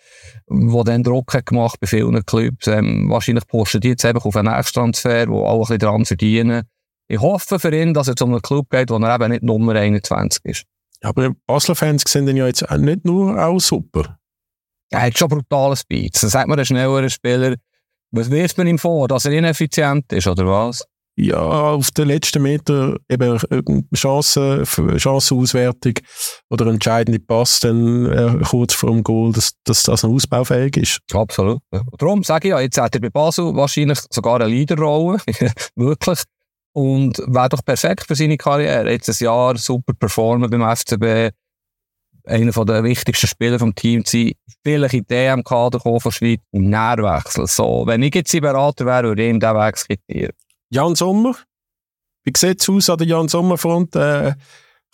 das 0.46 0.84
dann 0.84 1.02
Druck 1.02 1.32
hat 1.34 1.46
gemacht 1.46 1.80
bei 1.80 1.86
vielen 1.86 2.24
Clubs. 2.26 2.66
Ähm, 2.66 3.08
wahrscheinlich 3.08 3.46
postet 3.46 3.84
jetzt 3.84 4.04
eben 4.04 4.18
auf 4.18 4.36
einen 4.36 4.54
Nächsttransfer, 4.54 5.28
wo 5.28 5.46
alle 5.46 5.54
ein 5.54 5.60
bisschen 5.60 5.78
dran 5.78 6.04
verdienen. 6.04 6.62
Ich 7.08 7.20
hoffe 7.20 7.58
für 7.58 7.74
ihn, 7.74 7.94
dass 7.94 8.08
er 8.08 8.16
zu 8.16 8.24
einem 8.24 8.40
Club 8.40 8.70
geht, 8.70 8.90
wo 8.90 8.96
er 8.96 9.14
eben 9.14 9.30
nicht 9.30 9.42
Nummer 9.42 9.74
21 9.74 10.44
ist. 10.44 10.64
Aber 11.02 11.32
Basler 11.46 11.74
Fans 11.74 12.04
sehen 12.06 12.26
ihn 12.28 12.36
ja 12.36 12.46
jetzt 12.46 12.68
nicht 12.78 13.04
nur 13.04 13.38
auch 13.42 13.58
super. 13.58 14.18
Er 14.90 15.02
hat 15.02 15.18
schon 15.18 15.28
brutale 15.28 15.76
Speeds. 15.76 16.20
Dann 16.20 16.30
sagt 16.30 16.48
man 16.48 16.58
einen 16.58 16.66
schnelleren 16.66 17.10
Spieler, 17.10 17.56
was 18.10 18.30
wirft 18.30 18.58
man 18.58 18.66
ihm 18.66 18.78
vor, 18.78 19.08
dass 19.08 19.24
er 19.24 19.32
ineffizient 19.32 20.12
ist, 20.12 20.26
oder 20.26 20.46
was? 20.46 20.84
Ja, 21.16 21.36
auf 21.38 21.92
den 21.92 22.08
letzten 22.08 22.42
Meter 22.42 22.96
eben 23.08 23.38
Chancen, 23.94 24.64
Chancenauswertung 24.66 25.94
oder 26.50 26.66
entscheidende 26.66 27.20
Pass 27.20 27.60
dann 27.60 28.06
äh, 28.06 28.44
kurz 28.44 28.74
vor 28.74 28.90
dem 28.90 29.04
Goal, 29.04 29.32
dass, 29.32 29.52
dass 29.62 29.84
das 29.84 30.02
noch 30.02 30.10
ausbaufähig 30.10 30.76
ist. 30.76 31.00
Absolut. 31.12 31.60
Darum 31.98 32.24
sage 32.24 32.48
ich 32.48 32.50
ja, 32.50 32.60
jetzt 32.60 32.78
hat 32.78 32.96
er 32.96 33.00
bei 33.00 33.10
Basel 33.10 33.54
wahrscheinlich 33.54 34.00
sogar 34.10 34.40
eine 34.40 34.46
Leaderrolle. 34.46 35.18
Wirklich. 35.76 36.22
Und 36.74 37.18
wäre 37.18 37.48
doch 37.48 37.64
perfekt 37.64 38.04
für 38.06 38.16
seine 38.16 38.36
Karriere. 38.36 38.90
Jetzt 38.90 39.08
ein 39.08 39.24
Jahr 39.24 39.56
super 39.56 39.94
performen 39.94 40.50
beim 40.50 40.76
FCB 40.76 41.32
einer 42.26 42.64
der 42.64 42.84
wichtigsten 42.84 43.26
Spieler 43.26 43.58
vom 43.58 43.74
Team 43.74 44.04
zu 44.04 44.16
sein, 44.16 44.32
vielleicht 44.62 44.94
in 44.94 45.04
den 45.04 45.38
DM-Kader 45.38 45.78
kommen 45.78 46.00
von 46.00 46.12
Schweiz 46.12 46.40
und 46.50 46.70
näher 46.70 46.98
wechseln. 46.98 47.46
So, 47.46 47.84
wenn 47.86 48.02
ich 48.02 48.14
jetzt 48.14 48.32
sein 48.32 48.40
Berater 48.40 48.86
wäre, 48.86 49.08
würde 49.08 49.24
ich 49.24 49.30
ihm 49.30 49.40
diesen 49.40 49.54
Weg 49.54 49.76
skizzieren. 49.76 50.32
Jan 50.70 50.94
Sommer? 50.94 51.36
Wie 52.24 52.32
sieht 52.34 52.60
es 52.60 52.68
aus 52.68 52.88
an 52.88 52.98
der 52.98 53.06
Jan 53.06 53.28
Sommer-Front? 53.28 53.96
Äh, 53.96 54.34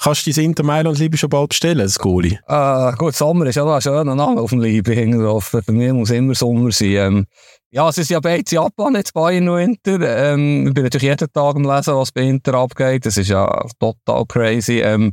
kannst 0.00 0.26
du 0.26 0.32
dein 0.32 0.46
Inter 0.46 0.62
Mailand 0.64 0.98
lieber 0.98 1.16
schon 1.16 1.30
bald 1.30 1.50
bestellen, 1.50 1.78
das 1.78 1.98
Goalie? 1.98 2.40
Äh, 2.48 2.92
gut, 2.96 3.14
Sommer 3.14 3.46
ist 3.46 3.56
ja 3.56 3.64
da 3.64 3.76
ein 3.76 3.82
schöner 3.82 4.14
Name 4.14 4.40
auf 4.40 4.50
dem 4.50 4.60
Liebe. 4.60 4.94
Für 4.94 5.72
mich 5.72 5.92
muss 5.92 6.10
immer 6.10 6.34
Sommer 6.34 6.72
sein. 6.72 6.88
Ähm, 6.88 7.26
ja, 7.70 7.88
es 7.88 7.98
ist 7.98 8.10
ja 8.10 8.18
beide 8.18 8.44
Japan, 8.48 8.96
jetzt 8.96 9.14
Bayern 9.14 9.48
und 9.48 9.60
Inter. 9.60 10.00
Ähm, 10.32 10.66
ich 10.68 10.74
bin 10.74 10.84
natürlich 10.84 11.08
jeden 11.08 11.32
Tag 11.32 11.54
am 11.54 11.62
Lesen, 11.62 11.94
was 11.94 12.12
bei 12.12 12.22
Inter 12.22 12.54
abgeht. 12.54 13.06
Das 13.06 13.16
ist 13.16 13.28
ja 13.28 13.64
total 13.78 14.24
crazy. 14.26 14.80
Ähm, 14.80 15.12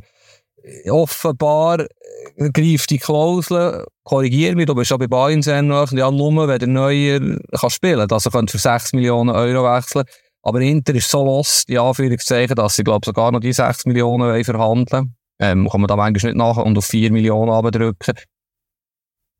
offenbar 0.90 1.80
äh, 1.80 2.50
greift 2.50 2.90
die 2.90 2.98
Klausel, 2.98 3.86
korrigiere 4.02 4.54
mich, 4.56 4.66
du 4.66 4.74
bist 4.74 4.88
schon 4.88 4.98
bei 4.98 5.06
Bayern 5.06 5.42
sehr 5.42 5.62
noch, 5.62 5.92
ja, 5.92 6.10
nur 6.10 6.48
wenn 6.48 6.58
der 6.58 6.68
Neuer 6.68 7.20
kann 7.52 7.70
spielen 7.70 8.00
kann. 8.00 8.10
Also 8.10 8.30
könnte 8.30 8.52
für 8.52 8.58
6 8.58 8.94
Millionen 8.94 9.30
Euro 9.30 9.64
wechseln. 9.64 10.04
Aber 10.48 10.62
Inter 10.62 10.94
ist 10.94 11.10
so 11.10 11.22
los, 11.22 11.66
die 11.68 11.78
Anführungszeichen, 11.78 12.56
dass 12.56 12.74
sie, 12.74 12.82
glaube 12.82 13.04
sogar 13.04 13.30
noch 13.30 13.40
die 13.40 13.52
6 13.52 13.84
Millionen 13.84 14.42
verhandeln 14.44 15.14
ähm, 15.38 15.68
Kann 15.68 15.82
man 15.82 15.88
da 15.88 15.94
manchmal 15.94 16.32
nicht 16.32 16.38
nachher 16.38 16.64
und 16.64 16.78
auf 16.78 16.86
4 16.86 17.12
Millionen 17.12 17.50
abdrücken. 17.50 18.14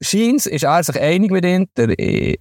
Scheins 0.03 0.45
ist 0.45 0.65
er 0.65 0.85
sich 0.85 1.01
einig 1.01 1.31
mit 1.31 1.47
Inter. 1.47 1.99
Ich, 1.99 2.39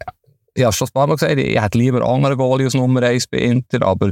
ich 0.53 0.63
habe 0.65 0.73
schon 0.73 0.89
ein 0.89 0.91
paar 0.93 1.07
Mal 1.07 1.13
gesagt, 1.15 1.37
ich 1.37 1.61
hätte 1.61 1.77
lieber 1.77 2.05
andere 2.05 2.35
Goalie 2.35 2.65
als 2.65 2.73
Nummer 2.73 3.01
1 3.03 3.27
bei 3.27 3.37
Inter, 3.37 3.83
aber 3.83 4.11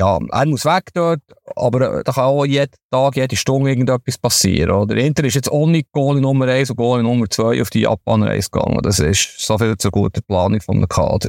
ja, 0.00 0.18
er 0.30 0.46
muss 0.46 0.64
weg 0.64 0.88
dort, 0.94 1.20
aber 1.54 2.02
da 2.02 2.12
kann 2.12 2.24
auch 2.24 2.46
jeden 2.46 2.72
Tag, 2.90 3.16
jede 3.16 3.36
Stunde 3.36 3.68
irgendetwas 3.68 4.16
passieren. 4.16 4.70
Oder? 4.70 4.96
Inter 4.96 5.24
ist 5.24 5.34
jetzt 5.34 5.52
ohne 5.52 5.82
Goal 5.92 6.22
Nummer 6.22 6.46
1 6.46 6.70
und 6.70 6.76
Goal 6.76 7.02
Nummer 7.02 7.28
2 7.28 7.60
auf 7.60 7.68
die 7.68 7.80
Japan-Reise 7.80 8.48
gegangen. 8.50 8.80
Das 8.82 9.00
ist 9.00 9.38
so 9.38 9.58
viel 9.58 9.76
zur 9.76 9.90
guten 9.90 10.22
Planung 10.22 10.62
von 10.62 10.76
einem 10.78 10.88
Kader. 10.88 11.28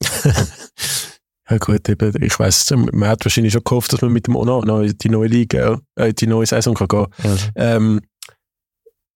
ja 1.50 1.58
gut, 1.58 1.88
eben, 1.88 2.22
ich 2.22 2.38
weiss, 2.38 2.70
man 2.70 3.08
hat 3.08 3.24
wahrscheinlich 3.24 3.52
schon 3.52 3.64
gehofft, 3.64 3.92
dass 3.92 4.02
man 4.02 4.12
mit 4.12 4.26
dem 4.26 4.36
Ono 4.36 4.62
noch 4.62 4.82
die 4.86 5.08
neue 5.08 5.28
Liga, 5.28 5.80
äh, 5.96 6.12
die 6.12 6.26
neue 6.26 6.46
Saison 6.46 6.74
kann 6.74 6.88
gehen 6.88 7.06
kann. 7.16 7.32
Mhm. 7.32 7.38
Ähm, 7.56 8.00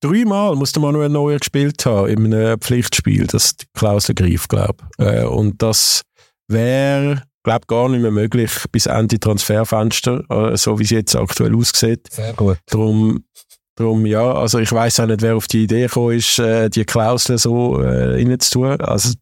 Dreimal 0.00 0.54
muss 0.54 0.70
der 0.70 0.80
Manuel 0.80 1.08
Neuer 1.08 1.38
gespielt 1.38 1.84
haben 1.84 2.08
in 2.08 2.32
einem 2.32 2.60
Pflichtspiel, 2.60 3.26
das 3.26 3.56
die 3.56 3.66
Klausel 3.74 4.14
greift, 4.14 4.48
glaube 4.48 4.76
ich. 4.96 5.04
Äh, 5.04 5.24
und 5.24 5.60
das 5.60 6.02
wäre 6.46 7.24
glaube 7.48 7.66
gar 7.66 7.88
nicht 7.88 8.02
mehr 8.02 8.10
möglich 8.10 8.50
bis 8.72 8.86
Ende 8.86 9.18
Transferfenster, 9.18 10.22
äh, 10.28 10.56
so 10.56 10.78
wie 10.78 10.84
es 10.84 10.90
jetzt 10.90 11.16
aktuell 11.16 11.54
aussieht. 11.54 12.06
Sehr 12.10 12.34
gut. 12.34 12.58
Darum, 12.66 13.24
darum 13.74 14.04
ja, 14.04 14.34
also 14.34 14.58
ich 14.58 14.70
weiß 14.70 15.00
auch 15.00 15.06
nicht, 15.06 15.22
wer 15.22 15.36
auf 15.36 15.46
die 15.46 15.64
Idee 15.64 15.86
gekommen 15.86 16.18
ist, 16.18 16.38
äh, 16.38 16.68
die 16.68 16.84
Klausel 16.84 17.38
so 17.38 17.80
äh, 17.80 18.16
reinzutun. 18.16 18.80
Also 18.80 19.14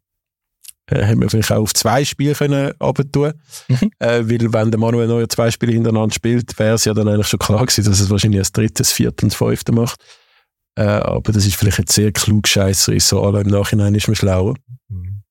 äh, 0.89 1.03
hätten 1.03 1.21
wir 1.21 1.31
vielleicht 1.31 1.53
auch 1.53 1.63
auf 1.63 1.75
zwei 1.75 2.05
Spiele 2.05 2.35
können 2.35 2.73
tun 3.13 3.33
mhm. 3.69 3.91
äh, 3.99 4.23
weil 4.29 4.53
wenn 4.53 4.71
der 4.71 4.81
Manuel 4.81 5.09
Neuer 5.09 5.29
zwei 5.29 5.51
Spiele 5.51 5.73
hintereinander 5.73 6.15
spielt, 6.15 6.59
wäre 6.59 6.75
es 6.75 6.85
ja 6.85 6.95
dann 6.95 7.09
eigentlich 7.09 7.29
schon 7.29 7.39
klar 7.39 7.65
gewesen, 7.67 7.85
dass 7.85 8.01
es 8.01 8.11
wahrscheinlich 8.11 8.41
das 8.41 8.53
dritte, 8.53 8.83
das 8.83 8.93
vierte 8.93 9.25
und 9.25 9.33
das 9.33 9.39
fünfte 9.39 9.73
macht. 9.73 10.01
Äh, 10.77 10.83
aber 10.83 11.33
das 11.33 11.47
ist 11.47 11.57
vielleicht 11.57 11.79
jetzt 11.79 11.93
sehr 11.93 12.13
klug 12.13 12.47
scheiße, 12.47 12.95
ist 12.95 13.09
so 13.09 13.23
alle 13.23 13.41
im 13.41 13.49
Nachhinein 13.49 13.95
ist 13.95 14.09
man 14.09 14.15
schlauer. 14.15 14.55
Mhm. 14.89 15.23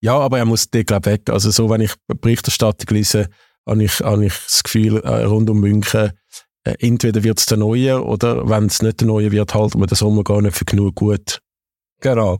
Ja, 0.00 0.18
aber 0.18 0.38
er 0.38 0.46
muss 0.46 0.70
dort, 0.70 0.86
glaube 0.86 1.10
weg. 1.10 1.28
Also 1.28 1.50
so, 1.50 1.68
wenn 1.68 1.82
ich 1.82 1.92
Berichterstattung 2.06 2.96
lese, 2.96 3.28
habe 3.68 3.84
ich, 3.84 4.00
habe 4.00 4.24
ich 4.24 4.32
das 4.32 4.62
Gefühl, 4.62 5.00
äh, 5.02 5.24
rund 5.24 5.50
um 5.50 5.60
München, 5.60 6.12
äh, 6.64 6.74
entweder 6.78 7.22
wird 7.22 7.38
es 7.38 7.46
der 7.46 7.58
Neue 7.58 8.02
oder 8.02 8.48
wenn 8.48 8.66
es 8.66 8.82
nicht 8.82 9.00
der 9.00 9.08
Neue 9.08 9.30
wird, 9.30 9.54
halten 9.54 9.78
wir 9.78 9.86
den 9.86 9.96
Sommer 9.96 10.24
gar 10.24 10.40
nicht 10.40 10.56
für 10.56 10.64
genug 10.64 10.94
gut. 10.94 11.40
Genau. 12.00 12.38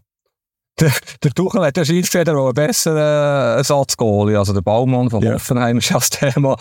Der, 0.78 0.92
der 1.22 1.30
Tuchel 1.32 1.62
hat 1.62 1.76
ja 1.76 1.84
Schiedsrichter 1.84 2.36
auch 2.36 2.46
einen 2.46 2.54
besseren 2.54 2.96
äh, 2.96 3.56
Ersatzgoalie, 3.56 4.38
also 4.38 4.52
der 4.52 4.62
Baumann 4.62 5.10
von 5.10 5.22
ja. 5.22 5.34
Hoffenheim 5.34 5.78
ist 5.78 5.92
das 5.92 6.10
Thema. 6.10 6.56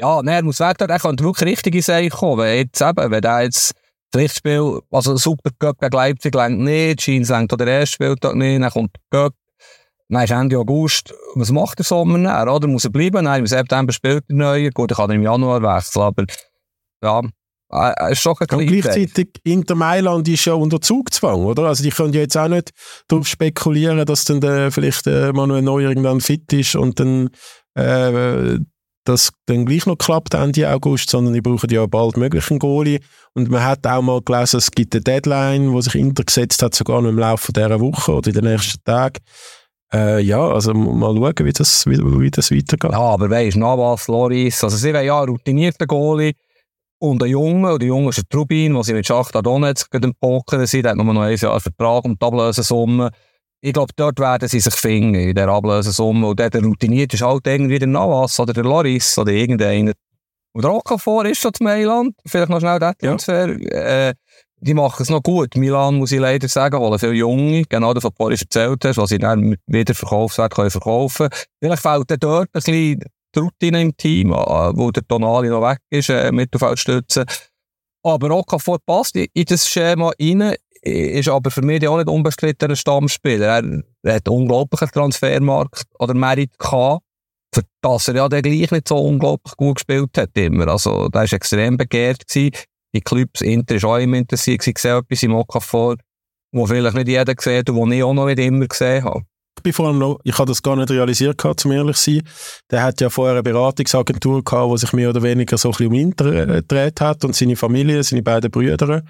Ja, 0.00 0.22
nee, 0.22 0.32
er 0.34 0.42
muss 0.42 0.60
weg, 0.60 0.76
er 0.80 0.98
könnte 0.98 1.24
wirklich 1.24 1.50
richtige 1.50 1.82
Sachen 1.82 2.10
kommen. 2.10 2.38
Wenn 2.38 2.58
jetzt 2.58 2.80
eben, 2.80 3.10
wenn 3.10 3.24
er 3.24 3.42
jetzt 3.42 3.72
das 4.10 4.22
Lichtspiel, 4.22 4.80
also 4.90 5.16
Super 5.16 5.50
Cup 5.58 5.80
gegen 5.80 5.96
Leipzig 5.96 6.34
lenkt 6.34 6.60
nicht, 6.60 7.02
Scheins 7.02 7.30
lenkt 7.30 7.52
auch 7.52 7.56
der 7.56 7.66
erste 7.66 7.94
Spieltag 7.94 8.34
nicht, 8.36 8.62
dann 8.62 8.70
kommt 8.70 8.96
der 9.12 9.22
Cup, 9.22 9.34
dann 10.08 10.22
ist 10.22 10.30
Ende 10.30 10.58
August, 10.58 11.12
was 11.34 11.50
macht 11.50 11.78
der 11.78 11.84
Sommer 11.84 12.18
dann, 12.18 12.48
oder? 12.48 12.68
Muss 12.68 12.84
er 12.84 12.90
bleiben? 12.90 13.24
Nein, 13.24 13.40
im 13.40 13.46
September 13.46 13.92
spielt 13.92 14.24
er 14.28 14.36
neu. 14.36 14.70
Gut, 14.70 14.92
er 14.92 14.96
kann 14.96 15.10
im 15.10 15.22
Januar 15.22 15.62
wechseln, 15.62 16.02
aber 16.02 16.24
ja, 17.02 17.22
er 17.70 18.10
ist 18.10 18.20
schon 18.20 18.34
ein 18.38 18.58
Und 18.58 18.66
gleichzeitig, 18.66 19.28
Inter 19.42 19.74
Mailand 19.74 20.28
ist 20.28 20.44
ja 20.44 20.54
unter 20.54 20.80
Zugzwang, 20.80 21.44
oder? 21.44 21.64
Also 21.64 21.82
die 21.82 21.90
können 21.90 22.12
ja 22.12 22.20
jetzt 22.20 22.36
auch 22.36 22.48
nicht 22.48 22.70
darauf 23.08 23.26
spekulieren, 23.26 24.04
dass 24.04 24.24
dann 24.24 24.40
der, 24.40 24.70
vielleicht 24.70 25.06
der 25.06 25.32
Manuel 25.32 25.62
Neuer 25.62 25.88
irgendwann 25.88 26.20
fit 26.20 26.52
ist 26.52 26.76
und 26.76 27.00
dann 27.00 27.30
äh, 27.74 28.58
das 29.04 29.32
dann 29.46 29.66
gleich 29.66 29.86
noch 29.86 29.96
klappt 29.96 30.34
Ende 30.34 30.70
August, 30.70 31.10
sondern 31.10 31.34
die 31.34 31.42
brauchen 31.42 31.68
ja 31.70 31.86
bald 31.86 32.16
möglich 32.16 32.50
einen 32.50 32.58
Goalie. 32.58 33.00
Und 33.34 33.50
man 33.50 33.62
hat 33.62 33.86
auch 33.86 34.02
mal 34.02 34.22
gelesen, 34.22 34.56
es 34.56 34.70
gibt 34.70 34.94
eine 34.94 35.02
Deadline, 35.02 35.72
wo 35.72 35.80
sich 35.80 35.94
Inter 35.94 36.24
gesetzt 36.24 36.62
hat, 36.62 36.74
sogar 36.74 37.02
noch 37.02 37.10
im 37.10 37.18
Laufe 37.18 37.52
dieser 37.52 37.80
Woche 37.80 38.12
oder 38.12 38.28
in 38.28 38.34
den 38.34 38.44
nächsten 38.44 38.82
Tagen. 38.84 39.20
Äh, 39.92 40.22
ja, 40.22 40.40
also 40.48 40.72
mal 40.72 41.14
schauen, 41.14 41.46
wie 41.46 41.52
das, 41.52 41.86
wie, 41.86 41.98
wie 41.98 42.30
das 42.30 42.50
weitergeht. 42.50 42.92
Ja, 42.92 42.98
aber 42.98 43.28
weisst, 43.28 43.56
Navas, 43.56 44.08
Loris, 44.08 44.64
also 44.64 44.76
sie 44.76 44.94
wollen 44.94 45.04
ja 45.04 45.20
einen 45.20 45.28
routinierten 45.28 45.86
Goalie 45.86 46.32
und 47.10 47.22
einen 47.22 47.32
Jungen, 47.32 47.64
und 47.64 47.80
der 47.80 47.88
Junge 47.88 48.10
ist 48.10 48.18
ein 48.18 48.24
Trubin, 48.28 48.74
der 48.74 48.82
sie 48.82 48.94
mit 48.94 49.06
Schacht 49.06 49.34
Donetsk 49.34 49.92
im 49.94 50.14
Poker 50.14 50.66
sind, 50.66 50.86
hat 50.86 50.96
nur 50.96 51.12
noch 51.12 51.20
ein 51.20 51.36
Jahr 51.36 51.60
Vertrag 51.60 52.04
und 52.04 52.20
die 52.20 52.26
Ablösesumme. 52.26 53.10
Ich 53.60 53.72
glaube, 53.72 53.92
dort 53.96 54.18
werden 54.18 54.48
sie 54.48 54.60
sich 54.60 54.74
finden, 54.74 55.14
in 55.14 55.34
der 55.34 55.48
Ablösesumme. 55.48 56.26
Und 56.28 56.38
der, 56.38 56.50
der 56.50 56.62
routiniert 56.62 57.14
ist 57.14 57.22
halt 57.22 57.46
irgendwie 57.46 57.78
der 57.78 57.88
Navas 57.88 58.38
oder 58.40 58.52
der 58.52 58.64
Loris 58.64 59.16
oder 59.18 59.32
irgendeiner. 59.32 59.92
Und 60.52 60.64
der 60.64 60.72
Okafor 60.72 61.24
ist 61.26 61.40
schon 61.40 61.52
zu 61.52 61.64
Mailand, 61.64 62.14
vielleicht 62.26 62.50
noch 62.50 62.60
schnell 62.60 62.78
der 62.78 62.96
Transfer. 62.96 63.48
Ja. 63.48 64.08
Äh, 64.08 64.14
die 64.58 64.74
machen 64.74 65.02
es 65.02 65.10
noch 65.10 65.22
gut. 65.22 65.56
Milan, 65.56 65.96
muss 65.96 66.12
ich 66.12 66.20
leider 66.20 66.48
sagen, 66.48 66.78
holen 66.78 66.98
viele 66.98 67.12
Junge, 67.12 67.64
genau 67.68 67.92
das, 67.92 68.04
was 68.04 68.12
du 68.12 68.16
vorhin 68.16 68.38
erzählt 68.40 68.84
hast, 68.84 68.96
was 68.96 69.10
sie 69.10 69.18
dann 69.18 69.40
mit 69.40 69.60
Wiederverkaufswert 69.66 70.54
können 70.54 70.70
verkaufen 70.70 71.28
Vielleicht 71.60 71.82
fehlt 71.82 72.22
dort 72.22 72.48
ein 72.48 72.48
bisschen 72.52 73.00
Routine 73.40 73.82
im 73.82 73.96
Team, 73.96 74.32
äh, 74.32 74.36
wo 74.36 74.90
der 74.90 75.06
Tonali 75.06 75.48
noch 75.48 75.62
weg 75.62 75.78
ist, 75.90 76.10
äh, 76.10 76.30
Mittelfeldstützen. 76.32 77.24
Aber 78.02 78.30
Okafor 78.30 78.78
passt 78.84 79.16
in 79.16 79.44
das 79.46 79.68
Schema 79.68 80.12
rein, 80.20 80.54
ist 80.82 81.28
aber 81.28 81.50
für 81.50 81.62
mich 81.62 81.86
auch 81.88 81.96
nicht 81.96 82.08
unbestrittener 82.08 82.76
Stammspieler. 82.76 83.46
Er, 83.46 84.14
hat 84.14 84.28
einen 84.28 84.36
unglaublichen 84.36 84.88
Transfermarkt 84.88 85.84
oder 85.98 86.12
Merit 86.12 86.58
gehabt, 86.58 87.02
für 87.54 87.62
das 87.80 88.08
er 88.08 88.16
ja 88.16 88.28
dann 88.28 88.42
gleich 88.42 88.70
nicht 88.70 88.88
so 88.88 88.98
unglaublich 88.98 89.56
gut 89.56 89.76
gespielt 89.76 90.18
hat 90.18 90.36
immer. 90.36 90.68
Also, 90.68 91.08
der 91.08 91.22
war 91.22 91.32
extrem 91.32 91.78
begehrt 91.78 92.28
gewesen. 92.28 92.54
die 92.94 93.00
Clubs, 93.00 93.40
Inter 93.40 93.76
ist 93.76 93.84
auch 93.84 93.96
immer 93.96 94.18
interessiert, 94.18 94.62
sehe 94.62 94.98
etwas 94.98 95.22
im 95.22 95.34
Okafor, 95.34 95.96
wo 96.52 96.66
vielleicht 96.66 96.96
nicht 96.96 97.08
jeder 97.08 97.34
sieht 97.38 97.70
und 97.70 97.76
wo 97.76 97.86
ich 97.86 98.02
auch 98.02 98.12
noch 98.12 98.26
nicht 98.26 98.38
immer 98.38 98.66
gesehen 98.66 99.04
habe 99.04 99.24
allem 99.86 99.98
noch, 99.98 100.20
ich 100.24 100.36
habe 100.38 100.48
das 100.48 100.62
gar 100.62 100.76
nicht 100.76 100.90
realisiert 100.90 101.38
gehabt, 101.38 101.60
zum 101.60 101.72
ehrlich 101.72 101.96
sein. 101.96 102.22
Der 102.70 102.82
hat 102.82 103.00
ja 103.00 103.10
vorher 103.10 103.34
eine 103.34 103.42
Beratungsagentur 103.42 104.44
gehabt, 104.44 104.72
die 104.72 104.78
sich 104.78 104.92
mehr 104.92 105.10
oder 105.10 105.22
weniger 105.22 105.56
so 105.56 105.68
ein 105.68 105.72
bisschen 105.72 105.86
um 105.86 105.94
ihn 105.94 106.10
gedreht 106.14 107.00
hat 107.00 107.24
und 107.24 107.34
seine 107.34 107.56
Familie, 107.56 108.02
seine 108.02 108.22
beiden 108.22 108.50
Brüder. 108.50 109.02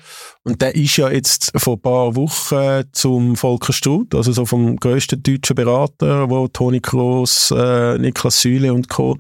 Und 0.44 0.62
der 0.62 0.74
ist 0.74 0.96
ja 0.96 1.11
jetzt 1.11 1.52
vor 1.57 1.74
ein 1.74 1.82
paar 1.82 2.16
Wochen 2.16 2.84
zum 2.92 3.36
Volker 3.36 3.72
Struth, 3.72 4.14
also 4.14 4.32
so 4.32 4.46
vom 4.46 4.76
grössten 4.76 5.22
deutschen 5.22 5.57
Berater, 5.57 6.30
wo 6.30 6.48
Toni 6.48 6.80
Kroos, 6.80 7.50
äh, 7.50 7.98
Niklas 7.98 8.40
Süle 8.40 8.72
und 8.72 8.88
Co. 8.88 9.16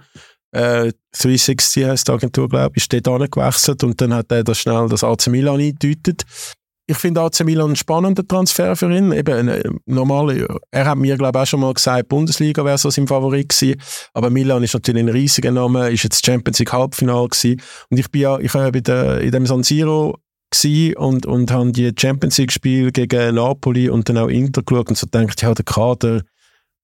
Äh, 0.52 0.92
360 1.12 1.84
heißt 1.84 2.08
die 2.08 2.12
Agentur, 2.12 2.48
glaube 2.48 2.74
ich, 2.76 2.84
ist 2.84 2.92
dort 2.92 3.08
angewechselt 3.08 3.82
und 3.82 4.00
dann 4.00 4.14
hat 4.14 4.30
er 4.30 4.44
das 4.44 4.58
schnell 4.58 4.88
das 4.88 5.02
AC 5.02 5.26
Milan 5.26 5.60
eingedeutet 5.60 6.24
ich 6.86 6.96
finde 6.96 7.22
AC 7.22 7.44
Milan 7.44 7.66
einen 7.66 7.76
spannenden 7.76 8.28
Transfer 8.28 8.76
für 8.76 8.94
ihn. 8.94 9.12
Eben, 9.12 9.48
äh, 9.48 9.62
normal, 9.86 10.46
er 10.70 10.84
hat 10.84 10.98
mir, 10.98 11.16
glaube 11.16 11.38
ich, 11.38 11.42
auch 11.42 11.46
schon 11.46 11.60
mal 11.60 11.72
gesagt, 11.72 12.08
Bundesliga 12.08 12.64
wäre 12.64 12.78
so 12.78 12.90
sein 12.90 13.06
Favorit 13.06 13.48
gewesen. 13.48 13.80
Aber 14.12 14.30
Milan 14.30 14.62
ist 14.62 14.74
natürlich 14.74 15.02
ein 15.02 15.08
riesiger 15.08 15.50
Name, 15.50 15.90
ist 15.90 16.04
jetzt 16.04 16.24
Champions 16.24 16.58
League 16.58 16.72
Halbfinale 16.72 17.28
gewesen. 17.28 17.62
Und 17.90 17.98
ich 17.98 18.10
bin 18.10 18.22
ja, 18.22 18.38
ich 18.38 18.52
habe 18.52 18.82
ja 18.86 19.16
in 19.16 19.30
dem 19.30 19.46
San 19.46 19.62
Siro 19.62 20.18
und, 20.96 21.26
und 21.26 21.50
habe 21.50 21.72
die 21.72 21.92
Champions 21.98 22.38
League 22.38 22.52
Spiele 22.52 22.92
gegen 22.92 23.34
Napoli 23.34 23.88
und 23.88 24.08
dann 24.08 24.18
auch 24.18 24.28
Inter 24.28 24.62
geschaut 24.62 24.88
und 24.88 24.96
so 24.96 25.06
gedacht, 25.06 25.42
ja, 25.42 25.52
der 25.52 25.64
Kader, 25.64 26.22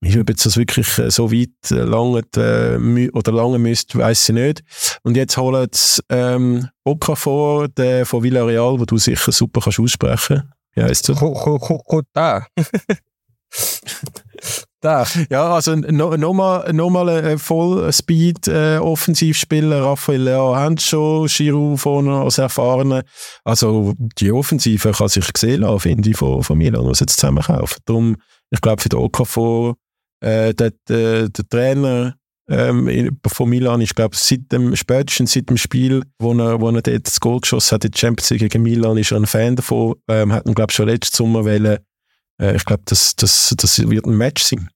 wie 0.01 0.19
ob 0.19 0.29
jetzt 0.31 0.47
das 0.47 0.57
wirklich 0.57 0.99
äh, 0.99 1.11
so 1.11 1.31
weit 1.31 1.51
äh, 1.71 1.83
lange 1.83 2.23
äh, 2.37 3.11
oder 3.11 3.33
lange 3.33 3.59
müsste, 3.59 3.99
weiß 3.99 4.31
ich 4.31 4.35
nicht. 4.35 4.63
Und 5.03 5.15
jetzt 5.17 5.37
holen 5.37 5.69
sie 5.73 6.01
ähm, 6.09 6.69
Okafor, 6.85 7.69
der 7.69 8.07
von 8.07 8.23
Villarreal, 8.23 8.81
wo 8.81 8.87
du 8.87 8.97
sicher 8.97 9.31
super 9.31 9.61
kannst 9.61 9.79
aussprechen. 9.79 10.51
Wie 10.75 10.83
heisst 10.83 11.07
das? 11.09 11.19
Da. 12.15 12.47
da. 14.81 15.05
Ja, 15.29 15.55
also 15.55 15.75
nochmal 15.75 16.19
noch 16.19 16.33
mal, 16.33 16.73
noch 16.73 16.91
mal 16.91 17.09
ein 17.11 17.39
Vollspeed-Offensivspieler. 17.39 19.77
Äh, 19.77 19.81
Raphael 19.81 20.23
Leo 20.23 20.57
haben 20.57 20.79
schon, 20.79 21.27
Giroud 21.27 21.79
vorne 21.79 22.21
als 22.21 22.39
Erfahrener. 22.39 23.03
Also 23.45 23.93
die 23.99 24.33
Offensive 24.33 24.93
kann 24.93 25.09
sich 25.09 25.31
gesehen 25.31 25.61
lassen, 25.61 25.81
finde 25.81 26.09
ich, 26.11 26.17
von, 26.17 26.43
von 26.43 26.57
Milan, 26.57 26.87
was 26.87 27.01
jetzt 27.01 27.21
zusammenkaufen. 27.21 27.83
Darum, 27.85 28.17
ich 28.51 28.63
glaube, 28.63 28.81
für 28.81 28.89
den 28.89 29.01
Okafor 29.01 29.77
äh, 30.21 30.55
der, 30.55 30.73
der, 30.89 31.29
der 31.29 31.49
Trainer 31.49 32.15
ähm, 32.49 33.19
von 33.27 33.49
Milan 33.49 33.81
ist, 33.81 33.95
glaube 33.95 34.17
seit 34.17 34.51
dem, 34.51 34.75
spätestens 34.75 35.33
seit 35.33 35.49
dem 35.49 35.57
Spiel, 35.57 36.03
wo 36.19 36.33
er, 36.35 36.61
wo 36.61 36.69
er 36.71 36.83
dort 36.83 37.07
das 37.07 37.21
Goal 37.21 37.41
geschossen 37.41 37.77
hat 37.77 37.85
in 37.85 37.93
der 37.93 37.99
Champions 37.99 38.31
League 38.31 38.41
gegen 38.41 38.63
Milan, 38.63 38.99
ist 38.99 39.13
er 39.13 39.19
ein 39.19 39.27
Fan 39.27 39.57
davon. 39.57 39.95
Ähm, 40.09 40.33
hat 40.33 40.47
ihn, 40.47 40.55
glaube 40.55 40.73
schon 40.73 40.89
letzten 40.89 41.17
Sommer 41.17 41.45
wollen. 41.45 41.79
Äh, 42.41 42.57
ich 42.57 42.65
glaube, 42.65 42.83
das, 42.87 43.15
das, 43.15 43.55
das 43.57 43.79
wird 43.89 44.07
ein 44.07 44.17
Match 44.17 44.43
sein. 44.43 44.69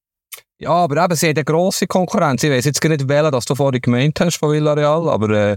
Ja, 0.59 0.70
aber 0.70 1.05
eben, 1.05 1.16
sie 1.16 1.26
haben 1.26 1.36
eine 1.36 1.45
grosse 1.45 1.86
Konkurrenz. 1.86 2.42
Ich 2.45 2.51
weiß 2.51 2.64
jetzt 2.64 2.80
gar 2.80 2.90
nicht 2.90 3.09
wählen, 3.09 3.32
dass 3.32 3.45
du 3.45 3.57
vorhin 3.57 3.80
gemeint 3.80 4.18
hast 4.20 4.36
von 4.36 4.53
Villarreal, 4.53 5.09
aber 5.09 5.30
äh, 5.30 5.57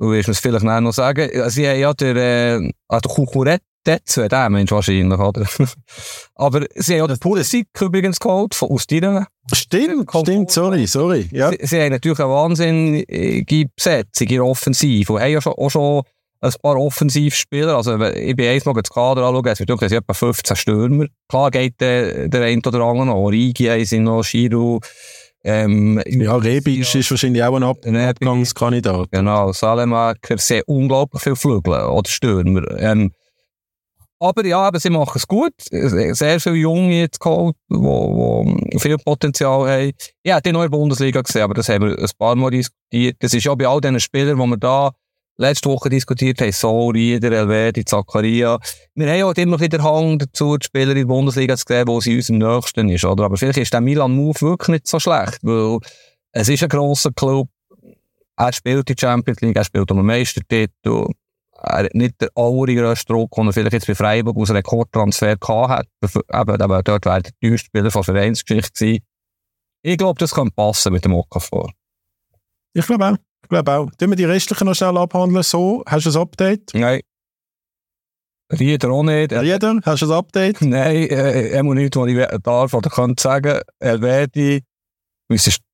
du 0.00 0.10
wirst 0.10 0.28
es 0.28 0.40
vielleicht 0.40 0.64
noch 0.64 0.92
sagen. 0.92 1.30
Sie 1.50 1.68
haben 1.68 1.78
ja 1.78 1.94
der, 1.94 2.16
äh, 2.16 2.72
ah, 2.88 3.00
der 3.00 3.10
Kukuret 3.10 3.62
Dort 3.84 4.16
wäre 4.16 4.28
der 4.28 4.50
Mensch 4.50 4.70
wahrscheinlich, 4.70 5.18
oder? 5.18 5.46
Aber 6.34 6.66
sie 6.74 6.94
haben 6.94 7.00
ja 7.00 7.06
den 7.06 7.18
Pulisic 7.18 7.68
übrigens 7.80 8.18
geholt, 8.18 8.54
von, 8.54 8.70
aus 8.70 8.86
deiner. 8.86 9.26
Stimmt, 9.52 10.10
stimmt, 10.10 10.50
sorry, 10.50 10.86
sorry. 10.86 11.28
Ja. 11.30 11.50
Sie, 11.50 11.58
sie 11.62 11.80
haben 11.82 11.92
natürlich 11.92 12.18
eine 12.18 12.30
wahnsinnige 12.30 13.66
Besetzung 13.76 14.26
in 14.26 14.34
der 14.34 14.44
Offensive 14.44 15.12
und 15.12 15.20
haben 15.20 15.32
ja 15.32 15.40
schon, 15.42 15.52
auch 15.52 15.70
schon 15.70 16.02
ein 16.40 16.52
paar 16.62 16.76
Offensivspieler. 16.76 17.76
Also, 17.76 18.00
ich 18.00 18.36
bin 18.36 18.48
eins 18.48 18.64
mal 18.64 18.72
das 18.72 18.90
Kader 18.90 19.22
anschauen, 19.22 19.46
es 19.46 19.58
wird 19.60 19.68
wirklich 19.68 19.92
etwa 19.92 20.14
15 20.14 20.56
Stürmer. 20.56 21.06
Klar 21.28 21.50
geht 21.50 21.80
der, 21.80 22.28
der 22.28 22.42
eine 22.42 22.62
oder 22.64 22.80
andere 22.80 23.06
noch. 23.06 23.16
Origi 23.16 23.84
sind 23.84 24.04
noch, 24.04 24.22
Shiro, 24.22 24.80
ähm, 25.46 26.02
ja, 26.06 26.36
Rebic 26.36 26.94
ist 26.94 27.10
wahrscheinlich 27.10 27.42
auch 27.44 27.54
ein 27.54 27.62
Ab 27.62 27.84
Abgangskandidat. 27.86 29.10
Genau, 29.10 29.52
Salemaker, 29.52 30.38
sehr 30.38 30.66
unglaublich 30.66 31.22
viele 31.22 31.36
Flügel 31.36 31.74
oder 31.74 32.08
Stürmer. 32.08 32.62
Ähm, 32.78 33.12
aber 34.24 34.46
ja, 34.46 34.58
aber 34.58 34.80
sie 34.80 34.90
machen 34.90 35.16
es 35.16 35.26
gut. 35.26 35.52
Sehr 35.70 36.40
viele 36.40 36.56
Junge 36.56 37.00
jetzt 37.00 37.20
geholt, 37.20 37.56
die, 37.70 38.78
viel 38.78 38.98
Potenzial 38.98 39.68
haben. 39.68 39.92
Ich 40.22 40.32
habe 40.32 40.42
die 40.42 40.52
der 40.52 40.68
Bundesliga 40.68 41.20
gesehen, 41.20 41.42
aber 41.42 41.54
das 41.54 41.68
haben 41.68 41.88
wir 41.88 41.98
ein 41.98 42.10
paar 42.18 42.34
Mal 42.34 42.50
diskutiert. 42.50 43.16
Das 43.20 43.34
ist 43.34 43.44
ja 43.44 43.54
bei 43.54 43.66
all 43.66 43.80
diesen 43.80 44.00
Spielern, 44.00 44.38
die 44.38 44.46
wir 44.46 44.56
da 44.56 44.92
letzte 45.36 45.68
Woche 45.68 45.88
diskutiert 45.88 46.40
haben, 46.40 46.52
So, 46.52 46.88
Rieder, 46.88 47.32
Elvedi, 47.32 47.84
Zakaria. 47.84 48.58
Wir 48.94 49.08
haben 49.08 49.18
ja 49.18 49.26
auch 49.26 49.34
immer 49.34 49.52
noch 49.52 49.60
in 49.60 49.70
der 49.70 49.82
Hang 49.82 50.18
dazu, 50.18 50.56
die 50.56 50.64
Spieler 50.64 50.92
in 50.92 50.98
der 50.98 51.04
Bundesliga 51.06 51.56
zu 51.56 51.64
sehen, 51.66 51.88
wo 51.88 52.00
sie 52.00 52.16
uns 52.16 52.30
am 52.30 52.38
nächsten 52.38 52.88
ist, 52.88 53.04
oder? 53.04 53.24
Aber 53.24 53.36
vielleicht 53.36 53.58
ist 53.58 53.72
der 53.72 53.80
Milan-Move 53.80 54.40
wirklich 54.40 54.68
nicht 54.68 54.86
so 54.86 55.00
schlecht, 55.00 55.38
weil 55.42 55.78
es 56.32 56.48
ist 56.48 56.62
ein 56.62 56.68
grosser 56.68 57.10
Club. 57.12 57.48
Er 58.36 58.52
spielt 58.52 58.88
die 58.88 58.96
Champions 58.98 59.40
League, 59.40 59.56
er 59.56 59.64
spielt 59.64 59.90
um 59.90 59.98
den 59.98 60.06
Meistertitel 60.06 61.08
er 61.64 61.84
hat 61.84 61.94
nicht 61.94 62.20
den 62.20 62.28
allergrössten 62.34 63.14
Druck, 63.14 63.32
den 63.32 63.46
er 63.46 63.52
vielleicht 63.52 63.72
jetzt 63.72 63.86
bei 63.86 63.94
Freiburg 63.94 64.36
aus 64.36 64.50
Rekordtransfer 64.50 65.36
gehabt 65.36 65.70
hat. 65.70 65.86
Eben, 66.14 66.60
aber 66.60 66.82
dort 66.82 67.06
wäre 67.06 67.22
der 67.22 67.32
teuerste 67.40 67.66
Spieler 67.66 67.90
von 67.90 68.04
Vereinsgeschichte 68.04 68.72
gewesen. 68.72 69.04
Ich 69.82 69.98
glaube, 69.98 70.18
das 70.18 70.34
kann 70.34 70.50
passen 70.50 70.92
mit 70.92 71.04
dem 71.04 71.14
Okafor. 71.14 71.72
Ich 72.74 72.86
glaube 72.86 73.06
auch. 73.06 73.16
Ich 73.42 73.48
glaube 73.48 73.72
auch. 73.72 73.90
Tun 73.98 74.10
wir 74.10 74.16
die 74.16 74.24
restlichen 74.24 74.66
noch 74.66 74.74
schnell 74.74 74.96
abhandeln 74.96 75.42
so? 75.42 75.82
Hast 75.86 76.06
du 76.06 76.10
ein 76.10 76.16
Update? 76.16 76.70
Nein. 76.74 77.00
Rieder 78.52 78.90
auch 78.90 79.02
nicht. 79.02 79.32
Rieder, 79.32 79.80
hast 79.84 80.02
du 80.02 80.06
ein 80.06 80.12
Update? 80.12 80.60
Nein, 80.62 81.08
äh, 81.08 81.48
er 81.50 81.62
muss 81.62 81.74
nicht, 81.74 81.96
was 81.96 82.08
ich 82.08 82.42
darf 82.42 82.74
oder 82.74 82.90
kann 82.90 83.14
sagen. 83.18 83.60
Elvedi, 83.78 84.62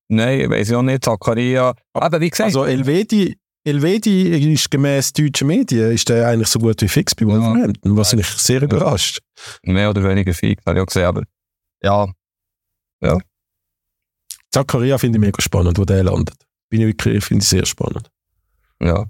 nein, 0.08 0.40
ich 0.40 0.50
weiß 0.50 0.72
auch 0.72 0.82
nicht, 0.82 1.04
Zakaria. 1.04 1.74
Aber 1.92 2.20
wie 2.20 2.30
gesagt. 2.30 2.48
Also 2.48 2.64
Elvedi, 2.64 3.36
Elvedi 3.64 4.52
ist 4.52 4.70
gemäß 4.70 5.12
deutschen 5.12 5.48
Medien 5.48 5.92
ist 5.92 6.08
der 6.08 6.28
eigentlich 6.28 6.48
so 6.48 6.58
gut 6.58 6.80
wie 6.80 6.88
fix 6.88 7.14
bei 7.14 7.26
Wolverhampton, 7.26 7.92
ja. 7.92 7.96
was 7.98 8.14
mich 8.14 8.26
sehr 8.26 8.62
überrascht. 8.62 9.20
Mehr 9.62 9.90
oder 9.90 10.02
weniger 10.02 10.32
fix, 10.32 10.64
habe 10.64 10.78
ich 10.78 10.82
auch 10.82 10.86
gesehen, 10.86 11.04
aber 11.04 11.22
ja. 11.82 12.06
ja. 13.00 13.18
Zakaria 14.50 14.96
finde 14.96 15.18
ich 15.18 15.20
mega 15.20 15.42
spannend, 15.42 15.78
wo 15.78 15.84
der 15.84 16.04
landet. 16.04 16.36
Bin 16.70 16.80
ich 16.80 16.86
wirklich, 16.88 17.24
finde 17.24 17.42
ich 17.42 17.48
sehr 17.48 17.66
spannend. 17.66 18.10
Ja. 18.80 19.06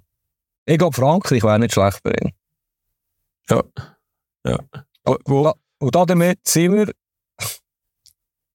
Ich 0.67 0.79
glaube, 0.79 0.97
Frankreich 0.97 1.43
wäre 1.43 1.59
nicht 1.59 1.75
schlecht 1.75 2.03
bei 2.03 2.13
ihm. 2.13 2.33
Ja. 3.49 3.63
ja. 4.47 4.59
Wo, 5.25 5.53
und 5.79 5.95
damit 5.95 6.47
sind 6.47 6.73
wir 6.75 6.93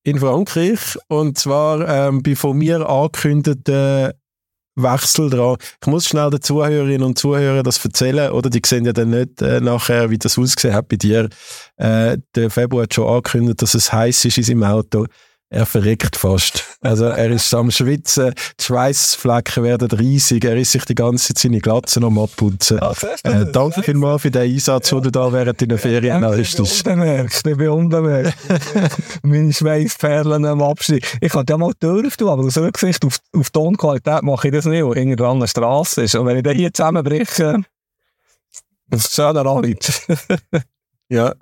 in 0.03 0.19
Frankreich 0.19 0.97
und 1.07 1.37
zwar 1.37 1.87
ähm, 1.87 2.21
bei 2.21 2.35
von 2.35 2.57
mir 2.57 2.87
angekündigten 2.87 4.13
Wechsel 4.75 5.29
dran. 5.29 5.57
Ich 5.81 5.87
muss 5.87 6.05
schnell 6.05 6.29
den 6.29 6.41
Zuhörerinnen 6.41 7.03
und 7.03 7.17
Zuhörern 7.17 7.63
das 7.63 7.83
erzählen, 7.83 8.31
oder? 8.31 8.49
Die 8.49 8.61
sehen 8.65 8.85
ja 8.85 8.93
dann 8.93 9.09
nicht 9.09 9.41
äh, 9.41 9.61
nachher, 9.61 10.09
wie 10.09 10.17
das 10.17 10.37
ausgesehen 10.37 10.75
hat 10.75 10.89
bei 10.89 10.97
dir. 10.97 11.29
Äh, 11.77 12.17
der 12.35 12.49
Februar 12.49 12.83
hat 12.83 12.93
schon 12.93 13.07
angekündigt, 13.07 13.61
dass 13.61 13.73
es 13.73 13.91
heiß 13.91 14.25
ist 14.25 14.37
in 14.37 14.43
seinem 14.43 14.63
Auto 14.63 15.05
er 15.49 15.65
verreckt 15.65 16.15
fast. 16.15 16.77
Also 16.81 17.05
er 17.05 17.29
ist 17.29 17.53
am 17.53 17.69
Schwitzen, 17.69 18.33
die 18.59 18.63
Schweißflecken 18.63 19.63
werden 19.63 19.89
riesig, 19.91 20.43
er 20.43 20.57
ist 20.57 20.71
sich 20.71 20.85
die 20.85 20.95
ganze 20.95 21.27
Zeit 21.27 21.39
seine 21.39 21.59
Glatzen 21.59 22.03
am 22.03 22.17
abputzen. 22.17 22.79
Ja, 22.79 22.93
äh, 23.23 23.51
danke 23.51 23.83
vielmals 23.83 24.23
für 24.23 24.31
den 24.31 24.41
Einsatz, 24.41 24.89
den 24.89 25.01
du 25.03 25.11
da 25.11 25.31
während 25.31 25.61
deiner 25.61 25.77
Ferien 25.77 26.21
leistest. 26.21 26.77
Ich 26.77 26.83
bin 26.83 26.93
unbemerkt, 26.93 27.47
ich 27.47 27.57
bin 27.57 27.69
unbemerkt. 27.69 28.37
Meine 29.23 29.53
Schweißperlen 29.53 30.45
am 30.45 30.61
Abschnitt. 30.61 31.05
Ich 31.21 31.31
kann 31.31 31.45
ja 31.47 31.57
mal 31.57 31.73
dürfen, 31.81 32.27
aber 32.27 32.43
aus 32.43 32.57
Rücksicht 32.57 33.05
auf, 33.05 33.17
auf 33.33 33.49
Tonqualität 33.51 34.23
mache 34.23 34.47
ich 34.47 34.53
das 34.53 34.65
nicht, 34.65 34.83
wo 34.83 34.93
irgendwann 34.93 35.37
eine 35.37 35.47
Straße 35.47 36.03
ist. 36.03 36.15
Und 36.15 36.25
wenn 36.25 36.37
ich 36.37 36.43
den 36.43 36.57
hier 36.57 36.73
zusammenbreche, 36.73 37.61
das 38.87 39.05
ist 39.05 39.15
schöner 39.15 39.45
Anwalt. 39.45 40.01
ja. 41.09 41.33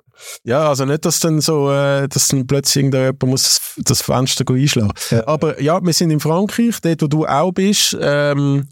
Ja, 0.44 0.68
also 0.68 0.84
nicht, 0.84 1.04
dass 1.04 1.20
dann 1.20 1.40
so, 1.40 1.70
äh, 1.70 2.08
dass 2.08 2.28
dann 2.28 2.46
plötzlich 2.46 2.84
irgendjemand 2.84 3.22
muss 3.24 3.74
das 3.76 4.02
Fenster 4.02 4.44
einschlagen. 4.48 4.92
Ja. 5.10 5.26
Aber 5.26 5.60
ja, 5.60 5.84
wir 5.84 5.92
sind 5.92 6.10
in 6.10 6.20
Frankreich, 6.20 6.80
dort 6.80 7.02
wo 7.02 7.06
du 7.06 7.26
auch 7.26 7.52
bist. 7.52 7.96
Ähm, 8.00 8.68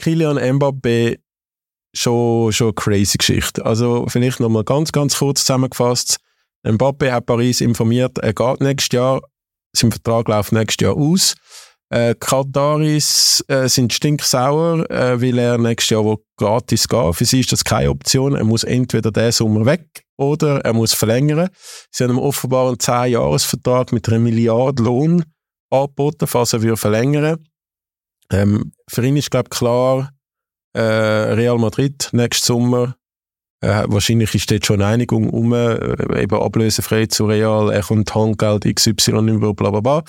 Kylian 0.00 0.38
Mbappé, 0.38 1.18
schon, 1.94 2.52
schon 2.52 2.68
eine 2.68 2.74
crazy 2.74 3.18
Geschichte. 3.18 3.64
Also 3.64 4.06
vielleicht 4.08 4.40
nochmal 4.40 4.64
ganz, 4.64 4.92
ganz 4.92 5.16
kurz 5.16 5.40
zusammengefasst. 5.40 6.18
Mbappé 6.64 7.10
hat 7.12 7.26
Paris 7.26 7.60
informiert, 7.60 8.18
er 8.18 8.32
geht 8.32 8.60
nächstes 8.60 8.94
Jahr, 8.94 9.20
sein 9.76 9.90
Vertrag 9.90 10.28
läuft 10.28 10.52
nächstes 10.52 10.84
Jahr 10.84 10.96
aus. 10.96 11.34
Äh, 11.92 12.14
Kataris 12.18 13.44
äh, 13.48 13.68
sind 13.68 13.92
stinksauer, 13.92 14.90
äh, 14.90 15.20
weil 15.20 15.38
er 15.38 15.58
nächstes 15.58 15.90
Jahr 15.90 16.16
gratis 16.38 16.88
gehen 16.88 17.12
Für 17.12 17.26
sie 17.26 17.40
ist 17.40 17.52
das 17.52 17.64
keine 17.64 17.90
Option. 17.90 18.34
Er 18.34 18.44
muss 18.44 18.64
entweder 18.64 19.12
diesen 19.12 19.32
Sommer 19.32 19.66
weg 19.66 20.06
oder 20.16 20.62
er 20.64 20.72
muss 20.72 20.94
verlängern. 20.94 21.50
Sie 21.90 22.02
haben 22.02 22.12
ihm 22.12 22.18
offenbar 22.18 22.68
einen 22.68 22.78
10-Jahres-Vertrag 22.78 23.92
mit 23.92 24.08
einer 24.08 24.20
Milliarde 24.20 24.82
Lohn 24.82 25.22
angeboten, 25.68 26.26
falls 26.26 26.54
er 26.54 26.62
verlängern. 26.78 27.46
Ähm, 28.30 28.72
für 28.88 29.04
ihn 29.04 29.18
ist, 29.18 29.30
glaube 29.30 29.50
klar, 29.50 30.12
äh, 30.72 30.80
Real 30.80 31.58
Madrid 31.58 32.08
nächsten 32.12 32.46
Sommer. 32.46 32.96
Äh, 33.62 33.84
wahrscheinlich 33.86 34.34
ist 34.34 34.50
dort 34.50 34.66
schon 34.66 34.82
eine 34.82 34.92
Einigung 34.92 35.30
um, 35.30 35.52
äh, 35.52 36.22
eben 36.22 36.36
ablösefrei 36.36 37.06
zu 37.06 37.26
Real, 37.26 37.70
er 37.70 37.82
kommt 37.82 38.12
Handgeld 38.12 38.64
XY 38.64 39.12
über, 39.30 39.54
bla 39.54 39.70
bla 39.70 39.80
bla. 39.80 40.02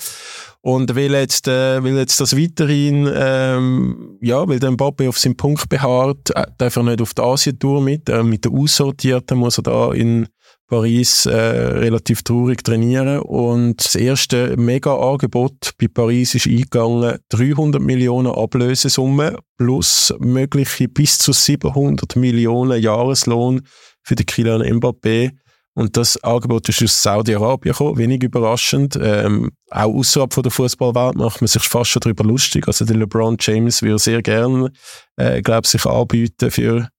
Und 0.62 0.96
will 0.96 1.14
jetzt, 1.14 1.48
äh, 1.48 1.84
will 1.84 1.96
jetzt 1.98 2.20
das 2.20 2.36
weiterhin, 2.36 3.08
ähm, 3.14 4.18
ja, 4.22 4.48
weil 4.48 4.60
der 4.60 4.72
Mbappe 4.72 5.08
auf 5.08 5.20
seinem 5.20 5.38
Punkt 5.38 5.70
beharrt, 5.70 6.32
äh, 6.36 6.48
darf 6.58 6.78
er 6.78 6.84
nicht 6.84 7.02
auf 7.02 7.14
die 7.14 7.22
Asien-Tour 7.22 7.82
mit, 7.82 8.10
äh, 8.10 8.24
mit 8.24 8.46
der 8.46 8.54
Aussortierten 8.54 9.38
muss 9.38 9.60
er 9.60 9.64
da 9.64 9.92
in 9.94 10.28
Paris 10.74 11.28
äh, 11.28 11.36
relativ 11.36 12.24
traurig 12.24 12.64
trainieren 12.64 13.20
und 13.20 13.78
das 13.86 13.94
erste 13.94 14.58
Mega-Angebot 14.58 15.74
bei 15.78 15.88
Paris 15.88 16.34
ist 16.34 16.48
eingegangen, 16.48 17.20
300 17.30 17.80
Millionen 17.80 18.32
Ablösesumme 18.34 19.38
plus 19.60 20.12
mögliche 20.18 20.88
bis 20.88 21.20
zu 21.20 21.32
700 21.32 22.16
Millionen 22.16 22.82
Jahreslohn 22.82 23.62
für 24.02 24.16
den 24.16 24.26
Kylian 24.26 24.64
Mbappé. 24.64 25.34
Und 25.76 25.96
das 25.96 26.18
Angebot 26.24 26.68
ist 26.68 26.82
aus 26.82 27.04
Saudi-Arabien 27.04 27.74
gekommen, 27.74 28.00
wenig 28.00 28.24
überraschend. 28.24 28.98
Ähm, 29.00 29.52
auch 29.70 29.94
außerhalb 29.94 30.34
von 30.34 30.42
der 30.42 30.52
Fußballwelt 30.52 31.18
macht 31.18 31.40
man 31.40 31.48
sich 31.50 31.62
fast 31.62 31.92
schon 31.92 32.00
darüber 32.00 32.24
lustig. 32.24 32.68
Also 32.68 32.84
der 32.84 32.98
LeBron 32.98 33.38
James 33.40 33.84
würde 33.84 34.00
sehr 34.00 34.24
gerne, 34.24 34.72
äh, 35.18 35.44
glaube 35.44 35.68
sich 35.68 35.86
anbieten 35.86 36.50
für 36.50 36.90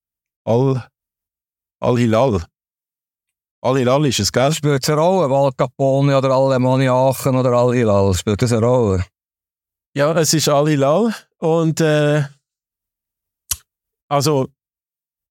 Al 0.44 0.86
Al-Hilal. 1.80 2.44
Al-Hilal 3.64 4.04
ist 4.04 4.20
es, 4.20 4.30
gell? 4.30 4.52
Spielt 4.52 4.82
es 4.82 4.90
eine 4.90 5.00
Rolle? 5.00 5.30
Val 5.30 5.50
Capone 5.56 6.18
oder 6.18 6.30
Alemannia 6.30 6.92
Aachen 6.92 7.34
oder 7.34 7.52
Al-Hilal? 7.52 8.12
Spielt 8.12 8.42
das 8.42 8.52
eine 8.52 8.66
Rolle? 8.66 9.04
Ja, 9.96 10.12
es 10.18 10.34
ist 10.34 10.50
Al-Hilal. 10.50 11.14
Und 11.38 11.80
äh, 11.80 12.24
also 14.10 14.48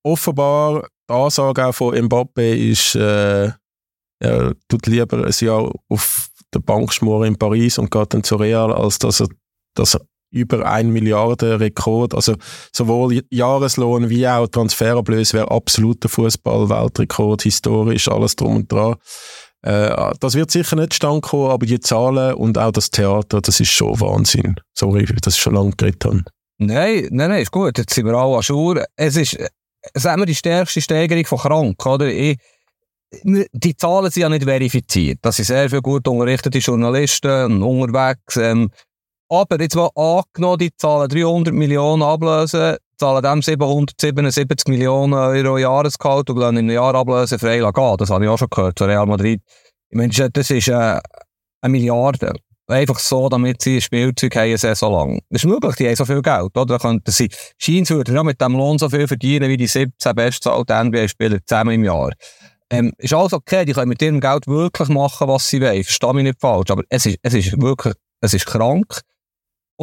offenbar 0.04 0.88
die 1.08 1.14
Ansage 1.14 1.66
auch 1.68 1.74
von 1.74 1.96
Mbappe 2.06 2.56
ist, 2.56 2.96
äh, 2.96 3.52
er 4.20 4.54
tut 4.68 4.88
lieber 4.88 5.26
ein 5.26 5.34
Jahr 5.40 5.72
auf 5.90 6.30
der 6.54 6.60
Bank 6.60 6.92
schmoren 6.92 7.28
in 7.28 7.38
Paris 7.38 7.78
und 7.78 7.92
geht 7.92 8.14
dann 8.16 8.24
zu 8.24 8.36
Real, 8.38 8.74
als 8.74 8.98
dass 8.98 9.20
er, 9.20 9.28
dass 9.76 9.96
er 9.96 10.02
über 10.34 10.66
ein 10.66 10.90
Milliarden 10.90 11.58
Rekord, 11.58 12.14
also 12.14 12.36
sowohl 12.72 13.22
Jahreslohn 13.30 14.10
wie 14.10 14.28
auch 14.28 14.48
Transferablöse 14.48 15.38
wäre 15.38 15.52
absoluter 15.52 16.10
Fußball-Weltrekord, 16.10 17.44
historisch, 17.44 18.08
alles 18.08 18.36
drum 18.36 18.58
und 18.58 18.72
dran. 18.72 18.96
Äh, 19.62 20.14
das 20.20 20.36
wird 20.36 20.52
sicher 20.52 20.76
nicht 20.76 20.94
stand 20.94 21.24
kommen, 21.24 21.52
aber 21.52 21.66
die 21.66 21.80
Zahlen 21.80 22.34
und 22.34 22.58
auch 22.58 22.72
das 22.72 22.90
Theater, 22.90 23.42
das 23.42 23.60
ist 23.60 23.72
schon 23.72 24.00
Wahnsinn. 24.00 24.56
Sorry, 24.74 25.06
dass 25.22 25.36
ich 25.36 25.42
schon 25.42 25.56
lange 25.56 25.72
geredet 25.72 26.04
habe. 26.06 26.24
Nein, 26.58 27.08
nein, 27.12 27.30
nein, 27.30 27.42
ist 27.42 27.52
gut. 27.52 27.78
Jetzt 27.78 27.94
sind 27.94 28.06
wir 28.06 28.14
alle 28.14 28.38
an 28.38 28.44
Schuhe. 28.44 28.86
Es 28.96 29.16
ist, 29.16 29.38
sagen 29.94 30.22
wir, 30.22 30.26
die 30.26 30.36
stärkste 30.36 30.82
Steigerung 30.82 31.26
von 31.26 31.38
krank, 31.38 31.86
oder? 31.86 32.08
Ich, 32.08 32.38
die 33.24 33.76
Zahlen 33.76 34.12
sind 34.12 34.22
ja 34.22 34.30
nicht 34.30 34.44
verifiziert. 34.44 35.20
Das 35.22 35.36
sind 35.36 35.46
sehr 35.46 35.70
viele 35.70 35.82
gut 35.82 36.08
unterrichtete 36.08 36.58
Journalisten 36.60 37.62
unterwegs. 37.62 38.38
Ähm, 38.38 38.70
aber 39.34 39.62
jetzt 39.62 39.76
mal 39.76 39.90
angenommen, 39.96 40.60
die 40.60 40.76
zahlen 40.76 41.10
300 41.10 41.54
Millionen 41.54 42.04
ablösen, 42.04 42.78
zahlen 42.98 43.24
dem 43.24 43.42
777 43.42 44.68
Millionen 44.68 45.14
Euro 45.14 45.58
Jahresgehalt 45.58 46.30
und 46.30 46.38
lassen 46.38 46.58
im 46.58 46.70
Jahr 46.70 46.94
ablösen 46.96 47.40
frei 47.40 47.58
gehen. 47.60 47.98
Das 47.98 48.10
habe 48.10 48.24
ich 48.24 48.30
auch 48.30 48.38
schon 48.38 48.50
gehört 48.50 48.78
von 48.78 48.88
Real 48.88 49.06
Madrid. 49.06 49.42
Ich 49.90 49.98
meine, 49.98 50.30
das 50.30 50.52
ist 50.52 50.68
äh, 50.68 51.00
eine 51.62 51.72
Milliarde. 51.72 52.34
Einfach 52.68 52.98
so, 53.00 53.28
damit 53.28 53.62
sie 53.62 53.82
Spielzeug 53.82 54.36
haben, 54.36 54.56
sehr 54.56 54.76
so 54.76 54.90
lang. 54.90 55.20
Das 55.30 55.44
ist 55.44 55.50
möglich, 55.50 55.76
die 55.76 55.88
haben 55.88 55.96
so 55.96 56.06
viel 56.06 56.22
Geld, 56.22 56.56
oder? 56.56 56.66
Da 56.66 56.78
könnten 56.78 57.12
sie, 57.12 57.30
scheint 57.58 57.90
würden 57.90 58.16
ja 58.16 58.24
mit 58.24 58.40
dem 58.40 58.54
Lohn 58.54 58.78
so 58.78 58.90
viel 58.90 59.08
verdienen 59.08 59.50
wie 59.50 59.58
die 59.58 59.68
17 59.68 60.16
bestzahlten 60.16 60.88
NBA-Spieler 60.88 61.40
zusammen 61.46 61.76
im 61.76 61.84
Jahr. 61.84 62.12
Ähm, 62.70 62.94
ist 62.98 63.14
alles 63.14 63.34
okay, 63.34 63.66
die 63.66 63.74
können 63.74 63.90
mit 63.90 64.02
ihrem 64.02 64.22
Geld 64.22 64.48
wirklich 64.48 64.88
machen, 64.88 65.28
was 65.28 65.48
sie 65.48 65.62
wollen. 65.62 65.84
Verstehe 65.84 66.14
mich 66.14 66.24
nicht 66.24 66.40
falsch, 66.40 66.72
aber 66.72 66.84
es 66.90 67.06
ist, 67.06 67.18
es 67.22 67.34
ist 67.34 67.62
wirklich, 67.62 67.96
es 68.22 68.34
ist 68.34 68.46
krank. 68.46 69.02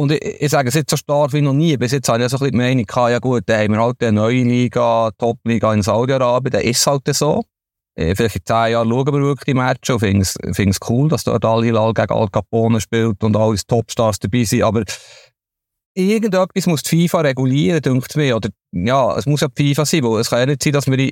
Und 0.01 0.11
ich, 0.11 0.41
ich 0.41 0.49
sage 0.49 0.69
es 0.69 0.73
jetzt 0.73 0.89
so 0.89 0.97
stark 0.97 1.31
wie 1.31 1.41
noch 1.41 1.53
nie. 1.53 1.77
Bis 1.77 1.91
jetzt 1.91 2.09
habe 2.09 2.23
ich 2.23 2.29
so 2.29 2.37
ein 2.37 2.39
bisschen 2.39 2.51
die 2.53 2.57
Meinung 2.57 2.85
ja 3.11 3.19
gut, 3.19 3.43
dann 3.45 3.61
haben 3.61 3.73
wir 3.73 3.81
halt 3.81 4.01
eine 4.01 4.13
neue 4.13 4.41
Liga, 4.41 5.11
Top-Liga 5.15 5.71
in 5.75 5.83
Saudi-Arabien, 5.83 6.51
dann 6.51 6.61
ist 6.61 6.79
es 6.79 6.87
halt 6.87 7.03
so. 7.15 7.43
Äh, 7.95 8.15
vielleicht 8.15 8.37
in 8.37 8.41
zehn 8.43 8.71
Jahren 8.71 8.89
schauen 8.89 9.05
wir 9.05 9.21
wirklich 9.21 9.45
die 9.45 9.53
Matches 9.53 9.95
und 10.01 10.55
finden 10.55 10.71
es 10.71 10.79
cool, 10.89 11.07
dass 11.07 11.23
dort 11.23 11.45
Al-Hilal 11.45 11.93
gegen 11.93 12.13
Al 12.13 12.27
Capone 12.29 12.81
spielt 12.81 13.23
und 13.23 13.37
alle 13.37 13.55
Topstars 13.57 14.17
dabei 14.17 14.43
sind. 14.43 14.63
Aber 14.63 14.83
irgendetwas 15.93 16.65
muss 16.65 16.81
die 16.81 17.07
FIFA 17.07 17.21
regulieren, 17.21 17.81
denkt 17.83 18.15
mir. 18.15 18.37
Oder, 18.37 18.49
ja, 18.71 19.15
es 19.15 19.27
muss 19.27 19.41
ja 19.41 19.49
die 19.49 19.69
FIFA 19.69 19.85
sein, 19.85 20.03
weil 20.03 20.21
es 20.21 20.31
kann 20.31 20.39
ja 20.39 20.45
nicht 20.47 20.63
sein, 20.63 20.73
dass 20.73 20.87
wir 20.87 21.11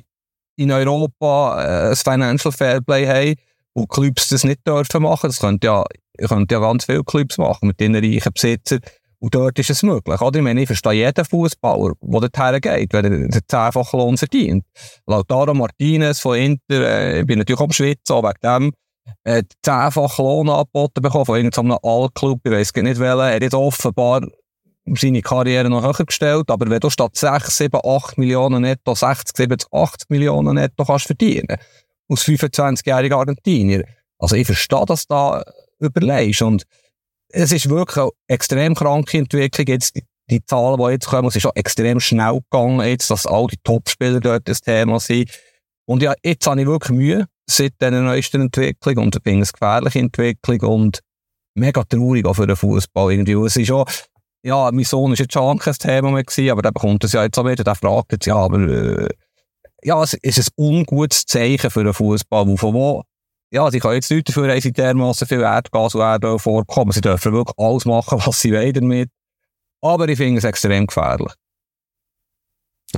in 0.56 0.72
Europa 0.72 1.62
äh, 1.62 1.90
ein 1.90 1.96
Financial 1.96 2.50
Fairplay 2.50 3.06
haben 3.06 3.34
und 3.80 3.88
Clubs 3.88 4.28
das 4.28 4.44
nicht 4.44 4.66
dürfen 4.66 5.02
machen. 5.02 5.28
Das 5.28 5.40
könnte 5.40 5.66
ja, 5.66 5.84
könnte 6.26 6.54
ja 6.54 6.60
ganz 6.60 6.84
viele 6.84 7.04
Clubs 7.04 7.38
machen 7.38 7.68
mit 7.68 7.80
den 7.80 7.94
reichen 7.94 8.32
Besitzern. 8.32 8.80
Und 9.18 9.34
dort 9.34 9.58
ist 9.58 9.68
es 9.68 9.82
möglich. 9.82 10.20
Oder? 10.20 10.38
Ich 10.38 10.44
meine, 10.44 10.62
ich 10.62 10.66
verstehe 10.66 10.94
jeden 10.94 11.24
Fußballer, 11.24 11.92
der 12.00 12.20
dorthin 12.20 12.60
geht, 12.60 12.92
wenn 12.94 13.04
er 13.04 13.10
den 13.10 13.30
zehnfachen 13.46 14.00
Lohn 14.00 14.16
verdient. 14.16 14.64
Lautaro 15.06 15.52
Martinez 15.52 16.20
von 16.20 16.38
Inter, 16.38 16.88
äh, 16.88 17.20
ich 17.20 17.26
bin 17.26 17.38
natürlich 17.38 17.60
am 17.60 17.70
Schwitzen, 17.70 18.14
auch 18.14 18.22
wegen 18.22 18.40
dem, 18.42 18.72
äh, 19.24 19.42
zehnfachen 19.62 20.24
Lohn 20.24 20.48
angeboten 20.48 21.02
bekommen 21.02 21.26
von 21.26 21.36
irgendeinem 21.36 21.78
All-Club, 21.82 22.40
ich 22.44 22.50
weiss 22.50 22.72
nicht 22.74 22.98
welchen. 22.98 23.20
Er 23.20 23.46
hat 23.46 23.54
offenbar 23.54 24.22
seine 24.86 25.20
Karriere 25.20 25.68
noch 25.68 25.82
höher 25.82 26.06
gestellt, 26.06 26.50
aber 26.50 26.70
wenn 26.70 26.80
du 26.80 26.88
statt 26.88 27.14
6, 27.14 27.56
7, 27.56 27.80
8 27.84 28.18
Millionen 28.18 28.62
netto 28.62 28.94
60, 28.94 29.36
70, 29.36 29.72
80 29.72 30.10
Millionen 30.10 30.54
netto 30.54 30.84
kannst 30.84 31.06
verdienen, 31.06 31.58
aus 32.10 32.24
25-jährigen 32.24 33.16
Argentinier. 33.16 33.84
Also 34.18 34.36
ich 34.36 34.46
verstehe, 34.46 34.84
dass 34.86 35.06
da 35.06 35.42
überlegst 35.78 36.42
und 36.42 36.64
es 37.28 37.52
ist 37.52 37.70
wirklich 37.70 37.98
eine 37.98 38.10
extrem 38.26 38.74
kranke 38.74 39.18
Entwicklung. 39.18 39.66
Jetzt 39.68 39.98
die, 40.30 40.44
Zahlen, 40.44 40.78
die 40.78 40.92
jetzt 40.92 41.06
kommen, 41.06 41.28
es 41.28 41.36
ist 41.36 41.42
schon 41.42 41.52
extrem 41.54 42.00
schnell 42.00 42.40
gegangen, 42.50 42.80
jetzt, 42.86 43.10
dass 43.10 43.26
all 43.26 43.46
die 43.46 43.58
Topspieler 43.62 44.20
dort 44.20 44.48
das 44.48 44.60
Thema 44.60 45.00
sind. 45.00 45.30
Und 45.86 46.02
ja, 46.02 46.14
jetzt 46.22 46.46
habe 46.46 46.60
ich 46.60 46.66
wirklich 46.66 46.96
Mühe 46.96 47.26
seit 47.48 47.72
dieser 47.80 47.90
neuesten 48.02 48.42
Entwicklung 48.42 48.98
und 48.98 49.16
ich 49.16 49.22
finde 49.22 49.42
es 49.42 49.52
gefährliche 49.52 49.98
Entwicklung 49.98 50.60
und 50.60 51.00
mega 51.54 51.82
traurig 51.84 52.26
auch 52.26 52.34
für 52.34 52.46
den 52.46 52.56
Fußball 52.56 53.12
irgendwie. 53.12 53.32
Es 53.44 53.56
ist 53.56 53.72
auch, 53.72 53.86
ja, 54.44 54.70
mein 54.72 54.84
Sohn 54.84 55.12
ist 55.12 55.18
jetzt 55.18 55.34
schon 55.34 55.58
kein 55.58 55.74
Thema 55.74 56.10
mehr 56.10 56.24
gewesen, 56.24 56.50
aber 56.50 56.62
der 56.62 56.72
bekommt 56.72 57.04
es 57.04 57.12
ja 57.12 57.24
jetzt 57.24 57.38
auch 57.38 57.44
wieder, 57.44 57.64
der 57.64 57.74
fragt 57.74 58.12
jetzt, 58.12 58.26
ja, 58.26 58.36
aber, 58.36 58.58
äh, 58.58 59.08
ja, 59.82 60.02
es 60.02 60.14
ist 60.14 60.38
ein 60.38 60.52
ungutes 60.56 61.26
Zeichen 61.26 61.70
für 61.70 61.84
den 61.84 61.94
Fußball, 61.94 62.46
wo 62.46 62.56
von 62.56 62.74
wo 62.74 63.04
ja, 63.52 63.70
sie 63.70 63.80
können 63.80 63.94
jetzt 63.94 64.10
nicht 64.10 64.28
dafür, 64.28 64.46
dass 64.46 64.62
sie 64.62 64.72
dermassen 64.72 65.26
viel 65.26 65.40
Erdgas 65.40 65.94
und 65.94 66.02
Erdöl 66.02 66.38
vorkommen. 66.38 66.92
Sie 66.92 67.00
dürfen 67.00 67.32
wirklich 67.32 67.58
alles 67.58 67.84
machen, 67.84 68.20
was 68.24 68.40
sie 68.40 68.52
wollen 68.52 68.72
damit. 68.72 69.10
Aber 69.80 70.08
ich 70.08 70.16
finde 70.16 70.38
es 70.38 70.44
extrem 70.44 70.86
gefährlich. 70.86 71.32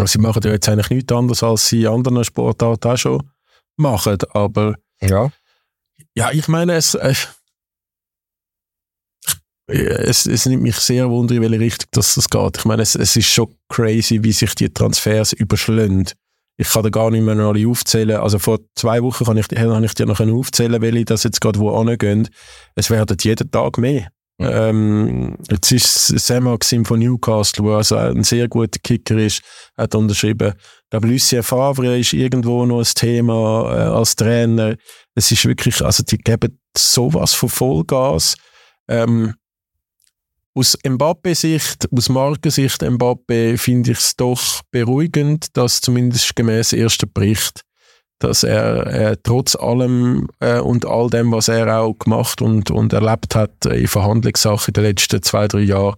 Sie 0.04 0.18
machen 0.18 0.42
ja 0.44 0.52
jetzt 0.52 0.68
eigentlich 0.68 0.90
nichts 0.90 1.12
anderes, 1.12 1.42
als 1.42 1.68
sie 1.68 1.82
in 1.82 1.88
anderen 1.88 2.24
Sportarten 2.24 2.90
auch 2.90 2.96
schon 2.96 3.30
machen. 3.76 4.18
Aber 4.32 4.74
ja, 5.00 5.30
ja 6.14 6.30
ich 6.32 6.48
meine, 6.48 6.74
es, 6.74 6.94
äh, 6.94 7.14
es, 9.66 10.26
es 10.26 10.46
nimmt 10.46 10.62
mich 10.62 10.76
sehr 10.76 11.08
wunder, 11.08 11.34
in 11.34 11.42
welche 11.42 11.60
Richtung 11.60 11.88
das, 11.92 12.14
das 12.14 12.28
geht. 12.28 12.58
Ich 12.58 12.64
meine, 12.64 12.82
es, 12.82 12.94
es 12.94 13.16
ist 13.16 13.26
schon 13.26 13.54
crazy, 13.68 14.22
wie 14.22 14.32
sich 14.32 14.54
die 14.54 14.72
Transfers 14.72 15.32
überschlagen 15.32 16.06
ich 16.57 16.68
kann 16.68 16.82
da 16.82 16.90
gar 16.90 17.11
nicht 17.11 17.22
mehr 17.22 17.36
alle 17.36 17.66
aufzählen. 17.66 18.20
Also 18.20 18.38
vor 18.38 18.59
zwei 18.74 19.03
Wochen 19.03 19.24
kann 19.24 19.36
ich, 19.36 19.46
habe 19.46 19.84
ich 19.84 19.94
dir 19.94 20.07
noch 20.07 20.20
aufzählen, 20.20 20.80
welche 20.80 21.05
das 21.05 21.24
jetzt 21.24 21.40
gerade 21.40 21.59
wo 21.59 21.74
angehen. 21.74 22.28
Es 22.74 22.90
werden 22.90 23.16
jeden 23.20 23.50
Tag 23.50 23.78
mehr. 23.78 24.09
Mhm. 24.38 24.48
Ähm, 24.50 25.36
jetzt 25.50 25.72
ist 25.72 26.07
Sam 26.18 26.44
Maxim 26.44 26.84
von 26.84 26.98
Newcastle, 26.98 27.64
der 27.64 27.74
also 27.74 27.96
ein 27.96 28.24
sehr 28.24 28.48
guter 28.48 28.78
Kicker 28.82 29.16
ist, 29.18 29.42
hat 29.76 29.94
unterschrieben. 29.94 30.55
Ich 30.57 30.90
glaube, 30.90 31.09
Lucien 31.09 31.42
Favre 31.42 31.98
ist 31.98 32.12
irgendwo 32.12 32.66
noch 32.66 32.80
ein 32.80 32.94
Thema 32.94 33.72
äh, 33.72 33.82
als 33.90 34.16
Trainer. 34.16 34.76
Es 35.14 35.30
ist 35.30 35.44
wirklich, 35.44 35.82
also 35.82 36.03
die 36.03 36.18
geben 36.18 36.59
sowas 36.76 37.34
von 37.34 37.48
Vollgas. 37.48 38.36
Ähm, 38.88 39.34
aus 40.55 40.76
Mbappe-Sicht, 40.86 41.88
aus 41.94 42.09
Markensicht 42.09 42.82
Mbappe, 42.82 43.57
finde 43.57 43.92
ich 43.92 43.98
es 43.98 44.16
doch 44.16 44.61
beruhigend, 44.70 45.57
dass 45.57 45.80
zumindest 45.80 46.36
gemäß 46.36 46.72
erster 46.72 47.07
Bericht, 47.07 47.62
dass 48.18 48.42
er 48.42 48.86
äh, 48.86 49.16
trotz 49.22 49.57
allem 49.57 50.28
äh, 50.40 50.61
und 50.61 50.86
all 50.86 51.09
dem, 51.11 51.32
was 51.32 51.48
er 51.48 51.80
auch 51.80 51.94
gemacht 51.94 52.42
und, 52.42 52.70
und 52.70 52.92
erlebt 52.92 53.34
hat 53.34 53.64
in 53.66 53.88
Verhandlungssachen 53.88 54.68
in 54.68 54.74
den 54.74 54.84
letzten 54.84 55.22
zwei, 55.22 55.48
drei 55.48 55.61
Jahren, 55.61 55.96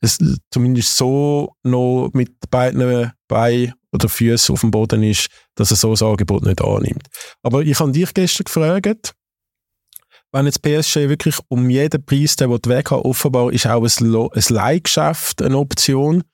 es 0.00 0.18
zumindest 0.50 0.96
so 0.96 1.54
noch 1.62 2.10
mit 2.12 2.32
beiden 2.50 3.12
Beinen 3.28 3.74
oder 3.92 4.08
Füßen 4.08 4.52
auf 4.52 4.60
dem 4.60 4.70
Boden 4.70 5.02
ist, 5.02 5.28
dass 5.54 5.70
er 5.70 5.76
so 5.76 5.92
ein 5.92 6.10
Angebot 6.10 6.42
nicht 6.42 6.62
annimmt. 6.62 7.06
Aber 7.42 7.62
ich 7.62 7.78
habe 7.78 7.92
dich 7.92 8.12
gestern 8.12 8.44
gefragt, 8.44 9.14
wenn 10.34 10.46
jetzt 10.46 10.62
PSG 10.62 11.08
wirklich 11.08 11.38
um 11.48 11.70
jeden 11.70 12.04
Preis, 12.04 12.34
den 12.34 12.50
weg 12.50 12.90
hat, 12.90 13.04
offenbar 13.04 13.52
ist 13.52 13.66
auch 13.66 13.84
ein, 13.84 14.14
ein 14.14 14.42
Leihgeschäft 14.48 15.40
eine 15.40 15.56
Option. 15.56 16.24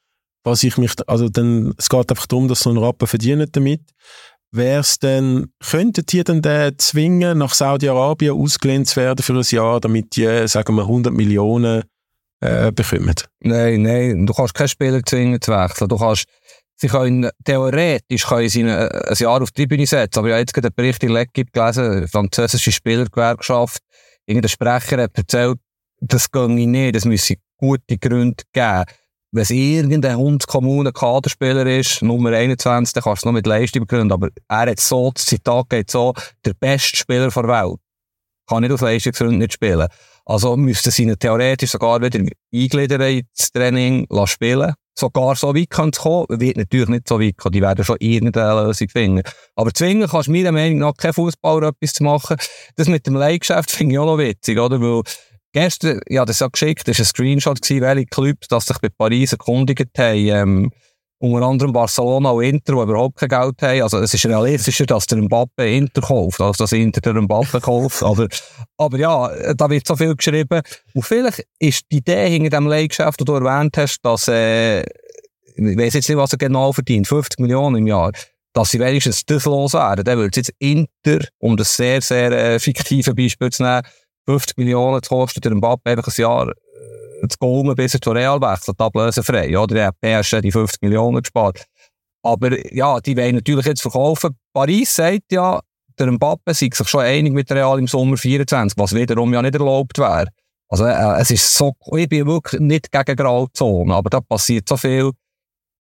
was 0.43 0.63
ich 0.63 0.79
mich, 0.79 0.93
also 1.07 1.29
dann, 1.29 1.75
es 1.77 1.91
geht 1.91 2.11
einfach 2.11 2.27
darum, 2.27 2.49
dass 2.49 2.61
so 2.61 2.71
ein 2.71 2.79
Rappen 2.79 3.07
verdienen 3.07 3.47
damit. 3.53 3.83
Wär's 4.53 4.99
denn, 4.99 5.53
könnten 5.63 6.07
die 6.07 6.25
dann 6.25 6.41
den 6.41 6.79
zwingen, 6.79 7.39
nach 7.39 7.53
Saudi-Arabien 7.53 8.35
ausgelehnt 8.35 8.89
zu 8.89 8.97
werden 8.97 9.23
für 9.23 9.35
ein 9.35 9.43
Jahr, 9.43 9.81
damit 9.81 10.17
die, 10.17 10.49
sagen 10.49 10.75
wir, 10.77 10.83
100 10.83 11.13
Millionen 11.13 11.85
äh, 12.41 12.73
bekommen? 12.73 13.15
Nein, 13.41 13.83
nein, 13.83 14.27
du 14.27 14.33
kannst 14.33 14.55
keinen 14.55 14.69
Spieler 14.69 15.03
zwingen 15.05 15.43
zu 15.43 15.53
wechseln. 15.53 15.89
Du 15.89 15.99
kannst, 15.99 16.25
sie 16.77 16.89
können, 16.89 17.31
theoretisch 17.45 18.27
können 18.27 18.49
sie 18.49 18.65
ein, 18.65 18.89
Jahr 19.15 19.43
auf 19.43 19.51
die 19.51 19.63
Tribüne 19.63 19.87
setzen, 19.87 20.19
aber 20.19 20.29
ich 20.29 20.33
habe 20.33 20.41
jetzt 20.41 20.55
gerade 20.55 20.69
einen 20.69 20.75
Bericht 20.75 21.05
in 21.05 21.13
L'Equipe 21.13 21.53
gelesen, 21.53 22.09
französische 22.09 22.73
Spielergewerkschaft, 22.73 23.83
irgendein 24.31 24.49
Sprecher 24.49 25.03
hat 25.03 25.17
erzählt, 25.17 25.59
das 26.01 26.31
ginge 26.31 26.67
nicht, 26.67 26.95
das 26.95 27.05
müsse 27.05 27.35
gute 27.59 27.99
Gründe 27.99 28.43
geben 28.53 28.85
wenn 29.33 29.43
es 29.43 29.51
irgendein 29.51 30.17
hundskommuner 30.17 30.93
Kaderspieler 30.93 31.65
ist, 31.67 32.03
Nummer 32.03 32.31
21, 32.31 32.95
dann 32.95 33.03
kannst 33.05 33.23
du 33.23 33.27
es 33.27 33.27
noch 33.27 33.33
mit 33.33 33.47
Leistung 33.47 33.87
begründen. 33.87 34.13
Aber 34.13 34.29
er 34.49 34.71
hat 34.71 34.81
so, 34.81 35.13
das 35.15 35.27
Zitat 35.27 35.69
geht 35.71 35.91
so, 35.91 36.15
der 36.45 36.55
beste 36.55 36.97
Spieler 36.97 37.31
der 37.31 37.45
Welt. 37.45 37.79
Kann 38.49 38.63
nicht 38.63 38.73
aus 38.73 38.81
Leistungsgründen 38.81 39.39
nicht 39.39 39.53
spielen. 39.53 39.87
Also 40.25 40.57
müssten 40.57 40.91
sie 40.91 41.05
ihn 41.05 41.17
theoretisch 41.17 41.71
sogar 41.71 42.03
wieder 42.03 42.19
eingliedern 42.53 43.01
ins 43.03 43.53
Training 43.53 44.07
lassen 44.11 44.27
spielen. 44.27 44.75
Sogar 45.01 45.35
so 45.35 45.55
weit 45.55 45.71
kommen. 45.71 45.93
Wird 46.29 46.57
natürlich 46.57 46.89
nicht 46.89 47.09
so 47.09 47.19
weit 47.19 47.37
kommen. 47.39 47.53
Die 47.53 47.63
werden 47.63 47.85
schon 47.85 47.97
irgendeine 47.99 48.67
Lösung 48.67 48.89
finden. 48.89 49.23
Aber 49.57 49.73
zwingen 49.73 50.09
kannst 50.09 50.29
du 50.29 50.33
meiner 50.33 50.53
Meinung 50.53 50.79
nach 50.79 50.95
kein 50.95 51.13
Fußballer 51.13 51.69
etwas 51.69 51.95
zu 51.95 52.05
machen. 52.05 52.37
Das 52.77 52.87
mit 52.87 53.07
dem 53.07 53.15
Leihgeschäft 53.15 53.71
finde 53.71 53.95
ich 53.95 53.99
auch 53.99 54.07
noch 54.07 54.19
witzig, 54.19 54.59
oder? 54.59 54.81
Weil 54.81 55.03
Gestern, 55.53 56.01
ja, 56.09 56.25
das 56.25 56.39
ja 56.39 56.47
geschickt, 56.47 56.87
das 56.87 56.99
war 56.99 57.03
ein 57.03 57.07
Screenshot 57.07 57.61
gewesen, 57.61 57.81
welche 57.81 58.07
Clubs, 58.07 58.47
dass 58.47 58.67
sich 58.67 58.79
bei 58.79 58.89
Paris 58.89 59.33
erkundigt 59.33 59.99
haben, 59.99 60.17
ähm, 60.17 60.71
unter 61.21 61.47
anderem 61.47 61.73
Barcelona 61.73 62.31
und 62.31 62.45
Inter, 62.45 62.75
die 62.75 62.81
überhaupt 62.81 63.19
kein 63.19 63.29
Geld 63.29 63.63
haben. 63.63 63.83
Also, 63.83 63.99
es 63.99 64.15
ist 64.15 64.25
realistischer, 64.25 64.87
dass 64.87 65.07
der 65.07 65.19
Mbappe 65.19 65.71
Inter 65.71 66.01
kauft, 66.01 66.41
als 66.41 66.57
dass 66.57 66.73
Inter 66.73 67.01
der 67.01 67.21
Mbappe 67.21 67.61
kauft. 67.61 68.03
Aber, 68.11 68.27
aber 68.79 68.99
ja, 68.99 69.55
da 69.55 69.69
wird 69.69 69.87
so 69.87 69.97
viel 69.97 70.17
geschrieben. 70.17 70.63
Und 70.95 71.03
vielleicht 71.03 71.47
ist 71.59 71.83
die 71.93 71.99
Idee 71.99 72.31
hinter 72.31 72.57
dem 72.57 72.67
Leihgeschäft, 72.67 73.21
das 73.21 73.25
du 73.27 73.35
erwähnt 73.35 73.77
hast, 73.77 73.99
dass, 74.03 74.29
äh, 74.29 74.81
ich 74.81 75.79
weiss 75.79 75.95
jetzt 75.95 76.09
nicht, 76.09 76.19
was 76.19 76.33
er 76.33 76.39
genau 76.39 76.73
verdient, 76.73 77.07
50 77.07 77.39
Millionen 77.41 77.77
im 77.77 77.87
Jahr, 77.87 78.13
dass 78.55 78.71
sie 78.71 78.81
wenigstens 78.81 79.25
das 79.27 79.45
loswerden. 79.45 80.05
Dann 80.05 80.19
würde 80.19 80.41
jetzt 80.41 80.53
Inter, 80.59 81.27
um 81.39 81.57
das 81.57 81.77
sehr, 81.77 82.01
sehr 82.01 82.33
äh, 82.33 82.59
fiktive 82.59 83.15
Beispiel 83.15 83.51
zu 83.51 83.63
nehmen, 83.63 83.83
50 84.27 84.57
Millionen 84.57 85.03
zu 85.03 85.11
kosten, 85.11 85.41
der 85.41 85.55
Mbappe 85.55 85.91
einfach 85.91 86.09
ein 86.09 86.21
Jahr 86.21 86.53
zu 87.29 87.37
gehen, 87.39 87.75
bis 87.75 87.95
er 87.95 88.01
zu 88.01 88.11
Real 88.11 88.41
wechselt, 88.41 88.81
ablösefrei. 88.81 89.59
Oder 89.59 89.75
der 89.75 89.87
hat 89.87 90.01
PSG 90.01 90.41
die 90.41 90.53
50 90.53 90.83
Millionen 90.83 91.23
gespart. 91.23 91.65
Aber 92.23 92.51
ja, 92.75 93.01
die 93.01 93.17
wollen 93.17 93.37
natürlich 93.37 93.67
jetzt 93.67 93.83
verkaufen. 93.83 94.37
Paris 94.53 94.95
sagt 94.95 95.33
ja, 95.33 95.61
der 95.99 96.13
Mbappe 96.13 96.55
sei 96.55 96.71
sich 96.73 96.89
schon 96.89 97.01
einig 97.01 97.33
mit 97.33 97.51
Real 97.51 97.79
im 97.79 97.87
Sommer 97.87 98.17
24, 98.17 98.79
was 98.79 98.95
wiederum 98.95 99.33
ja 99.33 99.43
nicht 99.43 99.55
erlaubt 99.55 99.99
wäre. 99.99 100.29
Also 100.69 100.85
äh, 100.85 101.21
es 101.21 101.31
ist 101.31 101.55
so, 101.55 101.73
ich 101.97 102.09
bin 102.09 102.27
wirklich 102.27 102.61
nicht 102.61 102.93
gegen 102.93 103.17
Grauzone, 103.17 103.95
aber 103.95 104.09
da 104.09 104.21
passiert 104.21 104.69
so 104.69 104.77
viel 104.77 105.11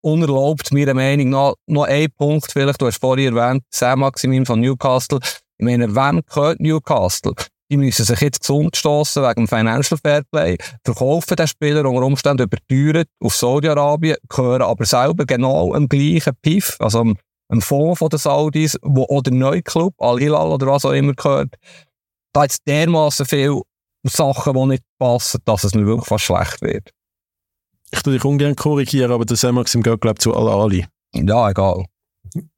unerlaubt, 0.02 0.72
meiner 0.72 0.94
Meinung 0.94 1.30
nach. 1.30 1.54
Noch 1.66 1.86
ein 1.86 2.08
Punkt 2.16 2.52
vielleicht, 2.52 2.82
du 2.82 2.86
hast 2.86 3.02
vorhin 3.02 3.36
erwähnt, 3.36 3.64
Sam 3.72 4.02
Maximin 4.02 4.46
von 4.46 4.60
Newcastle. 4.62 5.20
Ich 5.58 5.66
meine, 5.66 5.96
wem 5.96 6.22
gehört 6.28 6.60
Newcastle? 6.60 7.34
Die 7.72 7.78
müssen 7.78 8.06
sich 8.06 8.22
jetzt 8.22 8.42
gesund 8.42 8.76
stoßen 8.76 9.24
wegen 9.24 9.46
dem 9.46 9.48
Financial 9.48 10.00
Fairplay, 10.00 10.58
verkaufen 10.84 11.36
den 11.36 11.48
Spieler 11.48 11.86
unter 11.86 12.04
Umständen 12.04 12.44
überteuert 12.44 13.08
auf 13.20 13.36
Saudi-Arabien, 13.36 14.18
gehören 14.30 14.62
aber 14.62 14.86
selber 14.86 15.26
genau 15.26 15.74
am 15.74 15.90
gleichen 15.90 16.34
PIF, 16.44 16.76
also 16.80 17.00
am, 17.00 17.18
am 17.50 17.62
Fonds 17.62 18.00
von 18.00 18.10
den 18.10 18.20
Saudis, 18.20 18.78
wo 18.84 19.04
auch 19.04 19.24
der 19.24 19.34
neue 19.34 19.64
Club, 19.64 19.96
Al-Hilal 19.98 20.52
oder 20.52 20.68
was 20.68 20.86
auch 20.86 20.92
immer 20.92 21.14
gehört. 21.14 21.56
Da 22.34 22.44
hat 22.44 22.52
es 22.52 22.58
dermassen 22.68 23.26
viele 23.26 23.62
Sachen, 24.04 24.54
die 24.54 24.66
nicht 24.66 24.84
passen, 25.00 25.42
dass 25.46 25.64
es 25.64 25.74
mir 25.74 25.88
wirklich 25.88 26.08
fast 26.08 26.26
schlecht 26.26 26.62
wird. 26.62 26.92
Ich 27.92 28.04
tue 28.04 28.14
dich 28.14 28.26
ungern 28.26 28.56
korrigieren, 28.56 29.12
aber 29.12 29.26
das 29.26 29.44
haben 29.44 29.56
wir 29.56 29.66
im 29.74 29.82
glaube 29.82 30.10
ich, 30.10 30.20
zu 30.20 30.36
Al-Ali. 30.36 30.86
Ja, 31.14 31.50
egal. 31.50 31.86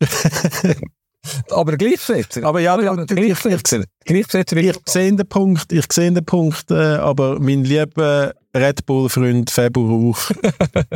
Aber 1.51 1.77
gleichzeitig. 1.77 2.43
Aber 2.43 2.59
ja, 2.59 2.79
ja 2.79 2.95
gleichzeitig. 2.95 3.85
Gleichzeitig. 4.05 4.65
Ich 4.65 4.77
sehe 4.87 5.13
den 5.13 5.27
Punkt, 5.27 5.71
ich 5.71 5.85
sehe 5.91 6.11
den 6.11 6.25
Punkt, 6.25 6.71
äh, 6.71 6.95
aber 6.95 7.39
mein 7.39 7.63
lieber 7.63 8.33
Red 8.55 8.85
Bull-Freund 8.85 9.49
Februar, 9.49 10.15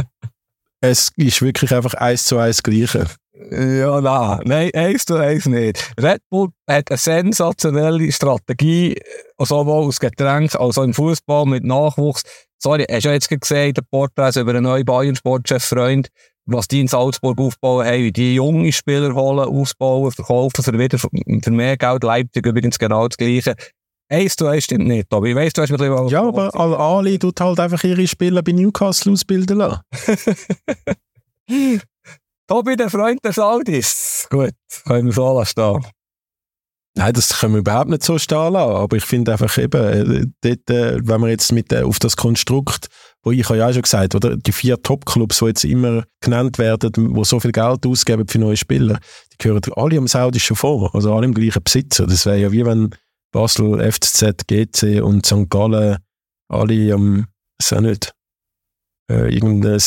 es 0.82 1.12
ist 1.16 1.42
wirklich 1.42 1.74
einfach 1.74 1.94
eins 1.96 2.26
zu 2.26 2.38
eins 2.38 2.64
Gleiche. 2.64 3.08
Ja, 3.50 4.02
nein, 4.02 4.42
nein, 4.46 4.72
eins 4.74 5.06
zu 5.06 5.16
eins 5.16 5.46
nicht. 5.46 5.94
Red 6.00 6.22
Bull 6.30 6.50
hat 6.70 6.92
eine 6.92 6.98
sensationelle 6.98 8.12
Strategie, 8.12 9.00
sowohl 9.40 9.88
aus 9.88 10.00
Getränk 10.00 10.54
als 10.56 10.78
auch 10.78 10.84
im 10.84 10.94
Fußball 10.94 11.46
mit 11.46 11.64
Nachwuchs. 11.64 12.24
Sorry, 12.60 12.86
hast 12.90 13.04
du 13.04 13.08
ja 13.08 13.14
jetzt 13.14 13.30
gesehen, 13.30 13.74
der 13.74 13.82
Porträts 13.90 14.36
über 14.36 14.52
einen 14.52 14.64
neuen 14.64 14.86
Bayern-Sportchef-Freund, 14.86 16.10
was 16.54 16.68
die 16.68 16.82
in 16.82 16.88
Salzburg 16.88 17.40
aufbauen 17.40 17.86
haben, 17.86 18.04
wie 18.04 18.12
die 18.12 18.36
junge 18.36 18.72
Spieler 18.72 19.14
holen, 19.14 19.48
ausbauen, 19.48 20.12
verkaufen 20.12 20.62
sie 20.62 20.78
wieder 20.78 20.98
für 20.98 21.10
mehr 21.12 21.78
Geld. 21.78 22.04
Leipzig 22.04 22.46
übrigens 22.46 22.80
genau 22.80 23.08
das 23.08 23.18
Gleiche. 23.18 23.56
Eins 24.10 24.36
zu 24.36 24.46
eins 24.46 24.66
stimmt 24.66 24.88
nicht, 24.88 25.14
aber 25.14 25.26
ich 25.28 25.36
weiss, 25.36 25.54
du 25.54 25.62
hast 25.62 25.72
ein 25.72 26.08
Ja, 26.10 26.24
aber 26.24 26.54
Al-Ali 26.54 27.18
tut 27.18 27.40
halt 27.40 27.60
einfach 27.62 27.82
ihre 27.84 28.06
Spieler 28.08 28.42
bei 28.42 28.52
Newcastle 28.52 29.14
ausbilden 29.14 29.60
lassen. 29.60 29.82
Tobi, 32.48 32.76
der 32.76 32.90
Freund 32.90 33.24
der 33.24 33.32
Saudis. 33.32 34.28
Gut, 34.30 34.52
können 34.86 35.06
wir 35.06 35.14
so 35.14 35.40
lassen 35.40 35.82
Nein, 36.96 37.14
das 37.14 37.40
können 37.40 37.54
wir 37.54 37.60
überhaupt 37.60 37.90
nicht 37.90 38.04
so 38.04 38.20
stehen 38.20 38.52
lassen. 38.52 38.76
Aber 38.76 38.98
ich 38.98 39.06
finde 39.06 39.32
einfach 39.32 39.58
eben, 39.58 39.82
äh, 39.82 40.26
dort, 40.42 40.70
äh, 40.70 41.00
wenn 41.08 41.22
man 41.22 41.30
jetzt 41.30 41.54
mit, 41.54 41.72
äh, 41.72 41.84
auf 41.84 42.00
das 42.00 42.18
Konstrukt 42.18 42.90
wo 43.24 43.32
ich 43.32 43.44
habe 43.46 43.58
ja 43.58 43.68
auch 43.68 43.74
schon 43.74 43.84
gesagt, 43.84 44.16
oder? 44.16 44.36
Die 44.36 44.52
vier 44.52 44.82
Top-Clubs, 44.82 45.40
die 45.40 45.46
jetzt 45.46 45.64
immer 45.64 46.04
genannt 46.22 46.58
werden, 46.58 46.92
die 46.92 47.24
so 47.24 47.40
viel 47.40 47.52
Geld 47.52 47.86
ausgeben 47.86 48.28
für 48.28 48.40
neue 48.40 48.58
Spieler, 48.58 49.00
die 49.34 49.38
gehören 49.38 49.62
alle 49.76 49.98
am 49.98 50.08
saudischen 50.08 50.56
Fonds, 50.56 50.94
also 50.94 51.14
alle 51.14 51.26
im 51.26 51.34
gleichen 51.34 51.64
Besitzer. 51.64 52.08
Das 52.08 52.26
wäre 52.26 52.40
ja 52.40 52.52
wie 52.52 52.66
wenn 52.66 52.90
Basel, 53.32 53.80
FCZ, 53.92 54.48
GC 54.48 55.02
und 55.02 55.26
St. 55.26 55.50
Gallen 55.50 55.98
alle 56.50 56.94
am, 56.94 57.28
ist 57.60 57.74
auch 57.74 57.82
nicht, 57.82 58.12
äh, 59.10 59.34
irgendein 59.34 59.80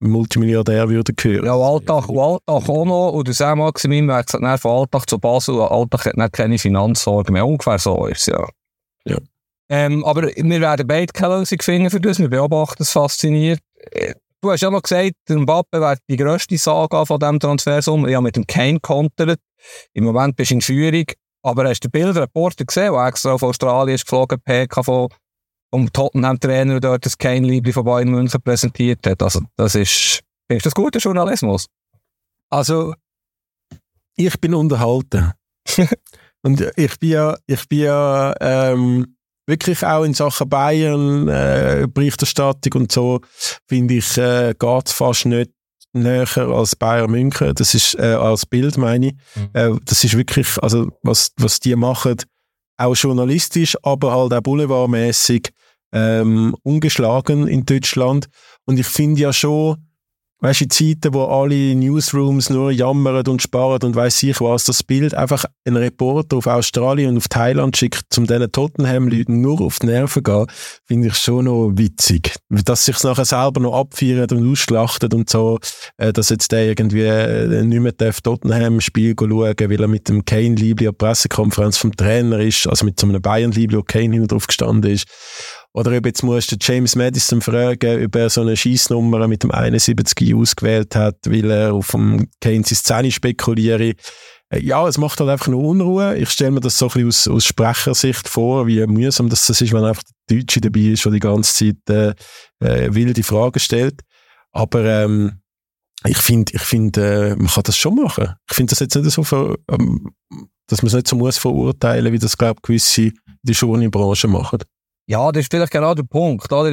Multimilliardär 0.00 0.88
würde 0.88 1.14
gehören. 1.14 1.46
Ja, 1.46 1.54
Alltag, 1.54 2.08
Alltag 2.10 2.68
auch 2.68 2.84
noch, 2.84 3.12
und 3.12 3.26
der 3.26 3.34
Sam 3.34 3.58
Maximin 3.58 4.08
wechselt 4.08 4.42
von 4.60 4.70
Alltag 4.70 5.08
zu 5.08 5.18
Basel, 5.18 5.60
Alltag 5.60 6.06
hat 6.06 6.16
nicht 6.16 6.32
keine 6.32 6.58
Finanzsorgen 6.58 7.32
mehr. 7.32 7.46
Ungefähr 7.46 7.78
so 7.78 8.06
ist 8.06 8.20
es 8.20 8.26
ja. 8.26 8.48
Ja. 9.06 9.18
Ähm, 9.70 10.04
aber 10.04 10.28
wir 10.28 10.60
werden 10.60 10.86
beide 10.86 11.12
keine 11.12 11.38
Lösung 11.38 11.58
finden 11.62 11.90
für 11.90 12.00
das. 12.00 12.18
Wir 12.18 12.28
beobachten 12.28 12.82
es 12.82 12.90
fasziniert. 12.90 13.60
Äh, 13.90 14.14
du 14.40 14.50
hast 14.50 14.60
ja 14.60 14.70
noch 14.70 14.82
gesagt, 14.82 15.12
der 15.28 15.38
Mbappe 15.38 15.80
wäre 15.80 15.96
die 16.08 16.16
grösste 16.16 16.58
Saga 16.58 17.04
von 17.04 17.18
diesem 17.18 17.40
Transfersummer. 17.40 18.08
Ich 18.08 18.14
habe 18.14 18.24
mit 18.24 18.36
dem 18.36 18.46
Kane 18.46 18.80
kontert. 18.80 19.40
Im 19.94 20.04
Moment 20.04 20.36
bist 20.36 20.50
du 20.50 20.56
in 20.56 20.60
Führung. 20.60 21.06
Aber 21.42 21.68
hast 21.68 21.80
du 21.80 21.88
den 21.88 21.92
Bildreporter 21.92 22.64
gesehen, 22.64 22.92
der 22.92 23.06
extra 23.06 23.32
auf 23.32 23.42
Australien 23.42 23.94
ist 23.94 24.04
geflogen, 24.04 24.40
PK 24.40 24.82
von 24.82 25.08
vom 25.74 25.92
Tottenham-Trainer 25.92 26.78
dort 26.78 27.04
das 27.04 27.18
Kane-Liebli 27.18 27.72
von 27.72 27.84
Bayern 27.84 28.08
München 28.08 28.40
präsentiert 28.40 29.04
hat. 29.08 29.20
Also, 29.20 29.40
das 29.56 29.74
ist, 29.74 30.22
findest 30.46 30.66
du 30.66 30.68
das 30.68 30.74
guter 30.74 31.00
Journalismus? 31.00 31.66
Also, 32.48 32.94
ich 34.14 34.40
bin 34.40 34.54
unterhalten. 34.54 35.32
Und 36.42 36.60
ich 36.76 36.98
bin 37.00 37.10
ja, 37.10 37.36
ich 37.46 37.68
bin 37.68 37.80
ja, 37.80 38.34
ähm, 38.40 39.13
wirklich 39.46 39.84
auch 39.84 40.04
in 40.04 40.14
Sachen 40.14 40.48
Bayern, 40.48 41.28
äh, 41.28 41.86
Berichterstattung 41.92 42.82
und 42.82 42.92
so, 42.92 43.20
finde 43.68 43.94
ich, 43.94 44.16
äh, 44.18 44.54
geht 44.58 44.88
fast 44.88 45.26
nicht 45.26 45.50
näher 45.92 46.36
als 46.36 46.76
Bayern 46.76 47.10
München. 47.10 47.54
Das 47.54 47.74
ist, 47.74 47.94
äh, 47.98 48.14
als 48.14 48.46
Bild 48.46 48.76
meine 48.76 49.08
ich. 49.08 49.12
Mhm. 49.34 49.50
Äh, 49.52 49.70
das 49.84 50.04
ist 50.04 50.16
wirklich, 50.16 50.48
also, 50.62 50.88
was, 51.02 51.32
was 51.36 51.60
die 51.60 51.76
machen, 51.76 52.16
auch 52.76 52.96
journalistisch, 52.96 53.76
aber 53.82 54.12
halt 54.12 54.32
auch 54.32 54.40
boulevardmäßig, 54.40 55.50
ähm, 55.92 56.56
ungeschlagen 56.62 57.46
in 57.46 57.64
Deutschland. 57.64 58.26
Und 58.66 58.78
ich 58.78 58.86
finde 58.86 59.20
ja 59.20 59.32
schon, 59.32 59.76
weißt 60.44 60.60
du, 60.60 60.64
in 60.64 60.70
Zeiten, 60.70 61.14
wo 61.14 61.24
alle 61.24 61.74
Newsrooms 61.74 62.50
nur 62.50 62.70
jammern 62.70 63.26
und 63.26 63.40
sparen 63.40 63.82
und 63.82 63.96
weiß 63.96 64.22
ich 64.24 64.42
was, 64.42 64.64
das 64.64 64.82
Bild 64.82 65.14
einfach 65.14 65.46
ein 65.64 65.74
Reporter 65.74 66.36
auf 66.36 66.46
Australien 66.46 67.12
und 67.12 67.16
auf 67.16 67.28
Thailand 67.28 67.74
schickt, 67.74 68.16
um 68.18 68.26
diesen 68.26 68.52
Tottenham-Leuten 68.52 69.40
nur 69.40 69.62
auf 69.62 69.78
die 69.78 69.86
Nerven 69.86 70.22
gehen, 70.22 70.46
finde 70.86 71.08
ich 71.08 71.14
schon 71.14 71.46
noch 71.46 71.70
witzig. 71.74 72.34
Dass 72.50 72.84
sich 72.84 73.02
nachher 73.02 73.24
selber 73.24 73.60
noch 73.60 73.74
abfeiern 73.74 74.30
und 74.30 74.52
ausschlachtet 74.52 75.14
und 75.14 75.30
so, 75.30 75.58
äh, 75.96 76.12
dass 76.12 76.28
jetzt 76.28 76.52
der 76.52 76.66
irgendwie 76.66 77.04
äh, 77.04 77.62
nicht 77.64 77.80
mehr 77.80 77.92
darf 77.92 78.20
Tottenham-Spiel 78.20 79.14
schauen, 79.18 79.30
weil 79.58 79.80
er 79.80 79.88
mit 79.88 80.10
dem 80.10 80.26
Kane-Liebli 80.26 80.88
an 80.88 80.94
der 80.98 81.06
Pressekonferenz 81.06 81.78
vom 81.78 81.96
Trainer 81.96 82.40
ist, 82.40 82.66
also 82.66 82.84
mit 82.84 83.00
so 83.00 83.06
einem 83.06 83.22
Bayern-Liebli, 83.22 83.78
wo 83.78 83.82
Kane 83.82 84.12
hinten 84.12 84.28
drauf 84.28 84.46
gestanden 84.46 84.90
ist. 84.90 85.06
Oder 85.76 85.96
ob 85.96 86.06
jetzt 86.06 86.22
musst 86.22 86.52
du 86.52 86.56
James 86.60 86.94
Madison 86.94 87.40
fragen, 87.40 88.04
ob 88.04 88.14
er 88.14 88.30
so 88.30 88.42
eine 88.42 88.56
Schießnummer 88.56 89.26
mit 89.26 89.42
dem 89.42 89.50
71 89.50 90.32
ausgewählt 90.32 90.94
hat, 90.94 91.16
weil 91.26 91.50
er 91.50 91.74
auf 91.74 91.90
dem 91.90 92.28
Keynes 92.40 92.84
10 92.84 93.10
spekuliere. 93.10 93.94
Äh, 94.50 94.60
ja, 94.60 94.86
es 94.86 94.98
macht 94.98 95.18
halt 95.18 95.30
einfach 95.30 95.48
nur 95.48 95.64
Unruhe. 95.64 96.16
Ich 96.16 96.30
stelle 96.30 96.52
mir 96.52 96.60
das 96.60 96.78
so 96.78 96.86
ein 96.86 96.92
bisschen 96.92 97.08
aus, 97.08 97.28
aus 97.28 97.44
Sprechersicht 97.44 98.28
vor, 98.28 98.68
wie 98.68 98.86
mühsam 98.86 99.28
das 99.28 99.50
ist, 99.50 99.72
wenn 99.72 99.82
einfach 99.82 100.04
der 100.30 100.38
Deutsche 100.38 100.60
dabei 100.60 100.80
ist, 100.80 101.04
der 101.04 101.12
die 101.12 101.18
ganze 101.18 101.74
Zeit 101.74 101.90
äh, 101.90 102.14
äh, 102.64 102.94
wilde 102.94 103.24
Fragen 103.24 103.58
stellt. 103.58 104.00
Aber 104.52 104.84
ähm, 104.84 105.40
ich 106.06 106.18
finde, 106.18 106.52
ich 106.54 106.62
find, 106.62 106.96
äh, 106.98 107.34
man 107.34 107.48
kann 107.48 107.64
das 107.64 107.76
schon 107.76 107.96
machen. 107.96 108.34
Ich 108.48 108.54
finde 108.54 108.70
das 108.70 108.78
jetzt 108.78 108.94
nicht 108.94 109.10
so, 109.10 109.24
für, 109.24 109.58
ähm, 109.68 110.14
dass 110.68 110.82
man 110.82 110.86
es 110.86 110.94
nicht 110.94 111.08
so 111.08 111.16
muss 111.16 111.38
verurteilen, 111.38 112.12
wie 112.12 112.18
das, 112.20 112.38
glaube 112.38 112.58
ich, 112.58 112.62
gewisse 112.62 113.02
in 113.02 113.14
der 113.42 113.54
Journalbranche 113.56 114.28
machen. 114.28 114.60
Ja, 115.06 115.30
das 115.32 115.42
ist 115.42 115.50
vielleicht 115.50 115.72
genau 115.72 115.94
der 115.94 116.04
Punkt, 116.04 116.50
oder? 116.52 116.70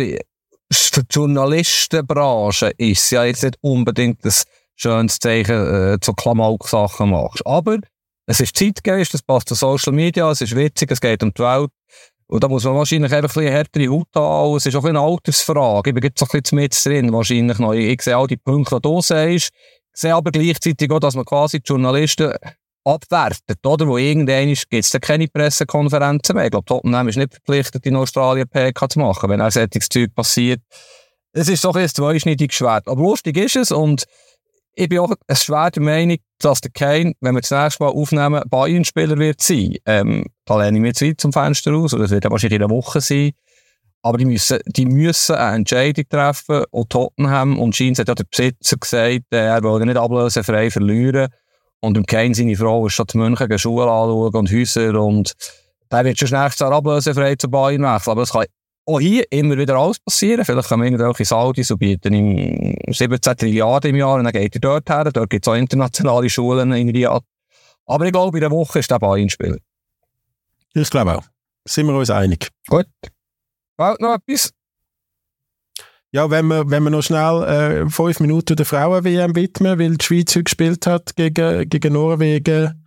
Für 0.71 1.03
die 1.03 1.07
Journalistenbranche 1.09 2.71
ist 2.77 3.11
ja 3.11 3.25
jetzt 3.25 3.43
nicht 3.43 3.57
unbedingt 3.61 4.23
das 4.23 4.45
schönes 4.75 5.19
Zeichen 5.19 5.93
äh, 5.93 5.99
zu 5.99 6.13
Klamauk-Sachen 6.13 7.09
machst. 7.09 7.45
Aber 7.45 7.79
es 8.25 8.39
ist 8.39 8.55
Zeitgeist, 8.55 9.13
es 9.13 9.21
passt 9.21 9.49
zu 9.49 9.55
Social 9.55 9.91
Media, 9.91 10.31
es 10.31 10.39
ist 10.39 10.55
witzig, 10.55 10.91
es 10.91 11.01
geht 11.01 11.21
um 11.23 11.33
die 11.33 11.41
Welt. 11.41 11.71
Und 12.27 12.41
da 12.41 12.47
muss 12.47 12.63
man 12.63 12.75
wahrscheinlich 12.75 13.11
einfach 13.11 13.35
ein 13.35 13.41
bisschen 13.41 13.51
härtere 13.51 13.89
Haut 13.89 14.07
haben. 14.15 14.55
Es 14.55 14.65
ist 14.65 14.75
auch 14.75 14.85
eine 14.85 15.01
Altersfrage. 15.01 15.89
Ich 15.89 15.93
bin 15.93 16.03
jetzt 16.03 16.23
ein 16.23 16.41
bisschen 16.41 16.55
mit 16.55 16.85
drin, 16.85 17.11
wahrscheinlich 17.11 17.59
noch. 17.59 17.73
Ich 17.73 18.01
sehe 18.01 18.15
all 18.15 18.27
die 18.27 18.37
Punkte, 18.37 18.75
die 18.75 18.81
du 18.81 19.01
sagst. 19.01 19.49
Ich 19.93 19.99
sehe 19.99 20.15
aber 20.15 20.31
gleichzeitig 20.31 20.89
auch, 20.89 20.99
dass 21.01 21.15
man 21.15 21.25
quasi 21.25 21.59
die 21.59 21.67
Journalisten 21.67 22.31
abwertet, 22.83 23.65
oder? 23.65 23.87
Wo 23.87 23.97
irgendwann 23.97 24.47
gibt 24.47 24.73
es 24.73 24.97
keine 25.01 25.27
Pressekonferenzen 25.27 26.35
mehr. 26.35 26.45
Ich 26.45 26.51
glaube, 26.51 26.65
Tottenham 26.65 27.07
ist 27.07 27.17
nicht 27.17 27.33
verpflichtet, 27.33 27.85
in 27.85 27.95
Australien 27.95 28.47
PK 28.47 28.89
zu 28.89 28.99
machen, 28.99 29.29
wenn 29.29 29.41
ein 29.41 29.51
solches 29.51 29.89
Zeug 29.89 30.13
passiert. 30.15 30.61
Es 31.33 31.47
ist 31.47 31.63
doch 31.63 31.75
ein 31.75 31.87
zweischneidiges 31.87 32.55
Schwert. 32.55 32.87
Aber 32.87 33.01
lustig 33.01 33.37
ist 33.37 33.55
es 33.55 33.71
und 33.71 34.05
ich 34.73 34.89
bin 34.89 34.99
auch 34.99 35.13
schwer 35.33 35.69
der 35.71 35.83
Meinung, 35.83 36.17
dass 36.39 36.61
der 36.61 36.71
Kane, 36.71 37.13
wenn 37.19 37.35
wir 37.35 37.41
das 37.41 37.51
nächste 37.51 37.83
Mal 37.83 37.89
aufnehmen, 37.89 38.41
Bayern-Spieler 38.49 39.17
wird 39.17 39.41
sein. 39.41 39.75
Ähm, 39.85 40.25
da 40.45 40.61
lehne 40.61 40.77
ich 40.77 40.81
mir 40.81 40.87
jetzt 40.87 41.01
weit 41.01 41.19
zum 41.19 41.33
Fenster 41.33 41.73
aus, 41.73 41.93
oder 41.93 42.03
das 42.03 42.11
wird 42.11 42.23
ja 42.23 42.31
wahrscheinlich 42.31 42.57
in 42.57 42.63
einer 42.63 42.73
Woche 42.73 43.01
sein. 43.01 43.31
Aber 44.01 44.17
die 44.17 44.25
müssen, 44.25 44.59
die 44.65 44.85
müssen 44.85 45.35
eine 45.35 45.57
Entscheidung 45.57 46.05
treffen. 46.09 46.63
Und 46.71 46.89
Tottenham 46.89 47.59
und 47.59 47.75
Scheins 47.75 47.99
hat 47.99 48.07
ja 48.07 48.15
der 48.15 48.23
Besitzer 48.23 48.77
gesagt, 48.77 49.25
äh, 49.31 49.45
er 49.45 49.61
will 49.61 49.85
nicht 49.85 49.97
ablösefrei 49.97 50.71
verlieren. 50.71 51.27
Und 51.81 51.97
im 51.97 52.05
Kane 52.05 52.33
seine 52.33 52.55
Frau 52.55 52.85
ist 52.87 52.93
schon 52.93 53.07
zu 53.07 53.17
München 53.17 53.57
Schuhe 53.57 53.83
anschauen 53.83 54.33
und 54.33 54.51
Häuser 54.51 55.01
und 55.01 55.33
der 55.91 56.05
wird 56.05 56.17
schon 56.19 56.29
nächstes 56.29 56.59
Jahr 56.59 56.71
ablösefrei 56.71 57.35
zu 57.35 57.49
Bayern 57.49 57.81
wechseln. 57.81 58.11
Aber 58.11 58.21
es 58.21 58.31
kann 58.31 58.45
auch 58.85 58.99
hier 58.99 59.25
immer 59.31 59.57
wieder 59.57 59.75
alles 59.75 59.99
passieren. 59.99 60.45
Vielleicht 60.45 60.69
kann 60.69 60.79
man 60.79 60.87
irgendwelche 60.87 61.25
Saudis 61.25 61.67
so 61.67 61.77
bieten 61.77 62.13
ihm 62.13 62.75
17 62.87 63.37
Trilliarden 63.37 63.91
im 63.91 63.95
Jahr 63.97 64.15
und 64.15 64.23
dann 64.23 64.33
geht 64.33 64.55
er 64.55 64.61
dort 64.61 64.89
her. 64.89 65.03
Dort 65.11 65.29
gibt 65.29 65.45
es 65.45 65.51
auch 65.51 65.55
internationale 65.55 66.29
Schulen 66.29 66.71
in 66.73 66.89
Riyadh. 66.89 67.23
Aber 67.85 68.05
ich 68.05 68.11
glaube, 68.11 68.37
in 68.37 68.41
der 68.41 68.51
Woche 68.51 68.79
ist 68.79 68.89
der 68.89 68.99
Bayern-Spieler. 68.99 69.57
Ich 70.73 70.89
glaube 70.89 71.17
auch. 71.17 71.23
Sind 71.67 71.87
wir 71.87 71.95
uns 71.95 72.09
einig. 72.09 72.49
Gut. 72.67 72.87
Fällt 73.75 73.99
noch 73.99 74.15
etwas? 74.15 74.51
Ja, 76.13 76.29
wenn 76.29 76.47
wir, 76.47 76.69
wenn 76.69 76.83
wir 76.83 76.89
noch 76.89 77.03
schnell 77.03 77.43
äh, 77.43 77.89
fünf 77.89 78.19
Minuten 78.19 78.55
der 78.55 78.65
Frauen-WM 78.65 79.35
widmen, 79.35 79.79
weil 79.79 79.95
die 79.95 80.05
Schweiz 80.05 80.35
heute 80.35 80.43
gespielt 80.43 80.85
hat 80.85 81.15
gegen, 81.15 81.69
gegen 81.69 81.93
Norwegen, 81.93 82.85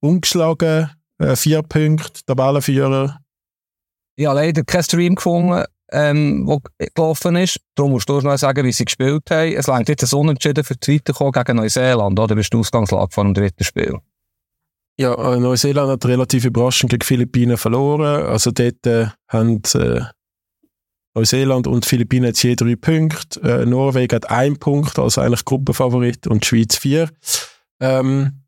ungeschlagen, 0.00 0.90
äh, 1.18 1.36
vier 1.36 1.62
Punkte, 1.62 2.24
Tabellenführer, 2.26 3.20
ich 4.16 4.26
habe 4.26 4.36
leider 4.36 4.62
keinen 4.62 4.84
Stream 4.84 5.14
gefunden, 5.16 5.64
ähm, 5.90 6.46
der 6.46 6.88
gelaufen 6.94 7.36
ist. 7.36 7.60
Darum 7.74 7.92
musst 7.92 8.08
du 8.08 8.20
noch 8.20 8.36
sagen, 8.36 8.64
wie 8.64 8.72
sie 8.72 8.84
gespielt 8.84 9.28
haben. 9.30 9.52
Es 9.52 9.66
längt 9.66 9.88
jetzt 9.88 10.12
ein 10.12 10.18
Unentschieden 10.18 10.64
für 10.64 10.76
die 10.76 10.94
Weiterkommen 10.94 11.32
gegen 11.32 11.56
Neuseeland, 11.56 12.18
oder? 12.18 12.34
Das 12.34 12.46
ist 12.46 12.52
die 12.52 12.56
Ausgangslage 12.56 13.12
von 13.12 13.28
dem 13.28 13.34
dritten 13.34 13.64
Spiel. 13.64 13.98
Ja, 14.96 15.14
äh, 15.14 15.40
Neuseeland 15.40 15.90
hat 15.90 16.06
relativ 16.06 16.44
überraschend 16.44 16.90
gegen 16.90 17.04
Philippinen 17.04 17.56
verloren. 17.56 18.26
Also 18.26 18.52
dort 18.52 18.86
äh, 18.86 19.08
haben 19.28 19.62
äh, 19.74 20.02
Neuseeland 21.14 21.66
und 21.66 21.86
Philippinen 21.86 22.26
jetzt 22.26 22.42
je 22.42 22.56
drei 22.56 22.76
Punkte. 22.76 23.40
Äh, 23.42 23.66
Norwegen 23.66 24.14
hat 24.14 24.30
einen 24.30 24.58
Punkt, 24.58 24.98
also 24.98 25.20
eigentlich 25.20 25.44
Gruppenfavorit, 25.44 26.26
und 26.26 26.42
die 26.42 26.48
Schweiz 26.48 26.76
vier. 26.76 27.10
Ähm, 27.80 28.42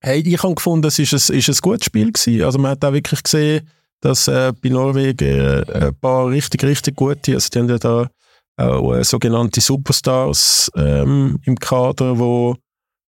hey, 0.00 0.20
ich 0.20 0.42
habe 0.42 0.54
gefunden, 0.54 0.86
es 0.86 0.98
ist 0.98 1.12
ein, 1.12 1.36
ist 1.36 1.48
ein 1.48 1.56
gutes 1.60 1.86
Spiel 1.86 2.12
gewesen. 2.12 2.42
Also 2.42 2.58
man 2.58 2.72
hat 2.72 2.84
auch 2.84 2.92
wirklich 2.92 3.22
gesehen, 3.22 3.68
dass 4.00 4.28
äh, 4.28 4.52
bei 4.60 4.70
Norwegen 4.70 5.28
äh, 5.28 5.86
ein 5.86 5.94
paar 5.94 6.28
richtig, 6.28 6.64
richtig 6.64 6.96
gute, 6.96 7.34
also 7.34 7.48
die 7.50 7.58
haben 7.58 7.68
ja 7.68 7.78
da 7.78 8.10
auch 8.56 8.94
äh, 8.94 9.04
sogenannte 9.04 9.60
Superstars 9.60 10.70
ähm, 10.76 11.38
im 11.44 11.56
Kader, 11.56 12.18
wo, 12.18 12.56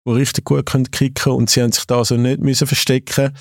wo 0.04 0.12
richtig 0.12 0.44
gut 0.44 0.66
können 0.66 0.90
kicken 0.90 1.32
und 1.32 1.50
sie 1.50 1.62
haben 1.62 1.72
sich 1.72 1.86
da 1.86 1.98
also 1.98 2.16
nicht 2.16 2.40
müssen 2.40 2.66
verstecken 2.66 3.32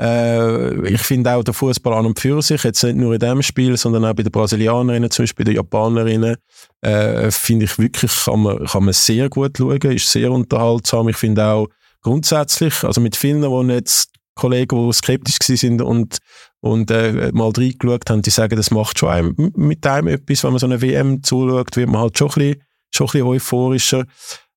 äh, 0.00 0.88
ich 0.88 1.00
finde 1.00 1.34
auch 1.34 1.44
der 1.44 1.54
Fußball 1.54 1.94
an 1.94 2.06
und 2.06 2.18
für 2.18 2.42
sich, 2.42 2.64
jetzt 2.64 2.82
nicht 2.82 2.96
nur 2.96 3.14
in 3.14 3.20
diesem 3.20 3.42
Spiel, 3.42 3.76
sondern 3.76 4.04
auch 4.04 4.14
bei 4.14 4.22
den 4.22 4.32
Brasilianerinnen, 4.32 5.10
zum 5.10 5.24
Beispiel 5.24 5.44
bei 5.44 5.50
den 5.50 5.56
Japanerinnen, 5.56 6.36
äh, 6.80 7.30
finde 7.30 7.66
ich 7.66 7.78
wirklich, 7.78 8.12
kann 8.24 8.40
man, 8.40 8.64
kann 8.66 8.84
man 8.84 8.94
sehr 8.94 9.28
gut 9.28 9.58
schauen, 9.58 9.78
ist 9.80 10.10
sehr 10.10 10.32
unterhaltsam. 10.32 11.08
Ich 11.08 11.16
finde 11.16 11.44
auch 11.44 11.68
grundsätzlich, 12.02 12.82
also 12.82 13.00
mit 13.00 13.16
vielen, 13.16 13.42
die 13.42 13.74
jetzt 13.74 14.10
Kollegen, 14.34 14.88
die 14.88 14.92
skeptisch 14.92 15.38
sind 15.40 15.80
und, 15.80 16.18
und 16.60 16.90
äh, 16.90 17.30
mal 17.32 17.52
reingeschaut 17.56 18.10
haben, 18.10 18.22
die 18.22 18.30
sagen, 18.30 18.56
das 18.56 18.70
macht 18.70 18.98
schon 18.98 19.10
einem, 19.10 19.52
mit 19.54 19.86
einem 19.86 20.08
etwas, 20.08 20.42
wenn 20.42 20.50
man 20.50 20.58
so 20.58 20.66
eine 20.66 20.82
WM 20.82 21.22
zuschaut, 21.22 21.76
wird 21.76 21.88
man 21.88 22.00
halt 22.00 22.18
schon 22.18 22.30
ein 22.30 22.34
bisschen, 22.34 22.62
schon 22.90 23.06
ein 23.06 23.12
bisschen 23.12 23.26
euphorischer. 23.26 24.04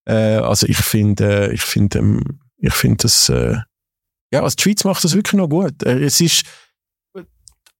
Äh, 0.06 0.38
also 0.38 0.66
ich 0.68 0.78
finde, 0.78 1.50
äh, 1.50 1.54
ich 1.54 1.62
finde, 1.62 2.00
ähm, 2.00 2.40
ich 2.58 2.74
finde 2.74 3.04
das, 3.04 3.30
äh, 3.30 3.58
ja, 4.32 4.43
also 4.43 4.55
die 4.55 4.63
Schweiz 4.63 4.84
macht 4.84 5.03
das 5.03 5.15
wirklich 5.15 5.34
noch 5.34 5.49
gut. 5.49 5.84
Äh, 5.84 6.03
es 6.03 6.21
ist 6.21 6.43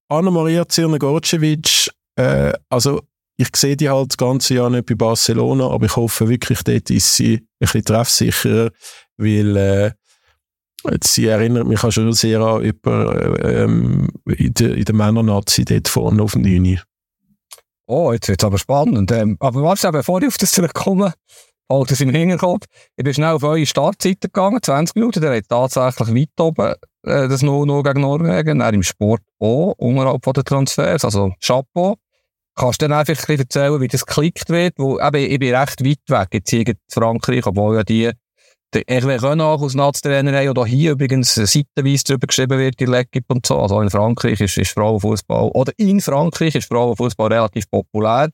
Anna-Maria 0.10 0.68
Zirner-Gorcevic, 0.68 1.90
äh, 2.16 2.54
also 2.70 3.02
ich 3.38 3.50
sehe 3.56 3.78
die 3.78 3.90
halt 3.90 4.12
das 4.12 4.18
ganze 4.18 4.56
Jahr 4.56 4.70
nicht 4.70 4.88
bei 4.88 4.96
Barcelona, 4.96 5.70
aber 5.70 5.86
ich 5.86 5.96
hoffe 5.96 6.28
wirklich, 6.28 6.64
dort 6.64 6.90
ist 6.90 7.16
sie 7.16 7.36
ein 7.36 7.48
bisschen 7.60 7.86
treffsicherer, 7.86 8.72
weil 9.18 9.58
äh, 9.58 9.92
Sie 11.04 11.26
erinnert 11.26 11.68
mich 11.68 11.84
auch 11.84 11.92
schon 11.92 12.14
sehr 12.14 12.40
an 12.40 12.64
jemanden 12.64 13.36
ähm, 13.44 14.08
in 14.26 14.54
der, 14.54 14.76
in 14.76 14.86
der 14.86 14.96
Männernazi 14.96 15.66
dort 15.66 15.88
vorne 15.88 16.22
auf 16.22 16.34
dem 16.34 16.44
Linie. 16.44 16.82
Oh, 17.88 18.14
jetzt 18.14 18.28
wird 18.28 18.42
es 18.42 18.46
aber 18.46 18.58
spannend. 18.58 19.12
Ähm, 19.12 19.38
aber 19.40 19.64
warte, 19.64 19.92
bevor 19.92 20.22
ich 20.22 20.28
auf 20.28 20.38
das 20.38 20.52
zurückkomme, 20.52 21.14
halt 21.70 21.92
es 21.92 22.02
im 22.02 22.10
Hinterkopf. 22.10 22.66
Ich 22.96 23.04
bin 23.04 23.14
schnell 23.14 23.34
auf 23.34 23.44
eure 23.44 23.66
Startseite 23.66 24.28
gegangen, 24.28 24.62
20 24.62 24.96
Minuten, 24.96 25.22
der 25.22 25.36
hat 25.36 25.50
tatsächlich 25.50 26.16
weit 26.16 26.40
oben 26.40 26.74
äh, 27.04 27.28
das 27.28 27.44
0-0 27.44 27.84
gegen 27.84 28.02
Norwegen, 28.02 28.62
er 28.62 28.74
im 28.74 28.84
Sport 28.84 29.22
auch, 29.40 29.74
unterhalb 29.78 30.24
von 30.24 30.34
den 30.34 30.46
Transfers, 30.46 31.06
also 31.06 31.34
Chapeau. 31.42 31.98
Kannst 32.56 32.82
du 32.82 32.88
dann 32.88 32.98
einfach 32.98 33.14
ein 33.14 33.18
bisschen 33.18 33.40
erzählen, 33.40 33.82
wie 33.82 33.88
das 33.88 34.06
geklickt 34.06 34.50
wird? 34.50 34.74
Wo, 34.78 35.00
eben, 35.00 35.16
ich 35.16 35.40
bin 35.40 35.54
recht 35.54 35.86
weit 35.86 36.00
weg, 36.08 36.28
jetzt 36.32 36.50
hier 36.50 36.66
Frankreich, 36.92 37.46
obwohl 37.46 37.76
ja 37.76 37.84
die 37.84 38.12
der 38.74 38.84
Hervé 38.88 39.22
Renard 39.22 39.62
aus 39.62 39.76
Nationaltrainer 39.76 40.50
oder 40.52 40.66
hier 40.66 40.92
übrigens 40.92 41.36
seitenweise 41.36 42.04
darüber 42.06 42.28
geschrieben 42.28 42.60
wird, 42.60 42.80
die 42.80 42.88
L'Equipe 42.88 43.26
und 43.30 43.46
so. 43.46 43.60
Also 43.60 43.80
in 43.82 43.90
Frankreich 43.90 44.42
ist, 44.42 44.58
ist 44.58 44.72
Frauenfußball, 44.72 45.52
oder 45.54 45.72
in 45.78 46.02
Frankreich 46.02 46.56
ist 46.56 46.68
Frauenfußball 46.68 47.32
relativ 47.32 47.70
populär. 47.70 48.30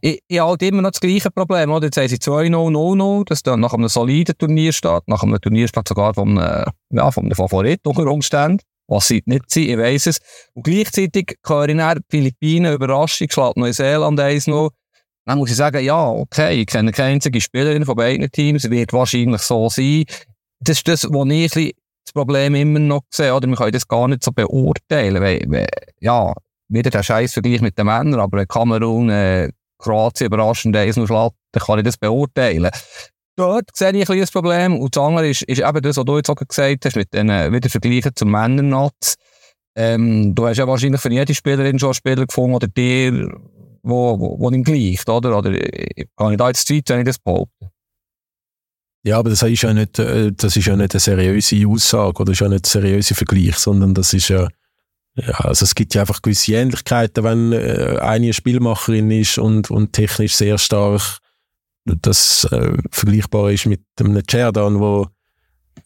Ich, 0.00 0.20
ich 0.26 0.38
habe 0.38 0.50
halt 0.50 0.62
immer 0.62 0.82
noch 0.82 0.90
das 0.90 1.00
gleiche 1.00 1.30
Problem, 1.30 1.70
oder? 1.70 1.86
Jetzt 1.86 1.96
haben 1.96 2.08
sie 2.08 2.16
2-0-0-0, 2.16 3.24
das 3.26 3.42
dann 3.42 3.60
nach 3.60 3.72
einem 3.72 3.88
soliden 3.88 4.36
Turnier 4.36 4.72
steht, 4.72 5.06
nach 5.06 5.22
einem 5.22 5.40
Turnier 5.40 5.68
steht 5.68 5.86
sogar 5.86 6.14
vom, 6.14 6.38
äh, 6.38 6.64
ja, 6.90 7.10
vom 7.10 7.30
Favorit 7.30 7.80
unter 7.86 8.06
Umständen. 8.06 8.62
Was 8.90 9.08
sie 9.08 9.22
nicht 9.26 9.50
sind, 9.50 9.68
ich 9.68 9.76
weiss 9.76 10.06
es. 10.06 10.18
Und 10.54 10.64
gleichzeitig 10.64 11.36
höre 11.46 11.68
ich 11.68 11.76
dann 11.76 12.00
Philippinen, 12.08 12.72
Überraschung, 12.72 13.28
schlägt 13.30 13.58
Neuseeland 13.58 14.18
1-0. 14.18 14.70
Dann 15.28 15.36
muss 15.36 15.50
ich 15.50 15.56
sagen, 15.56 15.84
ja, 15.84 16.08
okay, 16.08 16.62
ich 16.62 16.66
kenne 16.66 16.90
keine 16.90 17.10
einzige 17.10 17.38
Spielerin 17.42 17.84
von 17.84 17.96
beiden 17.96 18.30
Teams, 18.30 18.70
wird 18.70 18.94
wahrscheinlich 18.94 19.42
so 19.42 19.68
sein. 19.68 20.04
Das 20.58 20.78
ist 20.78 20.88
das, 20.88 21.06
wo 21.06 21.22
ich 21.26 21.50
das 21.52 22.14
Problem 22.14 22.54
immer 22.54 22.78
noch 22.78 23.02
sehe, 23.10 23.34
oder? 23.34 23.46
Wir 23.46 23.56
können 23.56 23.72
das 23.72 23.86
gar 23.86 24.08
nicht 24.08 24.24
so 24.24 24.32
beurteilen, 24.32 25.22
weil, 25.22 25.44
weil 25.48 25.68
ja, 26.00 26.32
wieder 26.68 26.88
der 26.88 27.02
scheiß 27.02 27.34
Vergleich 27.34 27.60
mit 27.60 27.76
den 27.76 27.84
Männern, 27.84 28.20
aber 28.20 28.46
Kamerun, 28.46 29.10
äh, 29.10 29.50
Kroatien 29.76 30.28
überraschend 30.28 30.74
eins 30.74 30.96
noch 30.96 31.06
schlägt, 31.06 31.36
dann 31.52 31.62
kann 31.62 31.78
ich 31.78 31.84
das 31.84 31.98
beurteilen. 31.98 32.70
Dort 33.36 33.68
sehe 33.76 33.92
ich 33.92 34.08
ein 34.08 34.18
das 34.18 34.30
Problem. 34.30 34.78
Und 34.78 34.96
das 34.96 35.04
andere 35.04 35.28
ist, 35.28 35.42
ist 35.42 35.60
eben 35.60 35.82
das, 35.82 35.98
was 35.98 36.04
du 36.06 36.16
jetzt 36.16 36.30
auch 36.30 36.36
gesagt 36.36 36.86
hast, 36.86 36.96
mit 36.96 37.12
den, 37.12 37.28
äh, 37.28 37.52
wieder 37.52 37.68
Vergleichen 37.68 38.12
zum 38.14 38.30
Männernatz. 38.30 39.16
Ähm, 39.76 40.34
du 40.34 40.46
hast 40.46 40.56
ja 40.56 40.66
wahrscheinlich 40.66 41.02
für 41.02 41.12
jede 41.12 41.34
Spielerin 41.34 41.78
schon 41.78 41.88
einen 41.88 41.94
Spieler 41.94 42.26
gefunden, 42.26 42.54
oder 42.54 42.66
dir, 42.66 43.30
wo, 43.82 44.18
wo, 44.18 44.38
wo 44.38 44.50
ihm 44.50 44.64
gleicht, 44.64 45.08
oder? 45.08 45.36
Oder 45.36 45.52
kann 46.16 46.32
ich 46.32 46.38
da 46.38 46.48
jetzt 46.48 46.66
Zeit, 46.66 46.88
wenn 46.88 47.00
ich 47.00 47.06
das 47.06 47.18
behaupte? 47.18 47.70
Ja, 49.04 49.18
aber 49.18 49.30
das 49.30 49.42
ist 49.42 49.62
ja 49.62 49.72
nicht, 49.72 49.98
äh, 49.98 50.32
das 50.32 50.56
ist 50.56 50.66
ja 50.66 50.76
nicht 50.76 50.94
eine 50.94 51.00
seriöse 51.00 51.66
Aussage 51.66 52.20
oder 52.20 52.32
ist 52.32 52.40
ja 52.40 52.48
nicht 52.48 52.66
ein 52.66 52.70
seriöser 52.70 53.14
Vergleich, 53.14 53.56
sondern 53.56 53.94
das 53.94 54.12
ist 54.12 54.28
ja, 54.28 54.48
Ja, 55.16 55.34
also 55.40 55.64
es 55.64 55.74
gibt 55.74 55.94
ja 55.94 56.02
einfach 56.02 56.22
gewisse 56.22 56.54
Ähnlichkeiten, 56.54 57.24
wenn 57.24 57.52
äh, 57.52 57.98
eine 58.00 58.32
Spielmacherin 58.32 59.10
ist 59.10 59.38
und, 59.38 59.70
und 59.70 59.92
technisch 59.92 60.34
sehr 60.34 60.58
stark 60.58 61.18
das 62.02 62.44
äh, 62.52 62.76
vergleichbar 62.90 63.50
ist 63.50 63.66
mit 63.66 63.80
einem 63.98 64.22
Cerdan, 64.28 64.78
wo 64.78 65.06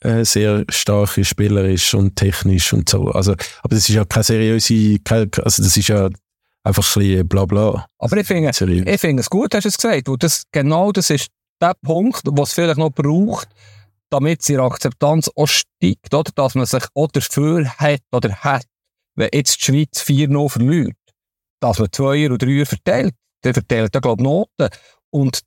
äh, 0.00 0.24
sehr 0.24 0.64
starker 0.68 1.24
Spieler 1.24 1.64
ist 1.64 1.94
und 1.94 2.16
technisch 2.16 2.72
und 2.72 2.88
so. 2.88 3.08
Also, 3.10 3.32
aber 3.32 3.74
das 3.74 3.88
ist 3.88 3.94
ja 3.94 4.04
keine 4.04 4.24
seriöse, 4.24 4.98
keine, 4.98 5.30
also 5.42 5.62
das 5.62 5.76
ist 5.76 5.88
ja 5.88 6.08
einfach 6.64 6.96
ein 6.96 7.00
bisschen 7.02 7.28
bla 7.28 7.44
bla. 7.44 7.86
Aber 7.98 8.16
ich 8.16 8.26
finde, 8.26 8.50
ich 8.50 9.00
finde 9.00 9.20
es 9.20 9.30
gut, 9.30 9.54
hast 9.54 9.64
du 9.64 9.68
es 9.68 9.76
gesagt, 9.76 10.08
weil 10.08 10.16
das, 10.18 10.44
genau 10.52 10.92
das 10.92 11.10
ist 11.10 11.28
der 11.60 11.74
Punkt, 11.82 12.22
was 12.24 12.50
es 12.50 12.54
vielleicht 12.54 12.78
noch 12.78 12.90
braucht, 12.90 13.48
damit 14.10 14.48
ihre 14.48 14.64
Akzeptanz 14.64 15.30
auch 15.34 15.46
steigt, 15.46 16.12
oder? 16.12 16.30
Dass 16.34 16.54
man 16.54 16.66
sich 16.66 16.84
auch 16.94 17.08
dafür 17.08 17.66
hat 17.78 18.02
oder 18.12 18.34
hat, 18.36 18.64
wenn 19.14 19.30
jetzt 19.32 19.60
die 19.60 19.64
Schweiz 19.64 20.02
4-0 20.02 20.50
verliert, 20.50 20.96
dass 21.60 21.78
man 21.78 21.90
Zweier 21.92 22.30
oder 22.32 22.38
Dreier 22.38 22.66
verteilt. 22.66 23.14
Der 23.44 23.54
verteilt 23.54 23.92
ja, 23.94 24.00
glaube 24.00 24.22
ich, 24.22 24.24
Noten. 24.24 24.68
Und 25.14 25.40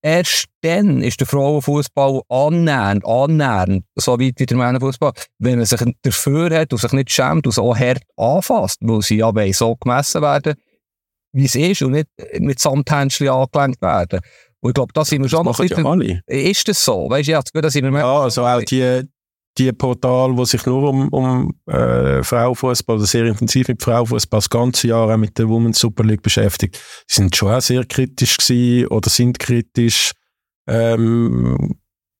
erst 0.00 0.44
dann 0.60 1.02
ist 1.02 1.18
der 1.18 1.26
Frauenfußball 1.26 2.22
annähernd, 2.28 3.04
annähernd, 3.04 3.84
so 3.96 4.12
weit 4.12 4.34
wie 4.38 4.46
der 4.46 4.56
Männerfußball, 4.56 5.12
wenn 5.38 5.56
man 5.56 5.66
sich 5.66 5.80
dafür 6.02 6.56
hat 6.56 6.72
und 6.72 6.78
sich 6.78 6.92
nicht 6.92 7.10
schämt 7.10 7.44
und 7.44 7.52
so 7.52 7.74
hart 7.76 8.02
anfasst, 8.16 8.78
weil 8.80 9.02
sie 9.02 9.16
ja 9.16 9.32
so 9.52 9.74
gemessen 9.74 10.22
werden, 10.22 10.54
wie 11.32 11.46
es 11.46 11.56
ist 11.56 11.82
und 11.82 11.92
nicht 11.92 12.06
mit 12.38 12.60
Samthändchen 12.60 13.28
angelenkt 13.28 13.82
werden. 13.82 14.20
Und 14.60 14.70
ich 14.70 14.74
glaube, 14.74 14.92
da 14.92 15.04
sind 15.04 15.22
wir 15.22 15.28
schon 15.28 15.44
noch 15.44 15.58
ein 15.58 15.68
bisschen... 15.68 16.02
Ja 16.02 16.18
ist 16.26 16.68
das 16.68 16.84
so? 16.84 17.10
Weißt 17.10 17.26
du, 17.26 17.32
ja, 17.32 17.40
das 17.42 17.72
sind 17.72 17.92
wir 17.92 17.98
Ja, 17.98 18.20
also 18.20 18.44
auch 18.44 18.62
die, 18.62 19.02
die 19.58 19.72
Portale, 19.72 20.34
die 20.34 20.46
sich 20.46 20.64
nur 20.66 20.88
um, 20.88 21.08
um 21.08 21.54
äh, 21.66 22.22
Frauenfußball 22.22 22.96
oder 22.96 23.06
sehr 23.06 23.24
intensiv 23.26 23.68
mit 23.68 23.82
Frauenfußball 23.82 24.38
das 24.38 24.50
ganze 24.50 24.88
Jahr 24.88 25.12
auch 25.12 25.16
mit 25.16 25.36
der 25.38 25.48
Women's 25.48 25.78
Super 25.78 26.04
League 26.04 26.22
beschäftigt, 26.22 26.80
sind 27.06 27.34
schon 27.34 27.52
auch 27.52 27.60
sehr 27.60 27.84
kritisch 27.84 28.36
gewesen 28.36 28.86
oder 28.88 29.10
sind 29.10 29.38
kritisch. 29.38 30.12
Ähm, 30.66 31.76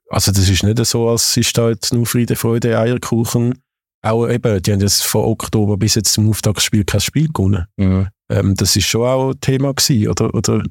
also 0.09 0.32
das 0.32 0.49
ist 0.49 0.62
nicht 0.62 0.84
so, 0.84 1.09
als 1.09 1.36
ist 1.36 1.57
da 1.57 1.68
jetzt 1.68 1.93
nur 1.93 2.07
Friede, 2.07 2.34
Freude, 2.34 2.78
Eierkuchen. 2.78 3.62
Auch 4.03 4.28
eben, 4.28 4.62
die 4.62 4.72
haben 4.72 4.80
jetzt 4.80 5.05
von 5.05 5.24
Oktober 5.24 5.76
bis 5.76 5.97
jetzt 5.97 6.12
zum 6.12 6.30
Auftagsspiel 6.30 6.84
kein 6.84 7.01
Spiel 7.01 7.28
gewonnen. 7.28 7.66
Mhm. 7.76 8.09
Ähm, 8.30 8.55
das 8.55 8.76
ist 8.76 8.86
schon 8.86 9.07
auch 9.07 9.34
Thema 9.41 9.74
gewesen, 9.74 10.09
oder, 10.09 10.34
oder 10.34 10.62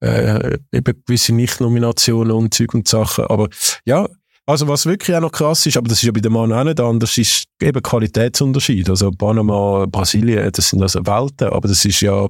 äh, 0.00 0.58
eben 0.72 1.02
gewisse 1.06 1.32
Nicht-Nominationen 1.32 2.32
und 2.32 2.52
Zeug 2.52 2.74
und 2.74 2.88
Sachen. 2.88 3.26
Aber 3.26 3.48
ja, 3.84 4.08
also 4.46 4.68
was 4.68 4.86
wirklich 4.86 5.16
auch 5.16 5.20
noch 5.20 5.32
krass 5.32 5.64
ist, 5.66 5.76
aber 5.76 5.88
das 5.88 5.98
ist 5.98 6.04
ja 6.04 6.12
bei 6.12 6.20
den 6.20 6.32
Mann 6.32 6.52
auch 6.52 6.64
nicht 6.64 6.80
anders, 6.80 7.16
ist 7.16 7.44
eben 7.62 7.82
Qualitätsunterschied. 7.82 8.90
Also 8.90 9.10
Panama, 9.10 9.86
Brasilien, 9.88 10.50
das 10.52 10.68
sind 10.68 10.82
also 10.82 11.00
Welten, 11.06 11.48
aber 11.48 11.68
das 11.68 11.84
ist 11.84 12.00
ja 12.00 12.28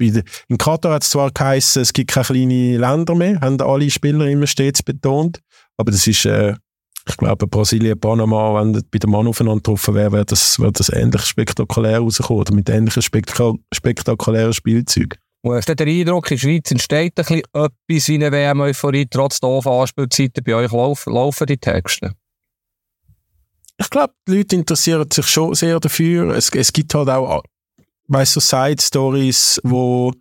in 0.00 0.58
Katar 0.58 0.94
hat 0.94 1.04
es 1.04 1.10
zwar 1.10 1.30
geheißen, 1.30 1.82
es 1.82 1.92
gibt 1.92 2.10
keine 2.10 2.24
kleinen 2.24 2.80
Länder 2.80 3.14
mehr, 3.14 3.40
haben 3.40 3.60
alle 3.60 3.88
Spieler 3.90 4.26
immer 4.26 4.48
stets 4.48 4.82
betont, 4.82 5.40
aber 5.76 5.92
das 5.92 6.06
ist, 6.06 6.24
äh, 6.24 6.56
ich 7.08 7.16
glaube, 7.16 7.46
Brasilien, 7.46 7.98
Panama, 7.98 8.60
wenn 8.60 8.72
bei 8.90 8.98
dem 8.98 9.10
Mann 9.10 9.26
aufeinander 9.26 9.58
getroffen 9.58 9.94
wäre, 9.94 10.12
wäre 10.12 10.24
das, 10.24 10.58
wäre 10.58 10.72
das 10.72 10.88
ähnlich 10.88 11.22
spektakulär 11.22 11.98
rausgekommen 11.98 12.40
oder 12.40 12.54
mit 12.54 12.68
ähnlichen 12.68 13.02
spektakulären 13.02 14.52
Spielzeugen. 14.52 15.18
Und 15.42 15.80
den 15.80 15.88
Eindruck, 15.88 16.30
in 16.30 16.36
der 16.36 16.40
Schweiz 16.40 16.70
entsteht 16.70 17.18
ein 17.18 17.24
bisschen 17.24 17.42
etwas 17.52 18.08
wie 18.08 18.14
eine 18.14 18.30
WM-Euphorie, 18.30 19.06
trotz 19.10 19.40
der 19.40 19.50
Anspielzeiten 19.50 20.44
bei 20.44 20.54
euch 20.54 20.70
laufen, 20.70 21.12
laufen 21.12 21.46
die 21.46 21.58
Texte? 21.58 22.14
Ich 23.76 23.90
glaube, 23.90 24.14
die 24.28 24.36
Leute 24.36 24.54
interessieren 24.54 25.10
sich 25.12 25.26
schon 25.26 25.54
sehr 25.54 25.80
dafür. 25.80 26.36
Es, 26.36 26.50
es 26.50 26.72
gibt 26.72 26.94
halt 26.94 27.08
auch, 27.08 27.42
weißt 28.06 28.36
du, 28.36 28.40
so 28.40 28.56
Side-Stories, 28.56 29.60
wo, 29.64 30.12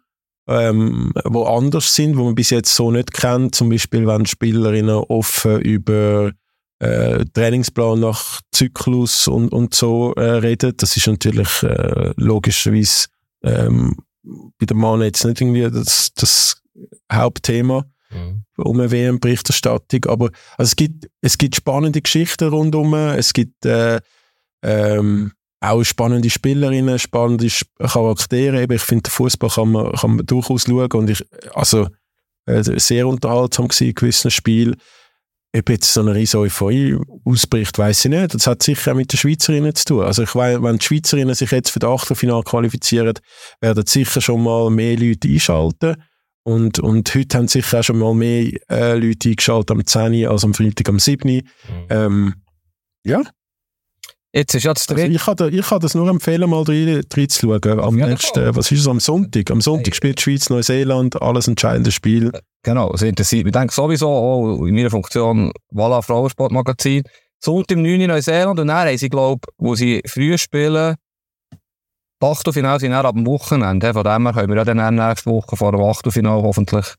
ähm, 0.48 1.14
wo 1.26 1.44
anders 1.44 1.94
sind, 1.94 2.18
wo 2.18 2.24
man 2.24 2.36
bis 2.36 2.50
jetzt 2.50 2.74
so 2.74 2.90
nicht 2.90 3.14
kennt. 3.14 3.54
Zum 3.54 3.70
Beispiel, 3.70 4.08
wenn 4.08 4.26
Spielerinnen 4.26 4.96
offen 4.96 5.62
über 5.62 6.32
äh, 6.80 7.26
Trainingsplan 7.34 8.00
nach 8.00 8.42
Zyklus 8.52 9.28
und, 9.28 9.50
und 9.54 9.76
so 9.76 10.14
äh, 10.16 10.24
reden. 10.24 10.74
Das 10.78 10.98
ist 10.98 11.06
natürlich 11.06 11.62
äh, 11.62 12.14
logischerweise 12.18 13.08
ähm, 13.44 13.96
bei 14.24 14.66
der 14.66 14.78
Mann 14.78 15.02
jetzt 15.02 15.24
nicht 15.26 15.42
irgendwie 15.42 15.70
das, 15.70 16.14
das 16.16 16.62
Hauptthema 17.12 17.86
mhm. 18.10 18.44
um 18.58 18.80
eine 18.80 18.92
WM-Berichterstattung, 18.92 20.06
aber 20.06 20.30
also 20.58 20.70
es, 20.70 20.76
gibt, 20.76 21.10
es 21.22 21.38
gibt 21.38 21.56
spannende 21.56 22.02
Geschichten 22.02 22.50
rundum, 22.50 22.94
es 22.94 23.34
gibt 23.34 23.66
äh, 23.66 24.00
ähm, 24.64 25.32
auch 25.60 25.84
spannende 25.84 26.30
Spielerinnen, 26.30 26.98
spannende 26.98 27.48
Charaktere. 27.80 28.64
Ich 28.64 28.82
finde, 28.82 29.04
den 29.04 29.12
Fußball 29.12 29.50
kann 29.50 29.72
man, 29.72 29.92
kann 29.94 30.16
man 30.16 30.26
durchaus 30.26 30.64
schauen 30.64 30.92
und 30.92 31.10
ich, 31.10 31.24
also 31.54 31.88
äh, 32.48 32.64
sehr 32.64 33.08
unterhaltsam 33.08 33.68
gewesen 33.68 33.90
in 33.90 33.96
gewissen 33.96 34.32
Spielen. 34.32 34.76
Ob 35.54 35.70
jetzt 35.70 35.94
so 35.94 36.00
eine 36.00 36.16
riesige 36.16 36.44
Euphorie 36.44 36.98
ausbricht, 37.26 37.78
weiß 37.78 38.06
ich 38.06 38.12
nicht. 38.12 38.34
Das 38.34 38.48
hat 38.48 38.64
sicher 38.64 38.92
auch 38.92 38.96
mit 38.96 39.12
den 39.12 39.18
Schweizerinnen 39.18 39.76
zu 39.76 39.86
tun. 39.86 40.04
Also 40.04 40.24
ich 40.24 40.34
weiß, 40.34 40.62
wenn 40.62 40.78
die 40.78 40.86
Schweizerinnen 40.86 41.36
sich 41.36 41.52
jetzt 41.52 41.72
für 41.72 41.80
das 41.80 41.90
Achtelfinale 41.90 42.44
qualifizieren, 42.44 43.16
werden 43.60 43.86
sicher 43.86 44.22
schon 44.22 44.44
mal 44.44 44.70
mehr 44.70 44.98
Leute 44.98 45.28
einschalten. 45.28 45.98
Und, 46.44 46.80
und 46.80 47.14
heute 47.14 47.38
haben 47.38 47.48
sicher 47.50 47.80
auch 47.80 47.84
schon 47.84 48.00
mal 48.00 48.14
mehr 48.14 48.50
äh, 48.70 48.98
Leute 48.98 49.30
eingeschaltet 49.30 49.72
am 49.72 49.86
10. 49.86 50.26
als 50.26 50.44
am 50.46 50.54
Freitag 50.54 50.88
am 50.88 51.00
7. 51.00 51.30
Mhm. 51.30 51.44
Ähm, 51.90 52.36
ja, 53.06 53.22
Jetzt 54.34 54.56
ist 54.56 54.64
ja 54.64 54.74
das 54.74 54.88
also 54.88 55.04
ich, 55.04 55.22
kann 55.22 55.54
ich 55.54 55.66
kann 55.66 55.80
das 55.82 55.94
nur 55.94 56.08
empfehlen, 56.10 56.50
mal 56.50 56.64
reinzuschauen. 56.64 57.80
Am 57.82 57.98
ja, 57.98 58.08
nächsten, 58.08 58.56
was 58.56 58.72
ist 58.72 58.80
es, 58.80 58.88
am 58.88 59.02
Sonntag? 59.02 59.52
Am 59.52 59.60
Sonntag 59.60 59.88
hey. 59.88 59.94
spielt 59.94 60.20
die 60.20 60.24
Schweiz 60.24 60.50
Neuseeland, 60.50 61.22
alles 61.22 61.50
entscheidende 61.50 61.92
Spiel. 61.92 62.32
Genau, 62.64 62.92
es 62.94 63.02
interessiert 63.02 63.46
mich. 63.46 63.54
denke 63.54 63.74
sowieso 63.74 64.08
auch 64.10 64.66
in 64.66 64.76
meiner 64.76 64.90
Funktion 64.90 65.52
Walla 65.72 66.02
Frauensportmagazin. 66.02 67.04
Sonntag 67.40 67.78
im 67.78 67.82
9. 67.82 68.08
Neuseeland 68.08 68.60
und 68.60 68.68
dann 68.68 68.88
haben 68.88 68.98
sie, 68.98 69.10
glaube 69.10 69.48
wo 69.58 69.74
sie 69.74 70.02
früh 70.06 70.38
spielen, 70.38 70.96
die 71.52 72.28
Achtelfinale 72.28 72.80
sind 72.80 72.92
dann 72.92 73.06
ab 73.06 73.16
dem 73.16 73.26
Wochenende. 73.26 73.94
Von 73.94 74.04
dem 74.04 74.26
her 74.28 74.34
können 74.34 74.50
wir 74.50 74.58
ja 74.58 74.64
dann 74.64 74.96
nächste 74.96 75.30
Woche 75.30 75.58
vor 75.58 75.72
dem 75.72 75.82
Achtelfinale 75.82 76.44
hoffentlich 76.44 76.96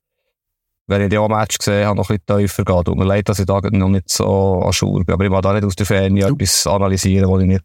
wenn 0.87 1.03
ich 1.03 1.09
die 1.09 1.19
Match 1.19 1.59
gesehen 1.59 1.87
habe, 1.87 1.97
noch 1.97 2.11
ein 2.11 2.19
bisschen 2.19 2.41
tiefer 2.41 2.65
geht. 2.65 2.85
Tut 2.85 2.99
mir 2.99 3.05
leid, 3.05 3.29
dass 3.29 3.39
ich 3.39 3.47
da 3.47 3.61
noch 3.61 3.89
nicht 3.89 4.11
so 4.11 4.63
an 4.63 4.73
Schur 4.73 5.05
bin. 5.05 5.15
Aber 5.15 5.25
ich 5.25 5.31
will 5.31 5.41
da 5.41 5.53
nicht 5.53 5.65
aus 5.65 5.77
der 5.77 5.87
Ferne 5.87 6.21
etwas 6.21 6.67
analysieren, 6.67 7.31
was 7.31 7.43
ich 7.43 7.49
nicht, 7.49 7.65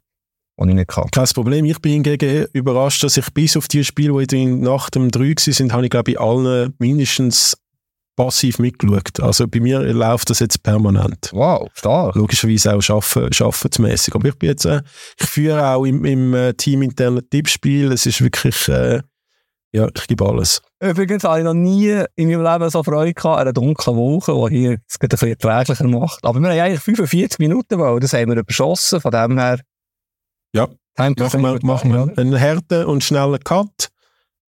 was 0.56 0.68
ich 0.68 0.76
nicht 0.76 0.88
kann. 0.88 1.10
Kein 1.12 1.26
Problem. 1.26 1.66
Ich 1.66 1.80
bin 1.80 1.94
hingegen 1.94 2.48
überrascht, 2.54 3.04
dass 3.04 3.18
ich 3.18 3.34
bis 3.34 3.58
auf 3.58 3.68
die 3.68 3.84
Spiele, 3.84 4.26
die 4.26 4.46
nach 4.46 4.90
dem 4.90 5.10
3 5.10 5.34
sind, 5.38 5.74
habe 5.74 5.86
ich, 5.86 5.90
glaube 5.90 6.12
ich, 6.12 6.20
allen 6.20 6.74
mindestens 6.80 7.58
passiv 8.18 8.60
mitgeschaut. 8.60 9.22
Also 9.22 9.48
bei 9.48 9.62
mir 9.62 9.80
läuft 9.80 10.30
das 10.30 10.40
jetzt 10.40 10.62
permanent. 10.64 11.30
Wow, 11.32 11.70
stark. 11.74 12.16
Logischerweise 12.16 12.76
auch 12.76 12.82
schaffen, 12.82 13.32
schaffensmäßig. 13.32 14.14
Aber 14.16 14.28
ich 14.28 14.36
bin 14.36 14.50
jetzt, 14.50 14.66
äh, 14.66 14.82
ich 15.18 15.28
führe 15.28 15.66
auch 15.66 15.86
im, 15.86 16.04
im 16.04 16.34
äh, 16.34 16.54
teaminternen 16.54 17.30
Tippspiel. 17.30 17.92
Es 17.94 18.06
ist 18.06 18.22
wirklich, 18.22 18.68
äh, 18.68 19.02
ja, 19.72 19.88
ich 19.96 20.08
gebe 20.08 20.28
alles. 20.28 20.62
Übrigens 20.82 21.24
habe 21.24 21.40
ich 21.40 21.46
noch 21.46 21.54
nie 21.54 22.04
in 22.16 22.30
meinem 22.30 22.44
Leben 22.44 22.70
so 22.70 22.84
Freude 22.84 23.14
gehabt, 23.14 23.40
eine 23.40 23.54
dunkle 23.54 23.96
Woche, 23.96 24.50
die 24.50 24.58
hier 24.58 24.78
es 24.88 24.98
ein 25.00 25.10
bisschen 25.10 25.30
erträglicher 25.30 25.88
macht. 25.88 26.26
Aber 26.26 26.40
wir 26.40 26.50
haben 26.50 26.60
eigentlich 26.60 26.82
45 26.82 27.40
Minuten, 27.40 27.80
weil 27.80 28.00
das 28.00 28.14
haben 28.14 28.30
wir 28.30 28.38
überschossen, 28.38 29.00
von 29.00 29.12
dem 29.12 29.38
her. 29.38 29.60
Ja, 30.54 30.68
machen 30.98 31.42
wir, 31.42 31.60
machen 31.62 31.94
wir 31.94 32.18
einen 32.18 32.40
harten 32.40 32.86
und 32.86 33.04
schnellen 33.04 33.40
Cut. 33.44 33.90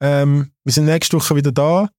Ähm, 0.01 0.51
wir 0.63 0.73
sind 0.73 0.85
nächste 0.85 1.17
Woche 1.17 1.35
wieder 1.35 1.51
da. 1.51 1.89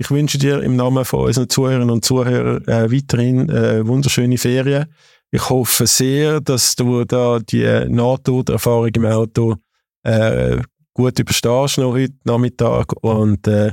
Ich 0.00 0.10
wünsche 0.10 0.38
dir 0.38 0.62
im 0.62 0.76
Namen 0.76 1.04
von 1.04 1.26
unseren 1.26 1.50
Zuhörern 1.50 1.90
und 1.90 2.06
Zuhörern 2.06 2.64
äh, 2.66 2.90
weiterhin 2.90 3.50
äh, 3.50 3.86
wunderschöne 3.86 4.38
Ferien. 4.38 4.86
Ich 5.30 5.50
hoffe 5.50 5.86
sehr, 5.86 6.40
dass 6.40 6.74
du 6.74 7.04
da 7.04 7.38
die 7.38 7.84
NATO-Erfahrung 7.86 8.88
im 8.88 9.04
Auto 9.04 9.56
äh, 10.02 10.56
gut 10.94 11.18
überstehst 11.18 11.76
noch 11.76 11.92
heute 11.92 12.14
Nachmittag 12.24 12.94
und 13.02 13.46
äh, 13.46 13.72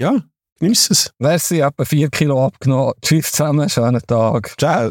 ja, 0.00 0.20
genieß 0.58 0.90
es. 0.90 1.12
Merci, 1.20 1.60
etwa 1.60 1.84
vier 1.84 2.10
Kilo 2.10 2.44
abgenommen. 2.44 2.94
Tschüss 3.00 3.30
zusammen, 3.30 3.68
schönen 3.68 4.02
Tag. 4.04 4.54
Ciao, 4.58 4.90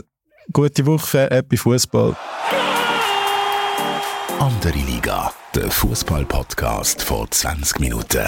gute 0.54 0.86
Woche, 0.86 1.28
happy 1.30 1.58
Fußball. 1.58 2.16
Andere 4.40 4.78
Liga, 4.78 5.34
der 5.54 5.70
Fußball-Podcast 5.70 7.04
vor 7.04 7.30
20 7.30 7.82
Minuten. 7.82 8.26